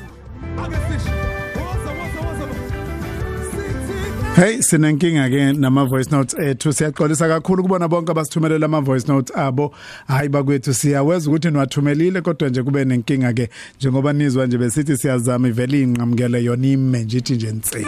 Hey 4.39 4.63
sinenkinga 4.63 5.25
ke 5.31 5.59
nama 5.59 5.85
voice 5.85 6.11
notes 6.13 6.35
ethu 6.39 6.73
siyaxolisa 6.73 7.29
kakhulu 7.29 7.63
kubona 7.63 7.89
bonke 7.89 8.13
abasithumelela 8.13 8.67
ama 8.67 8.81
voice 8.81 9.09
notes 9.09 9.37
abo. 9.37 9.75
Hayi 10.09 10.29
bakwethu 10.29 10.75
siyaweza 10.75 11.31
ukuthi 11.31 11.51
niwathumelile 11.51 12.21
kodwa 12.21 12.49
nje 12.49 12.63
kube 12.63 12.85
nenkinga 12.85 13.33
ke 13.33 13.49
njengoba 13.77 14.13
nizwa 14.13 14.47
nje 14.47 14.59
besithi 14.59 14.97
siyazama 14.97 15.49
ivele 15.49 15.83
inqamukele 15.83 16.45
yona 16.45 16.67
ime 16.67 17.05
nje 17.05 17.19
ithi 17.19 17.35
nje 17.35 17.53
nsi. 17.53 17.87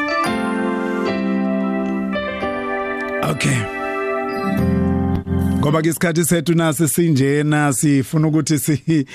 Okay. 3.31 3.59
Ngoba 5.61 5.83
ke 5.83 5.89
isikhathi 5.89 6.25
sethu 6.25 6.55
nasi 6.55 6.89
sinjena 6.89 7.73
sifuna 7.73 8.29
ukuthi 8.29 8.59
si 8.59 9.07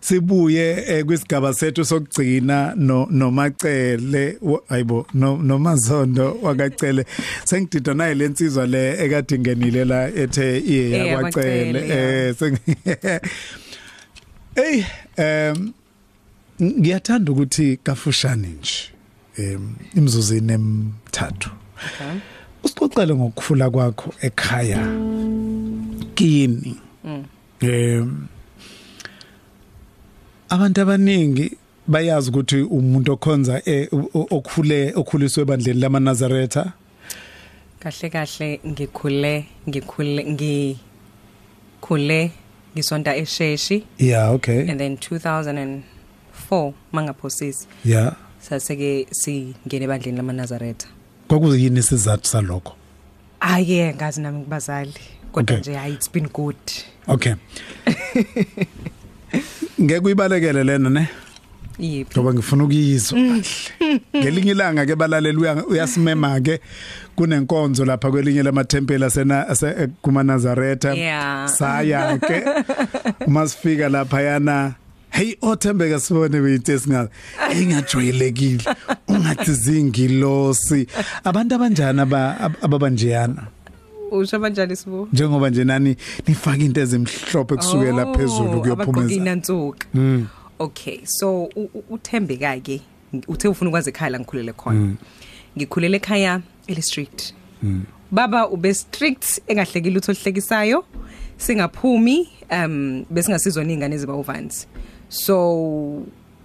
sibuye 0.00 0.84
eh, 0.88 1.04
kwisigaba 1.04 1.54
sethu 1.54 1.84
sokugcina 1.84 2.74
no 2.76 3.06
nomacele 3.10 4.38
hayibo 4.68 5.06
no 5.14 5.36
nomazondo 5.36 6.38
wakacele. 6.42 7.06
Sengidida 7.44 7.94
naye 7.94 8.14
lensizwa 8.14 8.66
le 8.66 9.04
ekade 9.04 9.34
ingenile 9.34 9.84
la 9.84 10.08
ethe 10.08 10.58
iye 10.58 10.90
yakwacele 10.90 11.80
eh 11.88 13.30
Hey 14.54 14.84
em 15.16 15.72
ngiyathanda 16.62 17.32
ukuthi 17.32 17.76
kafushane 17.76 18.48
nje 18.48 18.90
em 19.38 19.74
imzuzini 19.96 20.52
emithathu 20.52 21.50
Okay. 21.82 22.20
usixoxele 22.64 23.14
ngokukhula 23.14 23.70
kwakho 23.70 24.14
ekhaya. 24.20 24.86
Kini 26.02 26.76
em 27.60 28.28
abantu 30.48 30.80
abaningi 30.80 31.58
bayazi 31.86 32.30
ukuthi 32.30 32.62
umuntu 32.62 33.12
okhonza 33.12 33.62
eh, 33.64 33.88
okhule 34.14 34.92
okhuliswe 34.94 35.42
ebandleni 35.42 35.80
lamaNazaretha. 35.80 36.72
Kahle 37.80 38.10
kahle 38.10 38.60
ngikhule 38.66 39.46
ngikhule 39.68 40.24
ngikhule 40.32 42.30
ngisonta 42.74 43.16
esheshi 43.16 43.84
yeah 43.98 44.32
okay. 44.34 44.68
And 44.70 44.78
then 44.80 44.96
2004 44.96 46.72
mangaphosisi 46.92 47.66
yeah 47.84 48.16
saseke 48.38 49.06
singene 49.10 49.84
ebandleni 49.84 50.16
lamaNazaretha. 50.16 50.88
Kwakuyini 51.28 51.78
isizathu 51.78 52.26
salokho? 52.26 52.74
Aye 53.40 53.94
ngazi 53.94 54.20
nami 54.20 54.38
ngibazali 54.38 54.94
kodwa 55.32 55.56
Okay. 55.56 55.58
nje 55.72 55.74
hayi 55.78 55.94
it's 55.94 56.10
been 56.12 56.28
good. 56.28 56.56
Okay. 57.08 57.34
Ngeke 59.80 60.04
uyibalekele 60.04 60.64
lena 60.64 60.90
ne? 60.90 61.08
Yiphi 61.78 62.20
ngoba 62.20 62.34
ngifuna 62.34 62.64
ukuyizwa. 62.64 63.18
Kahle 63.18 64.00
ngelinye 64.16 64.50
ilanga 64.50 64.86
ke 64.86 64.96
balaleli 64.96 65.38
uya- 65.38 65.66
uyasimema 65.66 66.40
ke 66.40 66.60
kunenkonzo 67.16 67.84
lapha 67.84 68.10
kwelinye 68.10 68.42
lamathempeli 68.42 69.04
asena 69.04 69.48
ase- 69.48 69.88
kuma 70.02 70.22
Nazaretha 70.22 70.94
Yeah. 70.94 71.48
saya 71.48 72.18
ke. 72.18 72.44
Uma 73.26 73.48
sifika 73.48 73.88
lapha 73.88 74.20
yana 74.22 74.74
hey 75.10 75.34
othembeka 75.42 76.00
sibone 76.00 76.40
beyithi 76.40 76.78
singazi 76.78 77.10
engajwayelekile 77.52 78.64
ungathi 79.08 79.52
zingilosi. 79.52 80.86
Abantu 81.24 81.54
abanjani 81.54 82.00
aba- 82.00 82.36
ab- 82.40 82.56
ababanjeyana 82.64 83.46
usho 84.18 84.40
kanjani 84.40 84.76
sibu? 84.76 85.08
Njengoba 85.12 85.50
nje 85.50 85.64
nani 85.64 85.96
nifaka 86.28 86.58
into 86.64 86.80
ezimhlophe 86.80 87.56
kusukela 87.56 88.06
phezulu 88.14 88.60
kuyophumeza. 88.60 89.14
inantsuka 89.14 89.86
okay 90.58 91.00
so 91.04 91.44
u- 91.44 91.70
u- 91.74 91.84
uthembeka 91.90 92.60
ke 92.60 92.80
uthe 93.28 93.48
ufuna 93.48 93.68
ukwazi 93.70 93.90
ekhaya 93.90 94.10
la 94.10 94.18
ngikhulele 94.20 94.52
khona. 94.52 94.94
Ngikhulele 95.56 95.96
ekhaya 95.96 96.40
eli 96.66 96.82
strict 96.82 97.34
baba 98.10 98.48
ube 98.48 98.74
strict 98.74 99.40
engahlekile 99.46 99.98
utho 99.98 100.12
hlekisayo 100.12 100.84
singaphumi 101.36 102.28
um 102.50 103.04
besingasizwa 103.10 103.64
ningane 103.64 103.94
eziba 103.94 104.14
uvansi 104.14 104.66
so 105.08 106.02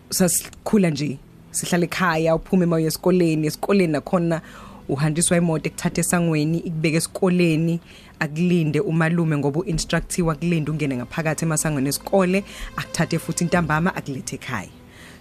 sasikhula 0.09 0.89
nje 0.89 1.18
sihlala 1.51 1.84
ekhaya 1.86 2.36
uphume 2.36 2.63
emaye 2.63 2.86
esikoleni 2.86 3.47
esikoleni 3.47 3.93
nakhona 3.93 4.41
uhanjiswa 4.90 5.38
imoto 5.38 5.68
ekuthatha 5.70 6.02
esangweni 6.02 6.58
ikubeka 6.60 6.98
esikoleni 6.98 7.80
akulinde 8.20 8.80
umalume 8.80 9.38
ngoba 9.38 9.60
uinstructiwe 9.60 10.32
akulinde 10.32 10.72
ungene 10.72 10.98
ngaphakathi 10.98 11.46
emasangweni 11.46 11.90
esikole 11.90 12.44
akuthathe 12.76 13.20
futhi 13.20 13.44
intambama 13.44 13.96
akulethe 13.96 14.36
ekhaya. 14.36 14.70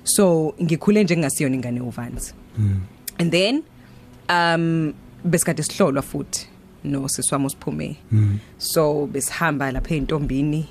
So 0.05 0.55
ngikhule 0.63 1.05
nje 1.05 1.17
ngingasiyona 1.17 1.55
ingane 1.55 1.81
uvansi 1.81 2.33
and 3.19 3.31
then 3.31 3.63
um 4.29 4.93
besikade 5.25 5.63
sihlolwa 5.63 6.03
futhi 6.03 6.47
no 6.85 7.09
siswami 7.09 7.47
usiphume 7.47 7.97
so 8.59 9.07
besihamba 9.07 9.73
lapha 9.73 9.95
eintombini 9.95 10.69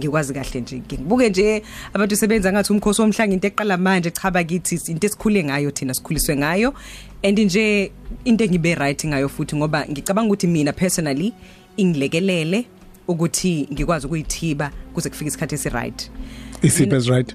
ngikwazi 0.00 0.32
kahle 0.34 0.60
nje 0.60 0.76
ngibuke 0.78 1.28
nje 1.28 1.62
abantu 1.92 2.16
sebenza 2.16 2.52
ngathi 2.52 2.72
umkhosi 2.72 3.00
womhlanga 3.00 3.34
into 3.34 3.46
eqala 3.48 3.76
manje 3.76 4.10
cha 4.10 4.30
bakithi 4.30 4.80
into 4.90 5.06
esikhule 5.06 5.44
ngayo 5.44 5.70
thina 5.70 5.94
sikhuliswe 5.94 6.36
ngayo. 6.36 6.74
And 7.22 7.38
nje 7.38 7.90
into 8.24 8.44
engibe 8.44 8.74
right 8.74 9.04
ngayo 9.06 9.28
futhi 9.28 9.56
ngoba 9.56 9.86
ngicabanga 9.90 10.26
ukuthi 10.28 10.46
mina 10.46 10.72
personally 10.72 11.32
ingilekelele 11.76 12.64
ukuthi 13.08 13.68
ngikwazi 13.72 14.06
ukuyithiba 14.06 14.70
kuze 14.94 15.08
kufike 15.10 15.28
isikhathi 15.28 15.54
esi 15.54 15.68
right. 15.68 16.10
Isiphi 16.62 16.96
is 16.96 17.08
right? 17.08 17.34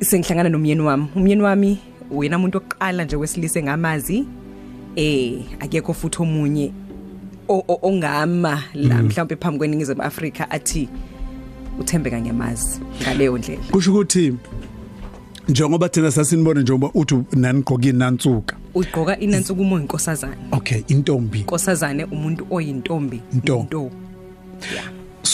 sengihlangana 0.00 0.48
nomyeni 0.48 0.80
wami. 0.80 1.06
Umyeni 1.16 1.42
wami 1.42 1.78
uyena 2.10 2.36
umuntu 2.36 2.58
oqala 2.58 3.04
nje 3.04 3.16
wesilisa 3.16 3.58
engamazi 3.58 4.24
eh 4.96 5.42
akekho 5.60 5.92
futhi 5.94 6.22
omunye 6.22 6.72
o- 7.48 7.64
o- 7.68 7.78
ongama 7.82 8.62
la 8.74 9.02
mhlawumbe 9.02 9.36
phambi 9.36 9.58
kweningizimu 9.58 10.02
Afrika 10.02 10.50
athi 10.50 10.88
uthembeka 11.80 12.20
ngiyamazi 12.20 12.80
ngaleyo 13.02 13.38
ndlela. 13.38 13.62
Kusho 13.70 13.90
ukuthi 13.92 14.34
njengoba 15.48 15.88
thina 15.88 16.10
sasinibona 16.10 16.60
njengoba 16.60 16.90
uthi 16.94 17.14
nanigqoka 17.32 17.88
inantsuka 17.88 18.56
ugqoka 18.74 19.18
inansuku 19.18 19.62
umo 19.62 19.78
inkosazana 19.78 20.36
okay 20.52 20.82
intombi. 20.88 21.38
Inkosazane 21.38 22.04
umuntu 22.04 22.46
oyintombi. 22.50 23.20
Nto. 23.32 23.62
nto 23.62 23.90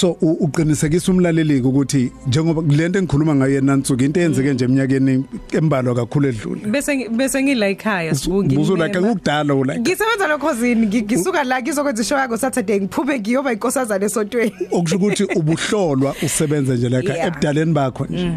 so 0.01 0.17
u- 0.21 0.37
uqinisekisa 0.41 1.13
umlaleli 1.13 1.61
ukuthi 1.61 2.13
njengoba 2.27 2.63
lento 2.75 2.99
engikhuluma 2.99 3.35
ngayo 3.35 3.55
yenantsuka 3.55 4.05
into 4.05 4.21
eyenzeke 4.21 4.55
nje 4.55 4.65
eminyakeni 4.65 5.25
embalwa 5.53 5.95
kakhulu 5.95 6.29
edlule. 6.29 6.61
Bese 6.67 6.95
ngi- 6.97 7.09
bese 7.09 7.43
ngila 7.43 7.69
ekhaya 7.69 8.15
sibungi 8.15 8.57
buzulaka 8.57 9.01
kudala 9.01 9.55
ulike 9.55 9.81
Ngisebenza 9.81 10.27
lokhosini 10.29 10.87
ngisuka 10.87 11.45
la 11.45 11.61
ngizokwenza 11.63 12.03
ishow 12.03 12.19
yako 12.19 12.37
Saturday 12.37 12.81
ngiphume 12.81 13.19
ngiyoba 13.21 13.53
inkosazana 13.53 14.07
esontweni. 14.07 14.53
Okusho 14.73 14.97
ukuthi 14.97 15.25
ubuhlolwa 15.25 16.15
usebenza 16.23 16.75
nje 16.75 16.89
la 16.89 17.01
Yeah. 17.01 17.27
ebudaleni 17.29 17.73
bakho 17.73 18.07
nje. 18.07 18.31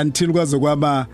Until 0.00 0.32
kwaze 0.32 0.58
kwaba 0.58 1.06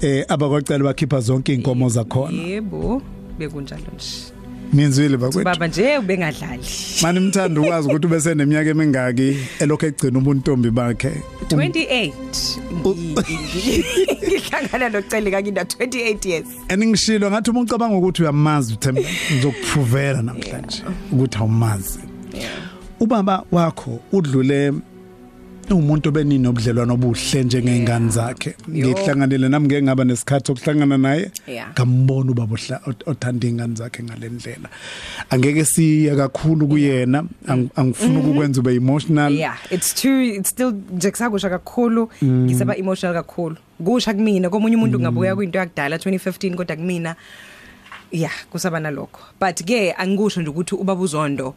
eh 0.00 0.24
abakwacela 0.28 0.84
bakhipha 0.84 1.20
zonke 1.20 1.54
inkomo 1.54 1.88
zakhona. 1.88 2.42
Yebo 2.42 3.02
bekunjalo 3.38 3.82
nje. 3.96 4.32
Ninzwile 4.72 5.16
bakwethu. 5.16 5.44
Baba 5.44 5.66
nje 5.68 5.98
ubengadlali. 5.98 6.62
Mani 7.02 7.20
mthanda 7.20 7.60
ukwazi 7.60 7.88
ukuthi 7.88 8.06
ube 8.06 8.20
seneminyaka 8.20 8.70
emingaki 8.70 9.36
elokho 9.60 9.86
egcina 9.86 10.18
ubuntombi 10.18 10.70
bakhe. 10.70 11.10
28 11.48 12.12
ngi- 12.82 13.14
ngi- 13.14 13.84
ngihlangana 14.26 14.88
nocele 14.88 15.30
kakina 15.30 15.62
28 15.64 16.28
years. 16.28 16.46
Eningishilo 16.68 17.30
ngathi 17.30 17.50
uma 17.50 17.60
ucabanga 17.60 17.96
ukuthi 17.96 18.22
uyamazi 18.22 18.72
uthemba 18.74 19.00
ngizokuprovela 19.32 20.22
namhlanje 20.22 20.82
ukuthi 21.12 21.38
awumazi. 21.38 21.98
Ubaba 23.00 23.44
wakho 23.52 24.00
udlule 24.12 24.72
umuntu 25.74 26.10
beninobudlelwano 26.12 26.94
obuhle 26.94 27.44
njengezingane 27.44 28.10
zakhe. 28.10 28.54
Ngihlanganele 28.70 29.48
nami 29.48 29.66
ngeke 29.66 29.82
ngaba 29.82 30.04
nesikhathi 30.04 30.46
sokuhlangana 30.46 30.98
naye. 30.98 31.30
Ngambona 31.72 32.30
ubaba 32.30 32.56
othanda 33.06 33.46
ingane 33.48 33.74
zakhe 33.74 34.02
ngalendlela 34.02 34.68
angeke 35.30 35.64
siye 35.64 36.16
kakhulu 36.16 36.66
kuyena. 36.68 37.24
Ang- 37.48 37.68
angifuni 37.76 38.16
ukukwenza 38.18 38.60
ube 38.60 38.74
emotional. 38.74 39.32
Yeah 39.32 39.56
it's 39.70 39.94
too 39.94 40.20
it's 40.20 40.50
still 40.50 40.72
nje 40.92 41.10
kusakusha 41.10 41.50
kakhulu. 41.50 42.08
Ngisaba 42.24 42.76
emotional 42.76 43.14
kakhulu. 43.22 43.56
Kusha 43.84 44.14
kumina 44.14 44.50
komunye 44.50 44.76
umuntu 44.76 45.00
ngabuya 45.00 45.36
kwinto 45.36 45.58
yakudala 45.58 45.96
2015 45.96 46.54
kodwa 46.56 46.76
kumina. 46.76 47.16
Yeah 48.12 48.32
kusaba 48.50 48.80
nalokho. 48.80 49.20
But 49.40 49.64
ke 49.64 49.92
angikusho 49.92 50.40
nje 50.40 50.50
ukuthi 50.50 50.74
ubaba 50.74 51.00
uzondo 51.00 51.54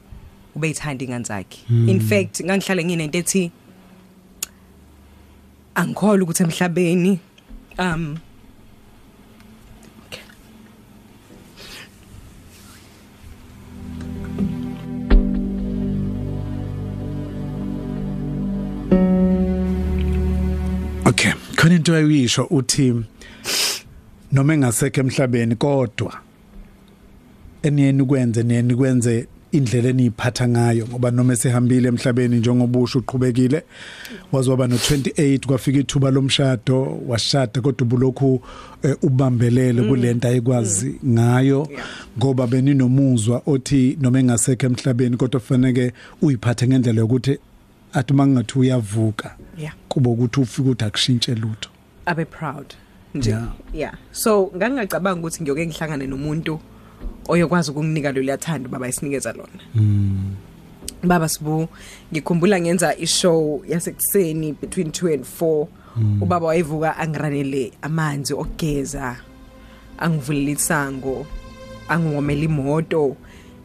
ubeyithanda 0.55 1.05
ingane 1.05 1.23
zakhe. 1.23 1.59
In 1.69 1.99
fact 1.99 2.41
ngangihlale 2.41 2.83
nginento 2.85 3.17
ethi 3.17 3.51
angikholwa 5.75 6.23
ukuthi 6.23 6.43
emhlabeni 6.43 7.19
um 7.77 8.17
okay. 21.05 21.33
khona 21.55 21.75
into 21.75 21.95
ayisho 21.95 22.43
uthi 22.49 23.05
noma 24.31 24.53
engasekho 24.53 24.99
emhlabeni 25.01 25.55
kodwa 25.55 26.13
eniyeni 27.63 28.05
kwenze 28.05 28.43
niyeni 28.43 28.75
kwenze 28.75 29.27
indlela 29.51 29.89
eniyiphatha 29.89 30.47
ngayo 30.47 30.87
ngoba 30.87 31.11
noma 31.11 31.33
esehambile 31.33 31.87
emhlabeni 31.87 32.35
njengobusho 32.39 32.99
uqhubekile 32.99 33.63
wazoba 34.31 34.67
no28 34.67 35.45
kwafika 35.45 35.79
ithuba 35.79 36.11
lomshado 36.11 37.01
washada 37.07 37.61
kodwa 37.61 37.85
ubulokhu 37.85 38.41
eh, 38.83 38.95
ubambelele 39.01 39.81
kulento 39.81 40.27
ayikwazi 40.27 40.99
ngayo 41.05 41.67
ngoba 42.17 42.47
beninomuzwa 42.47 43.41
othi 43.45 43.97
noma 44.01 44.19
engasekho 44.19 44.65
emhlabeni 44.65 45.17
kodwa 45.17 45.39
kufanele 45.39 45.93
uyiphathe 46.21 46.67
ngendlela 46.67 47.01
yokuthi 47.01 47.37
athi 47.93 48.13
mangathi 48.13 48.59
uyavuka 48.59 49.35
kuba 49.89 50.09
ukuthi 50.09 50.39
ufike 50.39 50.61
ukuthi 50.61 50.85
akushintshe 50.85 51.35
lutho. 51.35 51.69
Abe 52.05 52.25
proud 52.25 52.73
nje. 53.15 53.35
Yeah. 53.73 53.93
so 54.11 54.51
ngangingacabanga 54.55 55.19
ukuthi 55.19 55.43
ngiyoke 55.43 55.67
ngihlangane 55.67 56.07
nomuntu 56.07 56.59
oyokwazi 57.27 57.71
ukunginika 57.71 58.11
lo 58.11 58.21
liyathanda 58.21 58.69
baba 58.69 58.87
isinikeza 58.87 59.33
lona. 59.33 59.63
Baba 61.03 61.29
sibu 61.29 61.67
ngikhumbula 62.13 62.61
ngenza 62.61 62.95
ishow 62.97 63.61
yasekuseni 63.67 64.53
between 64.61 64.87
2 64.89 65.13
and 65.13 65.25
4 65.41 65.67
ubaba 66.21 66.47
wayevuka 66.47 66.97
angiranele 66.97 67.71
amanzi 67.81 68.33
okugeza 68.33 69.15
angivulele 69.97 70.51
isango 70.51 71.25
angingomela 71.89 72.41
imoto 72.43 73.15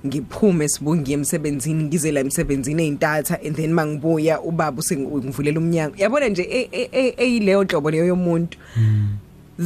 ngiphume 0.07 0.69
sibu 0.69 0.97
ngiye 0.97 1.15
emsebenzini 1.19 1.85
ngize 1.85 2.13
la 2.13 2.21
emsebenzini 2.21 2.83
eintatha 2.83 3.39
and 3.47 3.57
then 3.57 3.73
mangibuya 3.73 4.41
ubaba 4.41 4.79
usengivulela 4.81 5.59
umnyango. 5.61 5.95
Yabona 5.97 6.29
nje 6.29 6.43
e- 6.43 6.69
e- 6.73 6.89
e- 6.93 7.15
eyileyo 7.17 7.65
nhlobo 7.65 7.91
leyo 7.91 8.07
yomuntu. 8.07 8.59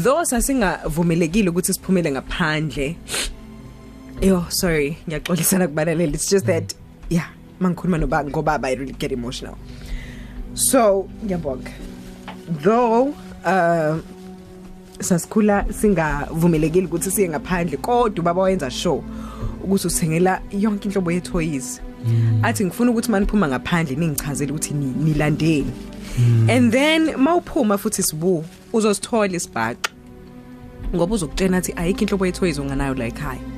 Though 0.02 0.24
sasingavumelekile 0.24 1.50
ukuthi 1.50 1.72
siphumele 1.72 2.12
ngaphandle 2.12 2.96
yo 4.20 4.44
sorry 4.48 4.96
ngiyaxolisana 5.08 5.68
kubalaleli 5.68 6.14
it's 6.14 6.30
just 6.30 6.46
that 6.46 6.74
yeah 7.08 7.28
mangikhuluma 7.60 7.98
noba 7.98 8.24
ngobaba 8.24 8.68
i 8.68 8.74
really 8.74 8.92
get 8.92 9.12
emotional. 9.12 9.56
So 10.54 11.08
ngiyabonga. 11.24 11.70
Though 12.62 13.14
uh 13.44 13.98
sasikhula 15.00 15.64
singavumelekile 15.72 16.86
ukuthi 16.86 17.10
siye 17.10 17.28
ngaphandle 17.28 17.76
kodwa 17.76 18.20
ubaba 18.20 18.42
wayenza 18.42 18.70
show 18.70 19.04
ukuthi 19.64 19.86
uthengela 19.86 20.42
yonke 20.50 20.88
inhlobo 20.88 21.12
ye 21.12 21.20
toys 21.20 21.80
athi 22.42 22.64
ngifuna 22.64 22.90
ukuthi 22.90 23.10
maniphuma 23.10 23.48
ngaphandle 23.48 23.96
ningichazele 23.96 24.52
ukuthi 24.52 24.74
ni- 24.74 25.04
nilandeni. 25.04 25.72
And 26.48 26.72
then 26.72 27.14
mawuphuma 27.16 27.78
futhi 27.78 28.02
sibu 28.02 28.44
uzosithola 28.72 29.36
isibhaqa. 29.36 29.90
Ngoba 30.94 31.14
uzokutshena 31.14 31.56
athi 31.56 31.72
ayikho 31.76 32.00
inhlobo 32.00 32.26
ye 32.26 32.32
toys 32.32 32.58
onganayo 32.58 32.94
la 32.94 33.06
ekhaya 33.06 33.57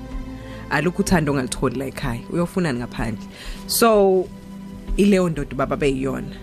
alukho 0.71 1.03
uthando 1.03 1.33
ongalitholi 1.33 1.79
la 1.79 1.87
ekhaya 1.87 2.21
uyofunani 2.33 2.79
ngaphandle? 2.79 3.25
So 3.67 4.29
ileyo 4.97 5.29
ndoda 5.29 5.55
baba 5.55 5.77
beyiyona. 5.77 6.37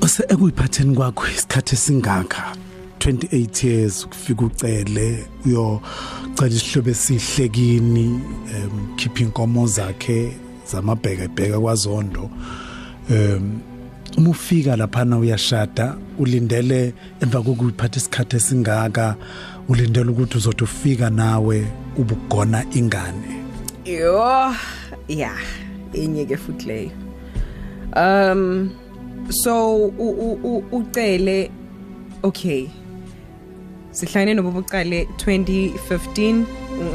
Ose 0.00 0.24
ekuyiphatheni 0.28 0.96
kwakho 0.96 1.26
isikhathi 1.28 1.74
esingaka 1.74 2.56
28 2.98 3.66
years 3.66 4.04
ukufika 4.04 4.44
ucele 4.44 5.26
uyocela 5.46 6.48
isihlobo 6.48 6.90
esihlekini 6.90 8.06
um 8.06 8.96
khipha 8.96 9.20
inkomo 9.20 9.66
zakhe 9.66 10.36
zamabheka 10.70 11.22
ebheka 11.24 11.60
kwazondo 11.60 12.30
um 13.10 13.60
uma 14.16 14.30
ufika 14.30 14.76
lapha 14.76 15.04
na 15.04 15.18
uyashada 15.18 15.96
ulindele 16.18 16.94
emva 17.20 17.42
kokuyiphatha 17.42 17.96
isikhathi 17.96 18.36
esingaka 18.36 19.16
ulindele 19.70 20.10
ukuthi 20.10 20.38
uzothi 20.38 20.64
ufika 20.64 21.10
nawe 21.10 21.66
ubugona 21.96 22.64
ingane. 22.74 23.44
Yo 23.84 24.54
yeah 25.08 25.38
enye 25.94 26.24
ke 26.26 26.36
futhi 26.36 26.66
leyo. 26.66 26.90
Um 27.96 28.70
so 29.28 29.76
ucele 30.72 31.50
okay 32.22 32.68
sihlangene 33.92 34.34
nobo 34.34 34.50
buqale 34.50 35.06
2015 35.16 36.44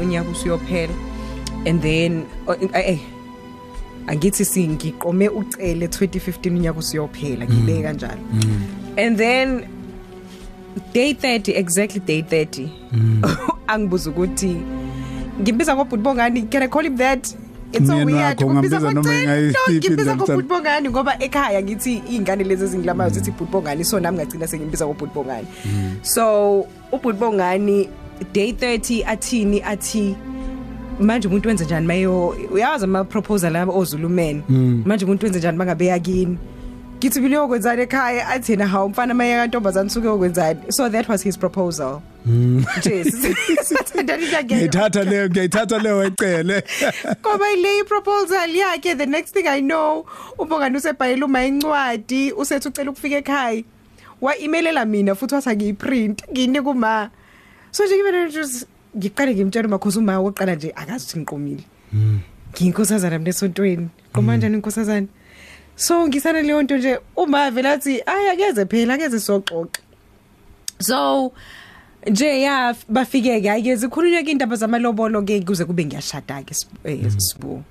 unyaka 0.00 0.30
usiyophela 0.30 0.94
and 1.66 1.82
then 1.82 2.26
eh 2.74 2.98
angithi 4.06 4.44
singiqome 4.44 5.28
ucele 5.28 5.86
2015 5.86 6.52
unyaka 6.52 6.78
usiyophela 6.78 7.46
ngibeke 7.46 7.82
kanjalo. 7.82 8.20
And 8.98 9.18
then 9.18 9.75
day 10.92 11.12
30 11.12 11.56
exactly 11.58 12.00
day 12.00 12.20
30 12.20 12.68
angibuza 13.66 14.10
ukuthi 14.10 14.56
ngibiza 15.40 15.74
ngobhuti 15.74 16.02
bongani 16.02 16.42
can 16.42 16.62
i 16.62 16.68
call 16.68 16.84
him 16.84 16.96
that? 16.96 17.34
It's 17.72 17.86
so 17.86 17.92
Umyeni 17.92 18.12
weird. 18.12 18.24
wakho 18.24 18.46
ungambiza 18.46 18.78
noma 18.78 18.92
ngobhuti 18.92 19.14
engayiphi 19.14 19.72
ngibiza 19.72 19.88
indlela 19.88 20.16
ngobhuti 20.16 20.48
bongani 20.48 20.88
ngoba 20.88 21.22
ekhaya 21.22 21.62
ngithi 21.62 22.02
ingane 22.10 22.44
lezi 22.44 22.64
ezingilamayo 22.64 23.10
zithi 23.10 23.30
bhuti 23.30 23.52
bongani 23.52 23.84
so 23.84 24.00
nami 24.00 24.18
ngagcina 24.18 24.46
sengimbiza 24.46 24.86
ngobhuti 24.86 25.14
bongani 25.14 25.46
so 26.02 26.60
ubhuti 26.92 27.18
bongani 27.18 27.88
day 28.32 28.52
30 28.52 29.04
athini? 29.06 29.62
Athi 29.62 30.16
manje 31.00 31.28
umuntu 31.28 31.48
wenza 31.48 31.64
njani? 31.64 31.86
Mayo 31.86 32.28
uyazi 32.52 32.84
ama 32.84 33.04
proposal 33.04 33.52
labo 33.52 33.78
ozulumen 33.78 34.42
manje 34.84 35.04
umuntu 35.04 35.24
wenza 35.24 35.38
njani? 35.38 35.58
Bangabe 35.58 35.86
yakini 35.86 36.38
ngithi 36.96 37.20
mina 37.20 37.36
yokwenzani 37.36 37.82
ekhaya? 37.82 38.28
Athi 38.28 38.56
na 38.56 38.66
hawu 38.66 38.88
mfana 38.88 39.14
maye 39.14 39.36
kantombazana 39.36 39.90
suke 39.90 40.06
yokwenzani 40.06 40.72
so 40.72 40.88
that 40.88 41.08
was 41.08 41.22
his 41.22 41.36
proposal. 41.36 42.02
Nje 42.26 43.04
sithandani 43.04 44.26
ngiyangena 44.26 44.60
ngiyithatha 44.60 45.04
leyo 45.04 45.28
ngiyithatha 45.28 45.78
leyo 45.78 46.04
ecele 46.04 46.64
ngoba 47.20 47.52
ile 47.52 47.84
proposal 47.84 48.56
yakhe 48.56 48.94
the 48.94 49.06
next 49.06 49.34
thing 49.34 49.46
i 49.48 49.60
know 49.60 50.06
ubongani 50.38 50.76
usebhayela 50.76 51.26
uma 51.26 51.44
incwadi 51.44 52.32
usethi 52.32 52.68
ucela 52.68 52.90
ukufika 52.90 53.16
ekhaya. 53.16 53.62
Wa 54.20 54.38
emailela 54.38 54.84
mina 54.84 55.14
futhi 55.14 55.34
wathi 55.34 55.56
ngiyiprint 55.56 56.22
ngine 56.32 56.62
kuma 56.62 57.10
so 57.70 57.84
nje 57.84 57.94
ngibe 57.94 58.24
nje 58.24 58.66
ngiqale 58.96 59.34
ngimtshela 59.34 59.68
makhosi 59.68 59.98
uma 59.98 60.18
oqala 60.18 60.54
nje 60.54 60.72
akazi 60.76 61.04
ukuthi 61.04 61.18
ngiqomile. 61.18 61.64
Nginkosazana 62.54 63.18
mina 63.18 63.30
esontweni. 63.30 63.88
Qoma 64.12 64.32
kanjani 64.32 64.54
inkosazana? 64.54 65.06
So 65.76 66.08
ngisana 66.08 66.42
leyo 66.42 66.62
nto 66.62 66.76
nje 66.76 66.98
uma 67.16 67.50
vela 67.50 67.72
athi 67.72 68.00
ay 68.06 68.28
akeze 68.30 68.64
phela 68.66 68.94
akeze 68.94 69.20
soxoxa 69.20 69.80
so 70.78 71.32
nje 72.06 72.40
ya 72.42 72.74
bafike 72.88 73.40
ke 73.40 73.50
ayike 73.50 73.76
zikhulunywe 73.76 74.22
ke 74.22 74.30
indaba 74.30 74.56
zamalobolo 74.56 75.22
ke 75.22 75.40
kuze 75.40 75.64
kube 75.64 75.84
ngiyashada 75.84 76.42
ke 76.46 76.54
sibu. 76.54 77.62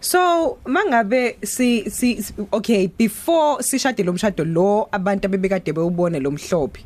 So 0.00 0.58
mangabe 0.66 1.36
si 1.42 1.88
si 1.90 2.22
si- 2.22 2.34
okay 2.52 2.88
before 2.98 3.62
sishade 3.62 4.02
lo 4.04 4.12
mshado 4.12 4.44
lo 4.44 4.88
abantu 4.92 5.26
abebekade 5.26 5.72
bewubona 5.72 6.18
lo 6.20 6.30
mhlophe 6.30 6.84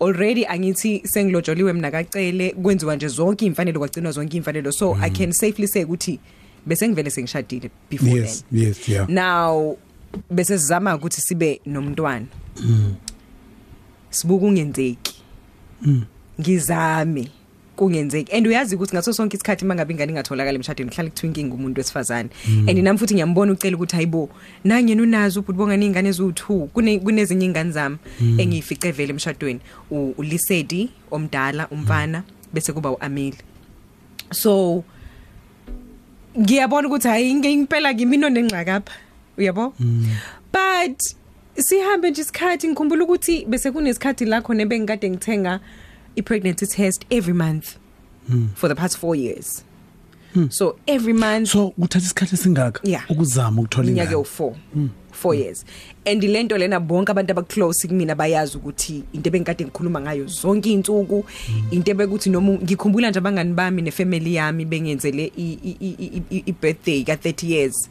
already 0.00 0.44
angithi 0.46 1.00
sengilojoliwe 1.08 1.72
mina 1.72 1.90
kacele 1.90 2.50
kwenziwa 2.62 2.96
nje 2.96 3.08
zonke 3.08 3.46
imfanelo 3.46 3.78
kwagcinwa 3.80 4.12
zonke 4.12 4.36
imfanelo 4.36 4.72
so 4.72 4.96
i 5.00 5.10
can 5.10 5.32
safely 5.32 5.66
say 5.68 5.84
ukuthi 5.84 6.20
bese 6.66 6.88
ngivele 6.88 7.10
sengishadile 7.10 7.70
before 7.90 8.10
then. 8.10 8.20
yes 8.20 8.44
yes 8.52 8.88
yeah. 8.88 9.08
Now 9.08 9.76
bese 10.30 10.58
sizama 10.58 10.94
ukuthi 10.94 11.20
sibe 11.20 11.60
nomntwana. 11.66 12.26
Sibuka 14.10 14.46
ungenzeki. 14.46 15.22
Ngizame 16.40 17.30
kungenzeki. 17.76 18.36
And 18.36 18.46
uyazi 18.46 18.74
ukuthi 18.76 18.96
ngaso 18.96 19.12
sonke 19.12 19.36
isikhathi 19.36 19.64
mangabe 19.64 19.92
ingane 19.92 20.12
ingatholakala 20.12 20.56
emshadweni 20.56 20.90
kuhlala 20.90 21.10
kuthiwa 21.10 21.28
inkinga 21.28 21.54
umuntu 21.54 21.80
wesifazane. 21.80 22.30
And 22.68 22.78
nami 22.78 22.98
futhi 22.98 23.14
ngiyambona 23.14 23.52
ucela 23.52 23.76
ukuthi 23.76 23.96
hayibo 23.96 24.30
nangena 24.64 25.02
unazo 25.02 25.40
ubhuti 25.40 25.58
bongani 25.58 25.86
ingane 25.86 26.10
eziwu2 26.10 26.66
kune 26.66 26.98
kunezinye 26.98 27.46
ingane 27.46 27.70
zami 27.70 27.96
engiyifice 28.38 28.92
vele 28.92 29.10
emshadweni. 29.10 29.60
Ulisedi 29.90 30.90
omdala 31.10 31.68
umfana 31.68 32.22
bese 32.52 32.72
kuba 32.72 32.90
uAmile 32.90 33.36
so 34.32 34.84
ngiyabona 36.38 36.88
ukuthi 36.88 37.08
hayi 37.08 37.30
inge 37.30 37.52
impela 37.52 37.94
kimi 37.94 38.16
nonengxaka 38.16 38.74
apha 38.74 38.92
uyabo 39.38 39.74
but 40.52 41.02
sihambe 41.58 42.10
nje 42.10 42.20
isikhathi 42.22 42.68
ngikhumbula 42.68 43.04
ukuthi 43.04 43.44
bese 43.44 43.70
kunesikhathi 43.70 44.24
la 44.24 44.40
khona 44.42 44.62
ebengikade 44.62 45.10
ngithenga 45.10 45.60
i 46.16 46.22
pregnancy 46.22 46.66
test 46.66 47.06
every 47.10 47.34
month 47.34 47.76
for 48.54 48.68
the 48.68 48.74
past 48.74 48.98
4 49.02 49.16
years. 49.16 49.64
So 50.50 50.76
every 50.86 51.12
month 51.12 51.48
so 51.48 51.70
kuthatha 51.70 52.06
isikhathi 52.06 52.36
singaka 52.36 52.80
Yeah. 52.84 53.10
ukuzama 53.10 53.62
ukuthola 53.62 53.88
iminyaka 53.88 54.12
ingane? 54.12 54.28
ewu4 54.28 54.88
4 55.24 55.34
years. 55.34 55.64
And 56.06 56.22
lento 56.22 56.58
lena 56.58 56.80
bonke 56.80 57.10
abantu 57.10 57.32
abaclose 57.32 57.88
kumina 57.88 58.14
bayazi 58.14 58.56
ukuthi 58.58 59.04
into 59.12 59.28
ebengikade 59.30 59.64
ngikhuluma 59.64 60.00
ngayo 60.00 60.26
zonke 60.26 60.70
izinsuku 60.72 61.24
into 61.70 61.90
ebekuthi 61.90 62.30
noma 62.30 62.52
ngikhumbula 62.52 63.10
nje 63.10 63.18
abangani 63.18 63.52
bami 63.54 63.82
nefamily 63.82 64.34
yami 64.34 64.64
bengenzele 64.64 65.32
i- 65.36 65.58
i- 65.62 65.76
i- 65.80 66.22
i- 66.30 66.42
i 66.46 66.52
birthday 66.52 67.04
ka 67.04 67.16
30 67.16 67.50
years. 67.50 67.90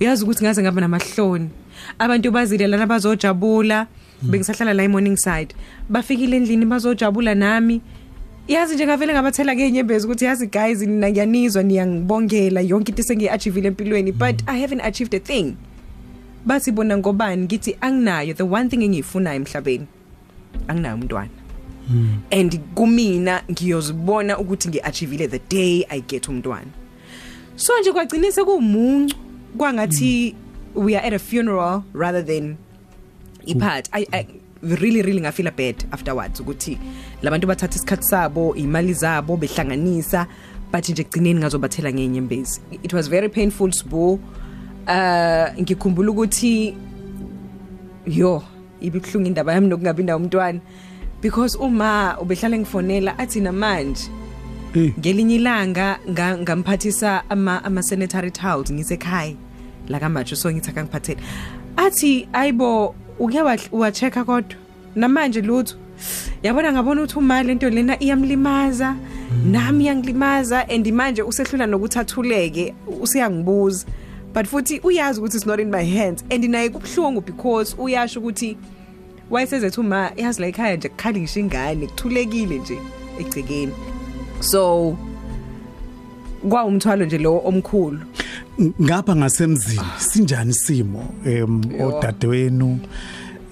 Uyazi 0.00 0.24
ukuthi 0.24 0.44
ngaze 0.44 0.62
ngaba 0.62 0.80
namahloni. 0.80 1.48
Abantu 1.98 2.30
bazile 2.30 2.66
lana 2.66 2.86
bazojabula 2.86 3.86
bengisahlala 4.22 4.74
la 4.74 4.82
eMorning 4.82 5.16
Side. 5.16 5.54
Bafikile 5.88 6.36
endlini 6.36 6.66
bazojabula 6.66 7.34
nami. 7.34 7.80
Yazi 8.48 8.74
nje 8.74 8.86
ngavele 8.86 9.12
ngabathela 9.12 9.54
ke 9.54 9.68
inyembezi 9.68 10.06
ukuthi 10.06 10.24
yazi 10.24 10.46
guys 10.46 10.80
nina 10.80 11.10
ngiyanizwa 11.10 11.62
niyangibongela 11.62 12.60
yonke 12.60 12.92
into 12.92 13.02
sengiachievile 13.02 13.68
empilweni 13.68 14.12
but 14.12 14.42
i 14.46 14.60
haven't 14.60 14.82
achieved 14.84 15.14
a 15.14 15.20
thing. 15.20 15.54
Bathi 16.46 16.72
bona 16.72 16.98
ngobani 16.98 17.44
ngithi 17.44 17.76
anginayo 17.80 18.34
the 18.34 18.42
one 18.42 18.68
thing 18.68 18.84
engiyifunayo 18.84 19.36
emhlabeni 19.36 19.86
anginayo 20.68 20.94
umntwana. 20.94 21.30
And 22.30 22.60
kumina 22.74 23.42
ngiyozibona 23.50 24.38
ukuthi 24.38 24.68
ngiachievile 24.68 25.28
the 25.28 25.38
day 25.38 25.86
i 25.90 26.00
get 26.00 26.28
umntwana. 26.28 26.70
So 27.56 27.72
nje 27.80 27.92
kwagcinise 27.92 28.44
kumuncu 28.44 29.16
kwangathi 29.56 30.34
we 30.74 30.96
are 30.96 31.06
at 31.06 31.12
a 31.12 31.18
funeral 31.18 31.82
rather 31.92 32.22
than 32.22 32.56
ipart 33.46 33.88
i, 33.92 34.06
I 34.12 34.26
really 34.62 35.02
really 35.02 35.20
ngafeel 35.20 35.50
bad 35.56 35.84
afterwards 35.92 36.40
ukuthi 36.40 36.78
labantu 37.22 37.46
bathatha 37.46 37.76
isikhathi 37.76 38.02
sabo 38.02 38.54
imali 38.54 38.94
zabo 38.94 39.36
behlanganisa 39.36 40.26
but 40.72 40.88
nje 40.88 41.04
kugcineni 41.04 41.40
ngazobathela 41.40 41.92
ngenyembezi 41.92 42.60
it 42.82 42.92
was 42.92 43.10
very 43.10 43.28
painful 43.28 43.72
sbo 43.72 44.18
uh 44.88 45.60
ngikhumbula 45.62 46.10
ukuthi 46.10 46.74
yo 48.06 48.42
ibibhlungu 48.80 49.26
indaba 49.26 49.52
yami 49.52 49.68
nokungabi 49.68 50.02
nawo 50.02 50.18
umntwana 50.20 50.60
because 51.22 51.56
uma 51.58 52.16
ubehlala 52.20 52.58
ngifonela 52.58 53.18
athi 53.18 53.40
namanje 53.40 54.08
Eh. 54.76 54.92
ngelinye 54.98 55.34
ilanga 55.34 55.98
nga- 56.10 56.38
ngamphathisa 56.38 57.22
ama 57.30 57.64
ama 57.64 57.80
sanitary 57.82 58.30
towels 58.30 58.72
ngisekhaya. 58.72 59.36
La 59.88 60.00
kamatsho 60.00 60.36
so 60.36 60.50
ngithi 60.50 60.70
akangiphathele 60.70 61.20
athi 61.76 62.28
ayibo 62.32 62.94
uke 63.18 63.40
wa 63.72 63.90
check 63.92 64.14
kodwa? 64.14 64.56
Namanje 64.96 65.40
lutho 65.42 65.76
yabona 66.42 66.72
ngabona 66.72 67.02
ukuthi 67.02 67.18
uma 67.18 67.42
lento 67.42 67.70
lena 67.70 67.94
iyamlimaza 68.02 68.96
nami 69.46 69.84
iyangilimaza 69.84 70.68
and 70.68 70.86
manje 70.92 71.22
usehlula 71.22 71.66
nokuthathuleke 71.66 72.74
usiyangibuza. 73.00 73.86
But 74.34 74.46
futhi 74.46 74.80
uyazi 74.80 75.20
ukuthi 75.20 75.36
it's 75.36 75.46
not 75.46 75.60
in 75.60 75.70
my 75.70 75.84
hands. 75.84 76.24
And 76.30 76.44
naye 76.44 76.68
kubhlungu 76.68 77.20
because 77.24 77.74
uyasho 77.78 78.20
ukuthi 78.20 78.56
wayesezethu 79.30 79.80
uma 79.80 80.10
yazi 80.16 80.40
la 80.40 80.46
ekhaya 80.46 80.76
nje 80.76 80.88
kukhali 80.88 81.20
ngisho 81.20 81.40
ingane 81.40 81.86
kuthulekile 81.86 82.58
nje 82.58 82.78
egcekeni. 83.20 83.72
So 84.40 84.96
kwawumthwalo 86.48 87.04
nje 87.04 87.18
lo 87.18 87.38
omkhulu. 87.44 88.00
Ngapha 88.82 89.16
ngasemzini 89.16 89.80
sinjani 89.98 90.52
simo 90.54 91.04
em 91.26 91.60
odadewenu 91.82 92.78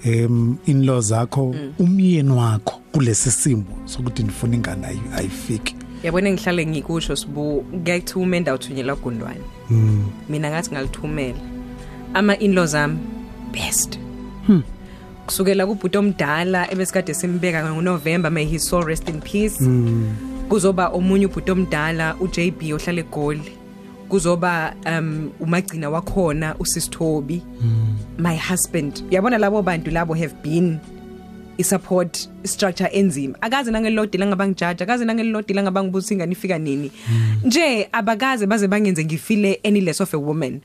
em 0.03 0.55
inlaw 0.65 1.01
zakho 1.01 1.55
umyeni 1.79 2.31
wakho 2.31 2.81
kulesi 2.91 3.31
simo 3.31 3.65
sokuthi 3.85 4.23
ndifuna 4.23 4.55
ingane 4.55 4.87
ayi- 4.87 5.17
ayifiki? 5.17 5.75
Yabona 6.03 6.31
ngihlale 6.31 6.65
ngikusho 6.65 7.15
sibu 7.15 7.65
kuyakuthuma 7.83 8.37
endawuthunyelwa 8.37 8.95
gondwane 8.95 9.41
mina 10.29 10.49
ngathi 10.49 10.71
ngalithumela. 10.71 11.39
Ama 12.13 12.37
inlaws 12.37 12.71
zami 12.71 12.97
best. 13.51 13.99
Kusukela 15.25 15.65
kubhuti 15.65 15.97
omdala 15.97 16.71
ebesikade 16.71 17.13
simbeka 17.13 17.63
ngoNovember 17.63 18.31
may 18.31 18.45
his 18.45 18.63
soul 18.63 18.83
rest 18.83 19.09
in 19.09 19.21
peace. 19.21 19.57
Kuzoba 20.49 20.87
omunye 20.89 21.25
ubhuti 21.25 21.51
omdala 21.51 22.15
uJB 22.19 22.73
ohlala 22.73 22.99
eGoli. 22.99 23.51
Kuzoba 24.09 24.75
um 24.85 25.31
umagcina 25.39 25.89
wakhona 25.89 26.55
usisithobi 26.59 27.41
my 28.17 28.35
husband. 28.37 29.03
Yabona 29.09 29.37
labo 29.37 29.61
bantu 29.61 29.91
labo 29.91 30.13
have 30.13 30.35
been 30.43 30.79
isupport 31.57 32.29
structure 32.43 32.89
enzima. 32.93 33.35
Akaze 33.41 33.71
nangelilodela 33.71 34.25
ngabangijaja 34.25 34.83
akaze 34.83 35.05
nangelilodela 35.05 35.63
ngabangibuza 35.63 36.13
ingane 36.13 36.31
ifika 36.31 36.57
nini. 36.57 36.91
Nje 37.43 37.89
abakaze 37.91 38.45
baze 38.47 38.67
bangenze 38.67 39.05
ngifile 39.05 39.59
any 39.63 39.81
less 39.81 40.01
of 40.01 40.13
a 40.13 40.17
woman. 40.17 40.61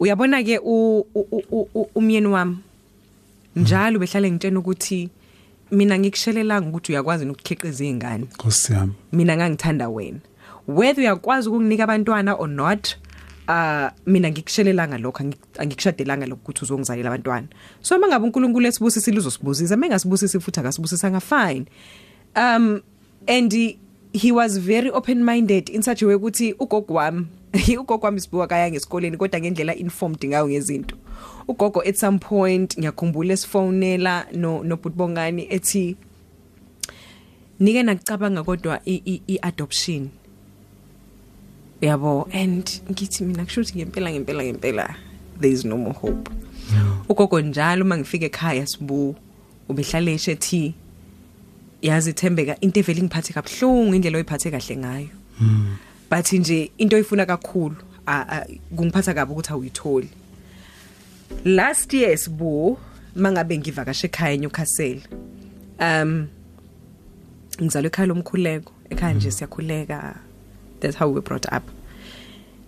Uyabona 0.00 0.42
ke 0.42 0.58
u- 0.58 1.06
u- 1.14 1.42
u- 1.50 1.68
u- 1.74 1.88
umyeni 1.94 2.26
wami? 2.26 2.58
Njalo 3.56 3.98
behlale 3.98 4.30
ngitshena 4.30 4.58
ukuthi 4.58 5.08
mina 5.70 5.98
ngikushelelang 5.98 6.68
ukuthi 6.68 6.92
uyakwazi 6.92 7.24
ukukhiqiza 7.26 7.68
izingane 7.68 8.24
Nkosi 8.34 8.72
yami. 8.72 8.92
Mina 9.12 9.36
ngangithanda 9.36 9.88
wena. 9.88 10.18
Whether 10.68 11.00
uyakwazi 11.04 11.48
ukukunika 11.48 11.84
abantwana 11.84 12.34
or 12.34 12.48
not 12.48 12.96
uh 13.48 13.88
mina 14.06 14.30
ngikushelelang 14.30 14.98
lokho 14.98 15.22
angi- 15.24 15.38
angikushadelanga 15.58 16.26
lokho 16.26 16.40
ukuthi 16.42 16.64
uzongizalela 16.64 17.08
abantwana. 17.10 17.46
So 17.80 17.98
mangabe 17.98 18.24
uNkulunkulu 18.24 18.66
esibusisile 18.66 19.18
uzosibusisa 19.18 19.76
mengasibusisi 19.76 20.40
futhi 20.40 20.60
akasibusisa 20.60 21.10
nga 21.10 21.20
fine. 21.20 21.64
Um 22.36 22.80
and 23.28 23.52
he- 23.52 23.78
he 24.12 24.32
was 24.32 24.58
very 24.58 24.90
open 24.90 25.24
minded 25.24 25.68
in 25.68 25.82
such 25.82 26.02
a 26.02 26.06
way 26.06 26.14
ukuthi 26.16 26.52
ugogo 26.58 26.94
wami 26.94 27.26
ugogo 27.80 28.06
wami 28.06 28.20
sibuka 28.20 28.46
kaya 28.46 28.70
ngesikoleni 28.70 29.16
kodwa 29.16 29.40
ngendlela 29.40 29.74
informed 29.74 30.24
ngayo 30.24 30.48
ngezinto. 30.48 30.96
Ugogo 31.48 31.80
at 31.88 31.96
some 31.96 32.18
point 32.18 32.78
ngiyakhumbula 32.78 33.32
esifonela 33.34 34.26
no 34.32 34.62
nobutbongani 34.64 35.46
ethi 35.50 35.96
nike 37.60 37.82
nakucabanga 37.82 38.44
kodwa 38.44 38.80
i- 38.84 39.02
i 39.06 39.22
i- 39.28 39.38
adoption 39.42 40.08
yabo 41.80 42.28
and 42.32 42.64
ngithi 42.90 43.24
mina 43.24 43.44
kusho 43.44 43.60
ukuthi 43.60 43.78
ngempela 43.78 44.10
ngempela 44.10 44.44
ngempela 44.44 44.96
there 45.40 45.52
is 45.52 45.64
no 45.64 45.76
more 45.76 45.92
hope. 45.92 46.30
Ugogo 47.08 47.40
njalo 47.40 47.84
mangifika 47.84 48.26
ekhaya 48.26 48.66
sibu 48.66 49.14
ubehlale 49.68 50.14
ethi 50.14 50.74
yazi 51.82 52.12
thembeka 52.12 52.56
into 52.60 52.80
evele 52.80 53.02
ngiphathe 53.02 53.32
kabhlungu 53.32 53.94
indlela 53.94 54.18
oyiphathe 54.18 54.50
kahle 54.50 54.76
ngayo. 54.76 55.08
But 56.10 56.32
nje 56.32 56.70
into 56.78 56.96
oyifuna 56.96 57.26
kakhulu 57.26 57.76
kungiphatha 58.76 59.14
kabi 59.14 59.32
ukuthi 59.32 59.52
awuyitholi. 59.52 60.08
Last 61.44 61.92
year 61.92 62.16
sibu 62.18 62.78
mangabe 63.14 63.58
ngivakashe 63.58 64.06
ekhaya 64.06 64.34
eNewcastle 64.34 65.00
um 65.80 66.28
ngizalwe 67.62 67.86
ekhaya 67.86 68.06
lomkhuleko 68.06 68.72
ekhaya 68.90 69.14
nje 69.14 69.30
siyakhuleka. 69.30 70.25
That's 70.80 70.96
how 70.96 71.08
we 71.08 71.14
were 71.14 71.22
brought 71.22 71.46
up. 71.52 71.62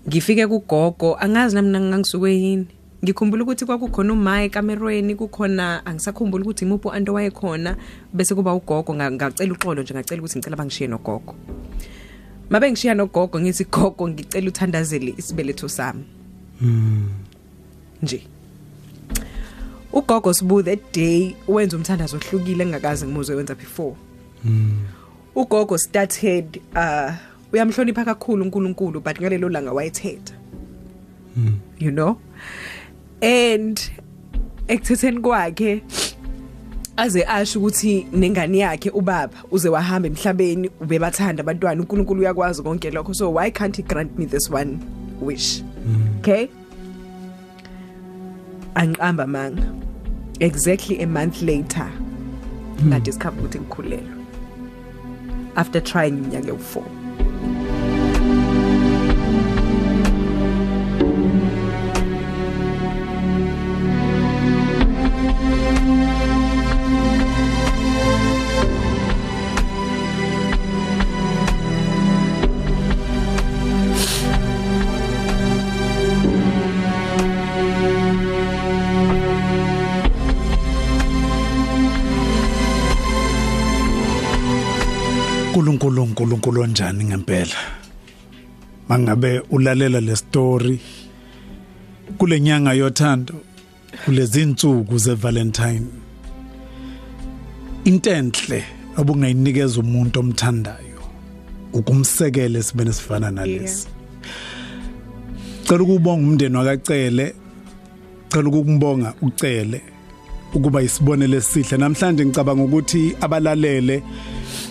Ngifike 0.08 0.46
kugogo 0.46 1.16
angazi 1.20 1.54
nami 1.54 1.78
ngangisuke 1.78 2.40
yini. 2.40 2.66
Ngikhumbula 3.04 3.42
ukuthi 3.42 3.64
kwakukhona 3.64 4.12
uMaya 4.12 4.44
ekamerweni 4.44 5.14
kukhona 5.14 5.86
angisakhumbula 5.86 6.44
ukuthi 6.44 6.64
imuphi 6.64 6.88
anto 6.92 7.14
wayekhona 7.14 7.76
bese 8.12 8.34
kuba 8.34 8.54
ugogo. 8.54 8.94
Nga- 8.94 9.10
ngacela 9.10 9.52
uxolo 9.52 9.82
nje 9.82 9.94
ngacela 9.94 10.22
ukuthi 10.22 10.38
ngicela 10.38 10.56
bangishiye 10.56 10.88
nogogo. 10.88 11.34
Mabe 12.50 12.70
ngishiya 12.70 12.94
nogogo 12.94 13.40
ngithi 13.40 13.64
gogo 13.64 14.08
ngicela 14.08 14.48
uthandazele 14.48 15.14
isibeletho 15.18 15.68
sami. 15.68 16.04
Nje. 18.02 18.22
Ugogo 19.92 20.34
sibu 20.34 20.62
that 20.62 20.80
day 20.94 21.36
wenza 21.48 21.76
umthandazo 21.76 22.16
ohlukile 22.16 22.64
engakazi 22.64 23.06
ngimuzwe 23.06 23.36
wenza 23.36 23.54
before. 23.54 23.94
Ugogo 25.34 25.78
started 25.78 26.60
uh 26.74 27.12
uyamhlonipha 27.52 28.04
kakhulu 28.04 28.44
uNkulunkulu 28.44 29.00
but 29.00 29.20
ngalelo 29.20 29.48
langa 29.48 29.72
wayethetha. 29.72 30.34
You 31.78 31.90
know? 31.90 32.18
And 33.22 33.90
ekuthetheni 34.68 35.20
kwakhe 35.20 35.82
aze 36.96 37.24
asho 37.24 37.60
ukuthi 37.60 38.06
nengane 38.12 38.58
yakhe 38.58 38.90
ubaba 38.90 39.34
uze 39.50 39.68
wahamba 39.68 40.08
emhlabeni 40.08 40.70
ubebathanda 40.80 41.42
abantwana 41.42 41.80
uNkulunkulu 41.80 42.20
uyakwazi 42.20 42.62
konke 42.62 42.90
lokho. 42.90 43.14
So 43.14 43.30
why 43.30 43.50
can't 43.50 43.76
he 43.76 43.82
grant 43.82 44.18
me 44.18 44.26
this 44.26 44.50
one 44.50 44.78
wish? 45.20 45.62
Okay? 46.18 46.48
Anqamba 48.74 49.28
manga. 49.28 49.74
Exactly 50.40 51.02
a 51.02 51.06
month 51.06 51.42
later 51.42 51.90
nga 52.84 53.00
discover 53.00 53.42
ukuthi 53.42 53.58
ngikhulelwe. 53.60 54.24
After 55.56 55.80
trying 55.80 56.18
iminyaka 56.18 56.48
ewu4 56.48 56.97
uNkulunkulu 86.48 86.62
onjani 86.62 87.04
ngempela? 87.04 87.56
Mangabe 88.88 89.40
ulalela 89.50 90.00
le 90.00 90.16
story 90.16 90.80
kulenyanga 92.18 92.72
yothando 92.72 93.34
kulezi 94.04 94.42
insuku 94.42 94.98
zeValentine 94.98 95.86
intenhle 97.84 98.64
obungayinikeza 98.96 99.80
umuntu 99.80 100.20
omthandayo 100.20 101.02
ukumsekela 101.72 102.62
sibene 102.62 102.92
sifana 102.92 103.30
nalesi. 103.30 103.88
Cela 105.64 105.82
ukubonga 105.82 106.22
umndeni 106.26 106.56
wakacele 106.56 107.34
cela 108.28 108.48
ukumbonga 108.48 109.14
ucele. 109.22 109.82
Ukuba 110.54 110.82
isibonelo 110.82 111.36
esihle. 111.36 111.76
Namhlanje 111.78 112.26
ngicabanga 112.26 112.62
ukuthi 112.62 113.16
abalalele 113.20 114.02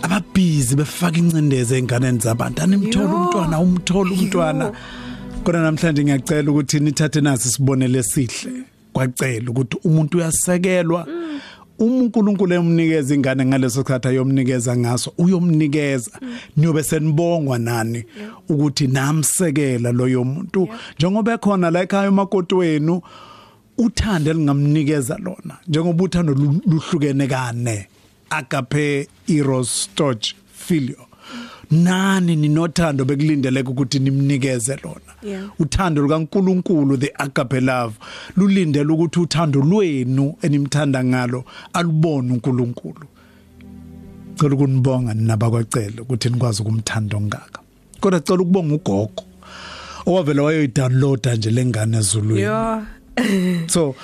ababhizi 0.02 0.76
befaka 0.76 1.18
incindeze 1.18 1.78
enganeni 1.78 2.20
zabantu. 2.20 2.62
Animthola 2.64 3.14
umntwana 3.16 3.60
umthola 3.60 4.12
umntwana. 4.12 4.72
Kodwa 5.44 5.62
namhlanje 5.62 6.04
ngiyacela 6.04 6.52
ukuthi 6.52 6.80
nithathe 6.80 7.22
nasi 7.22 7.48
isibonelo 7.48 8.00
esihle. 8.00 8.64
Kwacela 8.94 9.50
ukuthi 9.52 9.78
umuntu 9.84 10.18
uyasekelwa. 10.18 11.08
Uma 11.80 12.04
uNkulunkulu 12.04 12.54
emnikeza 12.54 13.14
ingane 13.16 13.46
ngaleso 13.46 13.82
sikhathi 13.82 14.08
ayomnikeza 14.08 14.78
ngaso 14.78 15.14
uyomnikeza. 15.18 16.12
Niyobe 16.58 16.84
senibongwa 16.84 17.60
nani 17.60 18.04
ukuthi 18.50 18.88
namsekela 18.88 19.92
loyo 19.92 20.24
muntu. 20.24 20.68
Njengoba 20.96 21.34
ekhona 21.34 21.72
la 21.72 21.82
ekhaya 21.84 22.10
umakoti 22.10 22.56
wenu 22.56 23.02
uthando 23.78 24.32
elingamnikeza 24.32 25.18
lona 25.18 25.58
njengoba 25.68 26.04
uthando 26.04 26.34
lu- 26.34 26.62
luhlukene 26.66 27.28
kane 27.28 27.88
agape 28.30 29.08
eros 29.28 29.84
storge 29.84 30.34
filio. 30.54 30.98
Nani 31.72 32.36
ninothando 32.36 33.06
bekulindeleke 33.06 33.70
ukuthi 33.70 34.00
nimnikeze 34.00 34.78
lona? 34.84 35.14
Yeah. 35.24 35.50
uthando 35.60 36.02
lukaNkuluNkulu 36.02 36.98
the 36.98 37.12
agape 37.18 37.60
love 37.62 37.96
lulindele 38.38 38.94
ukuthi 38.94 39.20
uthando 39.20 39.60
lwenu 39.62 40.36
enimthanda 40.42 41.04
ngalo 41.04 41.44
alubone 41.74 42.32
uNkulunkulu. 42.34 43.06
Cela 44.36 44.56
ukunibonga 44.56 45.14
nabakwacela 45.14 46.02
ukuthi 46.02 46.30
nikwazi 46.30 46.62
ukumthanda 46.62 47.18
ongaka. 47.18 47.60
Kodwa 48.00 48.20
cela 48.20 48.42
ukubonga 48.42 48.76
ugogo 48.76 49.24
owavela 50.06 50.44
wayoyidownloada 50.44 51.36
nje 51.36 51.52
lengane 51.52 51.98
ezulwini. 51.98 52.42
Yo. 52.42 52.82
so 53.68 53.96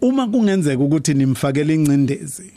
uma 0.00 0.26
kungenzeka 0.28 0.82
ukuthi 0.82 1.14
nimfakele 1.14 1.74
incindezi 1.74 2.52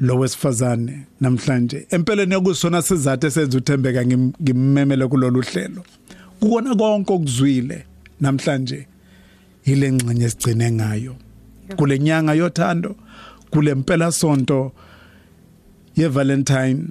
lo 0.00 0.18
wesifazane 0.18 1.06
namhlanje 1.20 1.86
empeleni 1.90 2.34
yokusona 2.34 2.82
sizathu 2.82 3.26
esenza 3.26 3.58
uthembeka 3.58 4.02
ngim- 4.02 4.32
ngimmemele 4.42 5.06
kulolu 5.06 5.40
hlelo. 5.42 5.82
Ukona 6.40 6.74
konke 6.74 7.12
okuzwile 7.12 7.84
namhlanje 8.20 8.86
ile 9.64 9.92
ngxenye 9.92 10.30
sigcine 10.30 10.72
ngayo. 10.72 11.16
Kule 11.76 11.98
nyanga 11.98 12.34
yothando 12.34 12.96
kule 13.50 13.74
mpela 13.74 14.12
sonto 14.12 14.72
ye 15.96 16.08
Valentine 16.08 16.82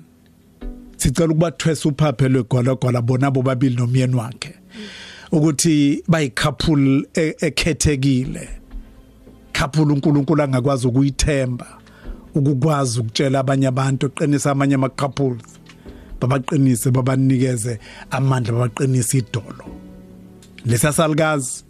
sicela 0.97 1.29
ukubathwesa 1.29 1.89
uphaphe 1.89 2.29
lwegolagwala 2.29 3.01
bona 3.01 3.31
bobabili 3.31 3.75
nomyeni 3.75 4.15
wakhe. 4.15 4.53
Ukuthi 5.34 6.03
bayicouple 6.07 7.07
e- 7.13 7.36
ekhethekile. 7.41 8.49
Couple 9.59 9.81
uNkulunkulu 9.93 10.43
angakwazi 10.43 10.88
ukuyithemba 10.88 11.67
ukukwazi 12.36 12.99
ukutshela 12.99 13.39
abanye 13.39 13.67
abantu 13.67 14.05
uqinisa 14.05 14.51
amanye 14.51 14.75
ama 14.75 14.89
couples 14.89 15.41
babaqinise 16.21 16.91
babanikeze 16.91 17.79
amandla 18.11 18.53
babaqinise 18.53 19.17
idolo. 19.17 19.65
Lesasalukazi 20.65 21.63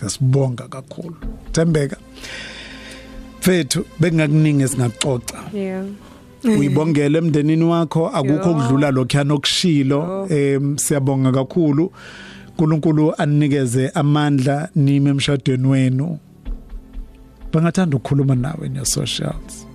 sesibonga 0.00 0.68
kakhulu. 0.68 1.16
Thembeka 1.52 1.96
fethu 3.40 3.84
bengakuningi 4.00 4.62
esingaxoxa 4.62 5.38
yeah. 5.54 5.84
Uyibongela 6.44 7.18
emndenini 7.18 7.64
wakho 7.64 8.08
akukho 8.08 8.54
kudlula 8.54 8.90
lokhuyana 8.90 9.34
okushilo 9.34 10.26
em 10.30 10.78
siyabonga 10.78 11.32
kakhulu. 11.32 11.92
uNkulunkulu 12.62 13.14
anikeze 13.18 13.88
amandla 13.94 14.68
nime 14.74 15.10
emshadweni 15.10 15.66
wenu. 15.68 16.18
Bangathanda 17.52 17.96
ukukhuluma 17.96 18.34
nawe 18.34 18.66
in 18.66 18.76
your 18.76 18.84
socials 18.86 19.66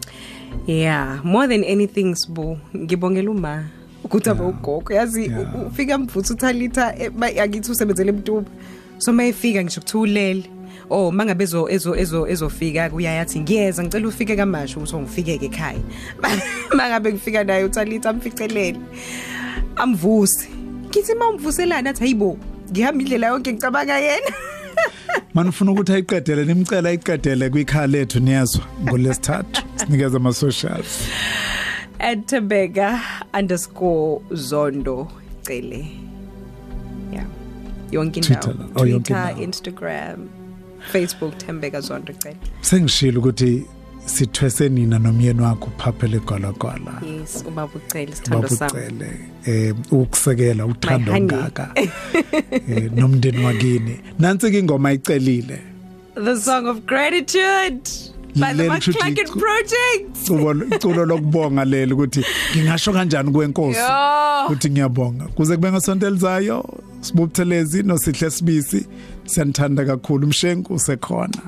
Yeah, 0.67 1.21
more 1.23 1.47
than 1.47 1.63
anything 1.63 2.15
sibu 2.15 2.57
ngibongela 2.77 3.31
uma 3.31 3.63
ukuthi 4.03 4.29
aba 4.29 4.45
ugogo 4.47 4.93
yazi 4.93 5.21
Yeah. 5.25 5.55
u- 5.55 5.67
ufika 5.67 5.97
mvuthu 5.97 6.33
uthalitha 6.33 6.95
eh, 6.99 7.11
ba- 7.11 7.27
akithi 7.43 7.71
usebenzele 7.71 8.09
ebutuba 8.09 8.49
so 8.97 9.13
mayefika 9.13 9.63
ngisho 9.63 9.81
kuthulele 9.81 10.43
oh 10.89 11.11
mangabe 11.11 11.43
ezo 11.43 11.69
ezo 11.69 11.95
ezo 11.95 12.27
ezofika 12.27 12.89
kuyayathi 12.89 13.39
ngiyeza 13.39 13.83
ngicela 13.83 14.07
ufike 14.07 14.35
kamasho 14.35 14.79
ukuthi 14.79 14.95
ngifikeke 14.97 15.45
ekhaya. 15.45 15.79
Mangabe 16.77 17.11
ngifika 17.13 17.43
naye 17.43 17.63
uthalitha 17.63 18.09
amficelele 18.09 18.79
amvuse. 19.75 20.49
Ngithi 20.89 21.15
mawumvuselana 21.15 21.89
athi 21.89 21.99
hayibo 21.99 22.37
ngihamba 22.73 23.01
indlela 23.03 23.27
yonke 23.27 23.53
ngicabanga 23.53 23.97
yena. 23.99 24.31
Manifuna 25.33 25.71
ukuthi 25.71 25.93
ayiqedele 25.93 26.45
nimcela 26.45 26.89
ayiqedele 26.89 27.49
kwikhaya 27.49 27.87
lethu 27.87 28.19
niyezwa 28.19 28.65
ngolesithathu 28.83 29.61
sinikeza 29.77 30.17
ama 30.17 30.33
socials 30.33 31.07
at 31.99 32.25
Tebega 32.25 33.01
underscore 33.33 34.21
zondo 34.33 35.07
cele. 35.43 35.87
Yeah 37.11 37.25
yonke 37.91 38.21
Twitter 38.21 38.51
indawo 38.51 38.85
la- 38.85 38.95
oh, 38.95 38.99
Twitter. 38.99 39.35
Instagram 39.41 40.29
Facebook 40.91 41.37
Tembeka 41.37 41.81
zondo 41.81 42.13
cele. 42.13 42.37
Sengishilo 42.61 43.19
ukuthi 43.19 43.65
sithwese 44.05 44.69
nina 44.69 44.99
nomyeni 44.99 45.41
wakho 45.41 45.69
phaphe 45.77 46.07
legolagwala 46.07 47.01
yes 47.21 47.43
ubaba 47.47 47.71
ucele 47.75 48.15
sithando 48.15 48.47
sami. 48.47 48.71
Babucele 48.73 49.19
eh 49.45 49.75
ukusekela 49.91 50.65
uthando 50.65 51.11
My 51.11 51.19
honey. 51.19 51.25
ngaka 51.35 51.71
eh 51.75 52.91
nomndeni 52.95 53.45
wakini. 53.45 53.99
Nansi 54.19 54.51
ke 54.51 54.59
ingoma 54.59 54.91
icelile 54.93 55.59
the 56.15 56.35
song 56.39 56.67
of 56.67 56.85
gratitude 56.85 57.89
by 58.35 58.53
the 58.53 58.63
Leli 58.63 58.69
kusho 58.69 58.91
ukuthi 58.91 58.99
McClacken 59.11 59.25
icu- 59.27 59.39
project. 59.39 60.27
Culo 60.27 60.65
iculo 60.75 61.05
lokubonga 61.05 61.65
leli 61.65 61.93
ukuthi 61.93 62.25
ngingasho 62.55 62.93
kanjani 62.93 63.31
kwenkosi 63.31 63.79
yo. 63.79 64.45
Ukuthi 64.45 64.69
ngiyabonga. 64.69 65.25
Kuze 65.27 65.55
kube 65.55 65.71
ngesonto 65.71 66.07
elizayo 66.07 66.65
sibubuthelezi 67.01 67.83
nosihle 67.83 68.29
sibisi. 68.31 68.87
Siyanthanda 69.25 69.85
kakhulu 69.85 70.25
umshenku 70.27 70.73
usekhona. 70.73 71.41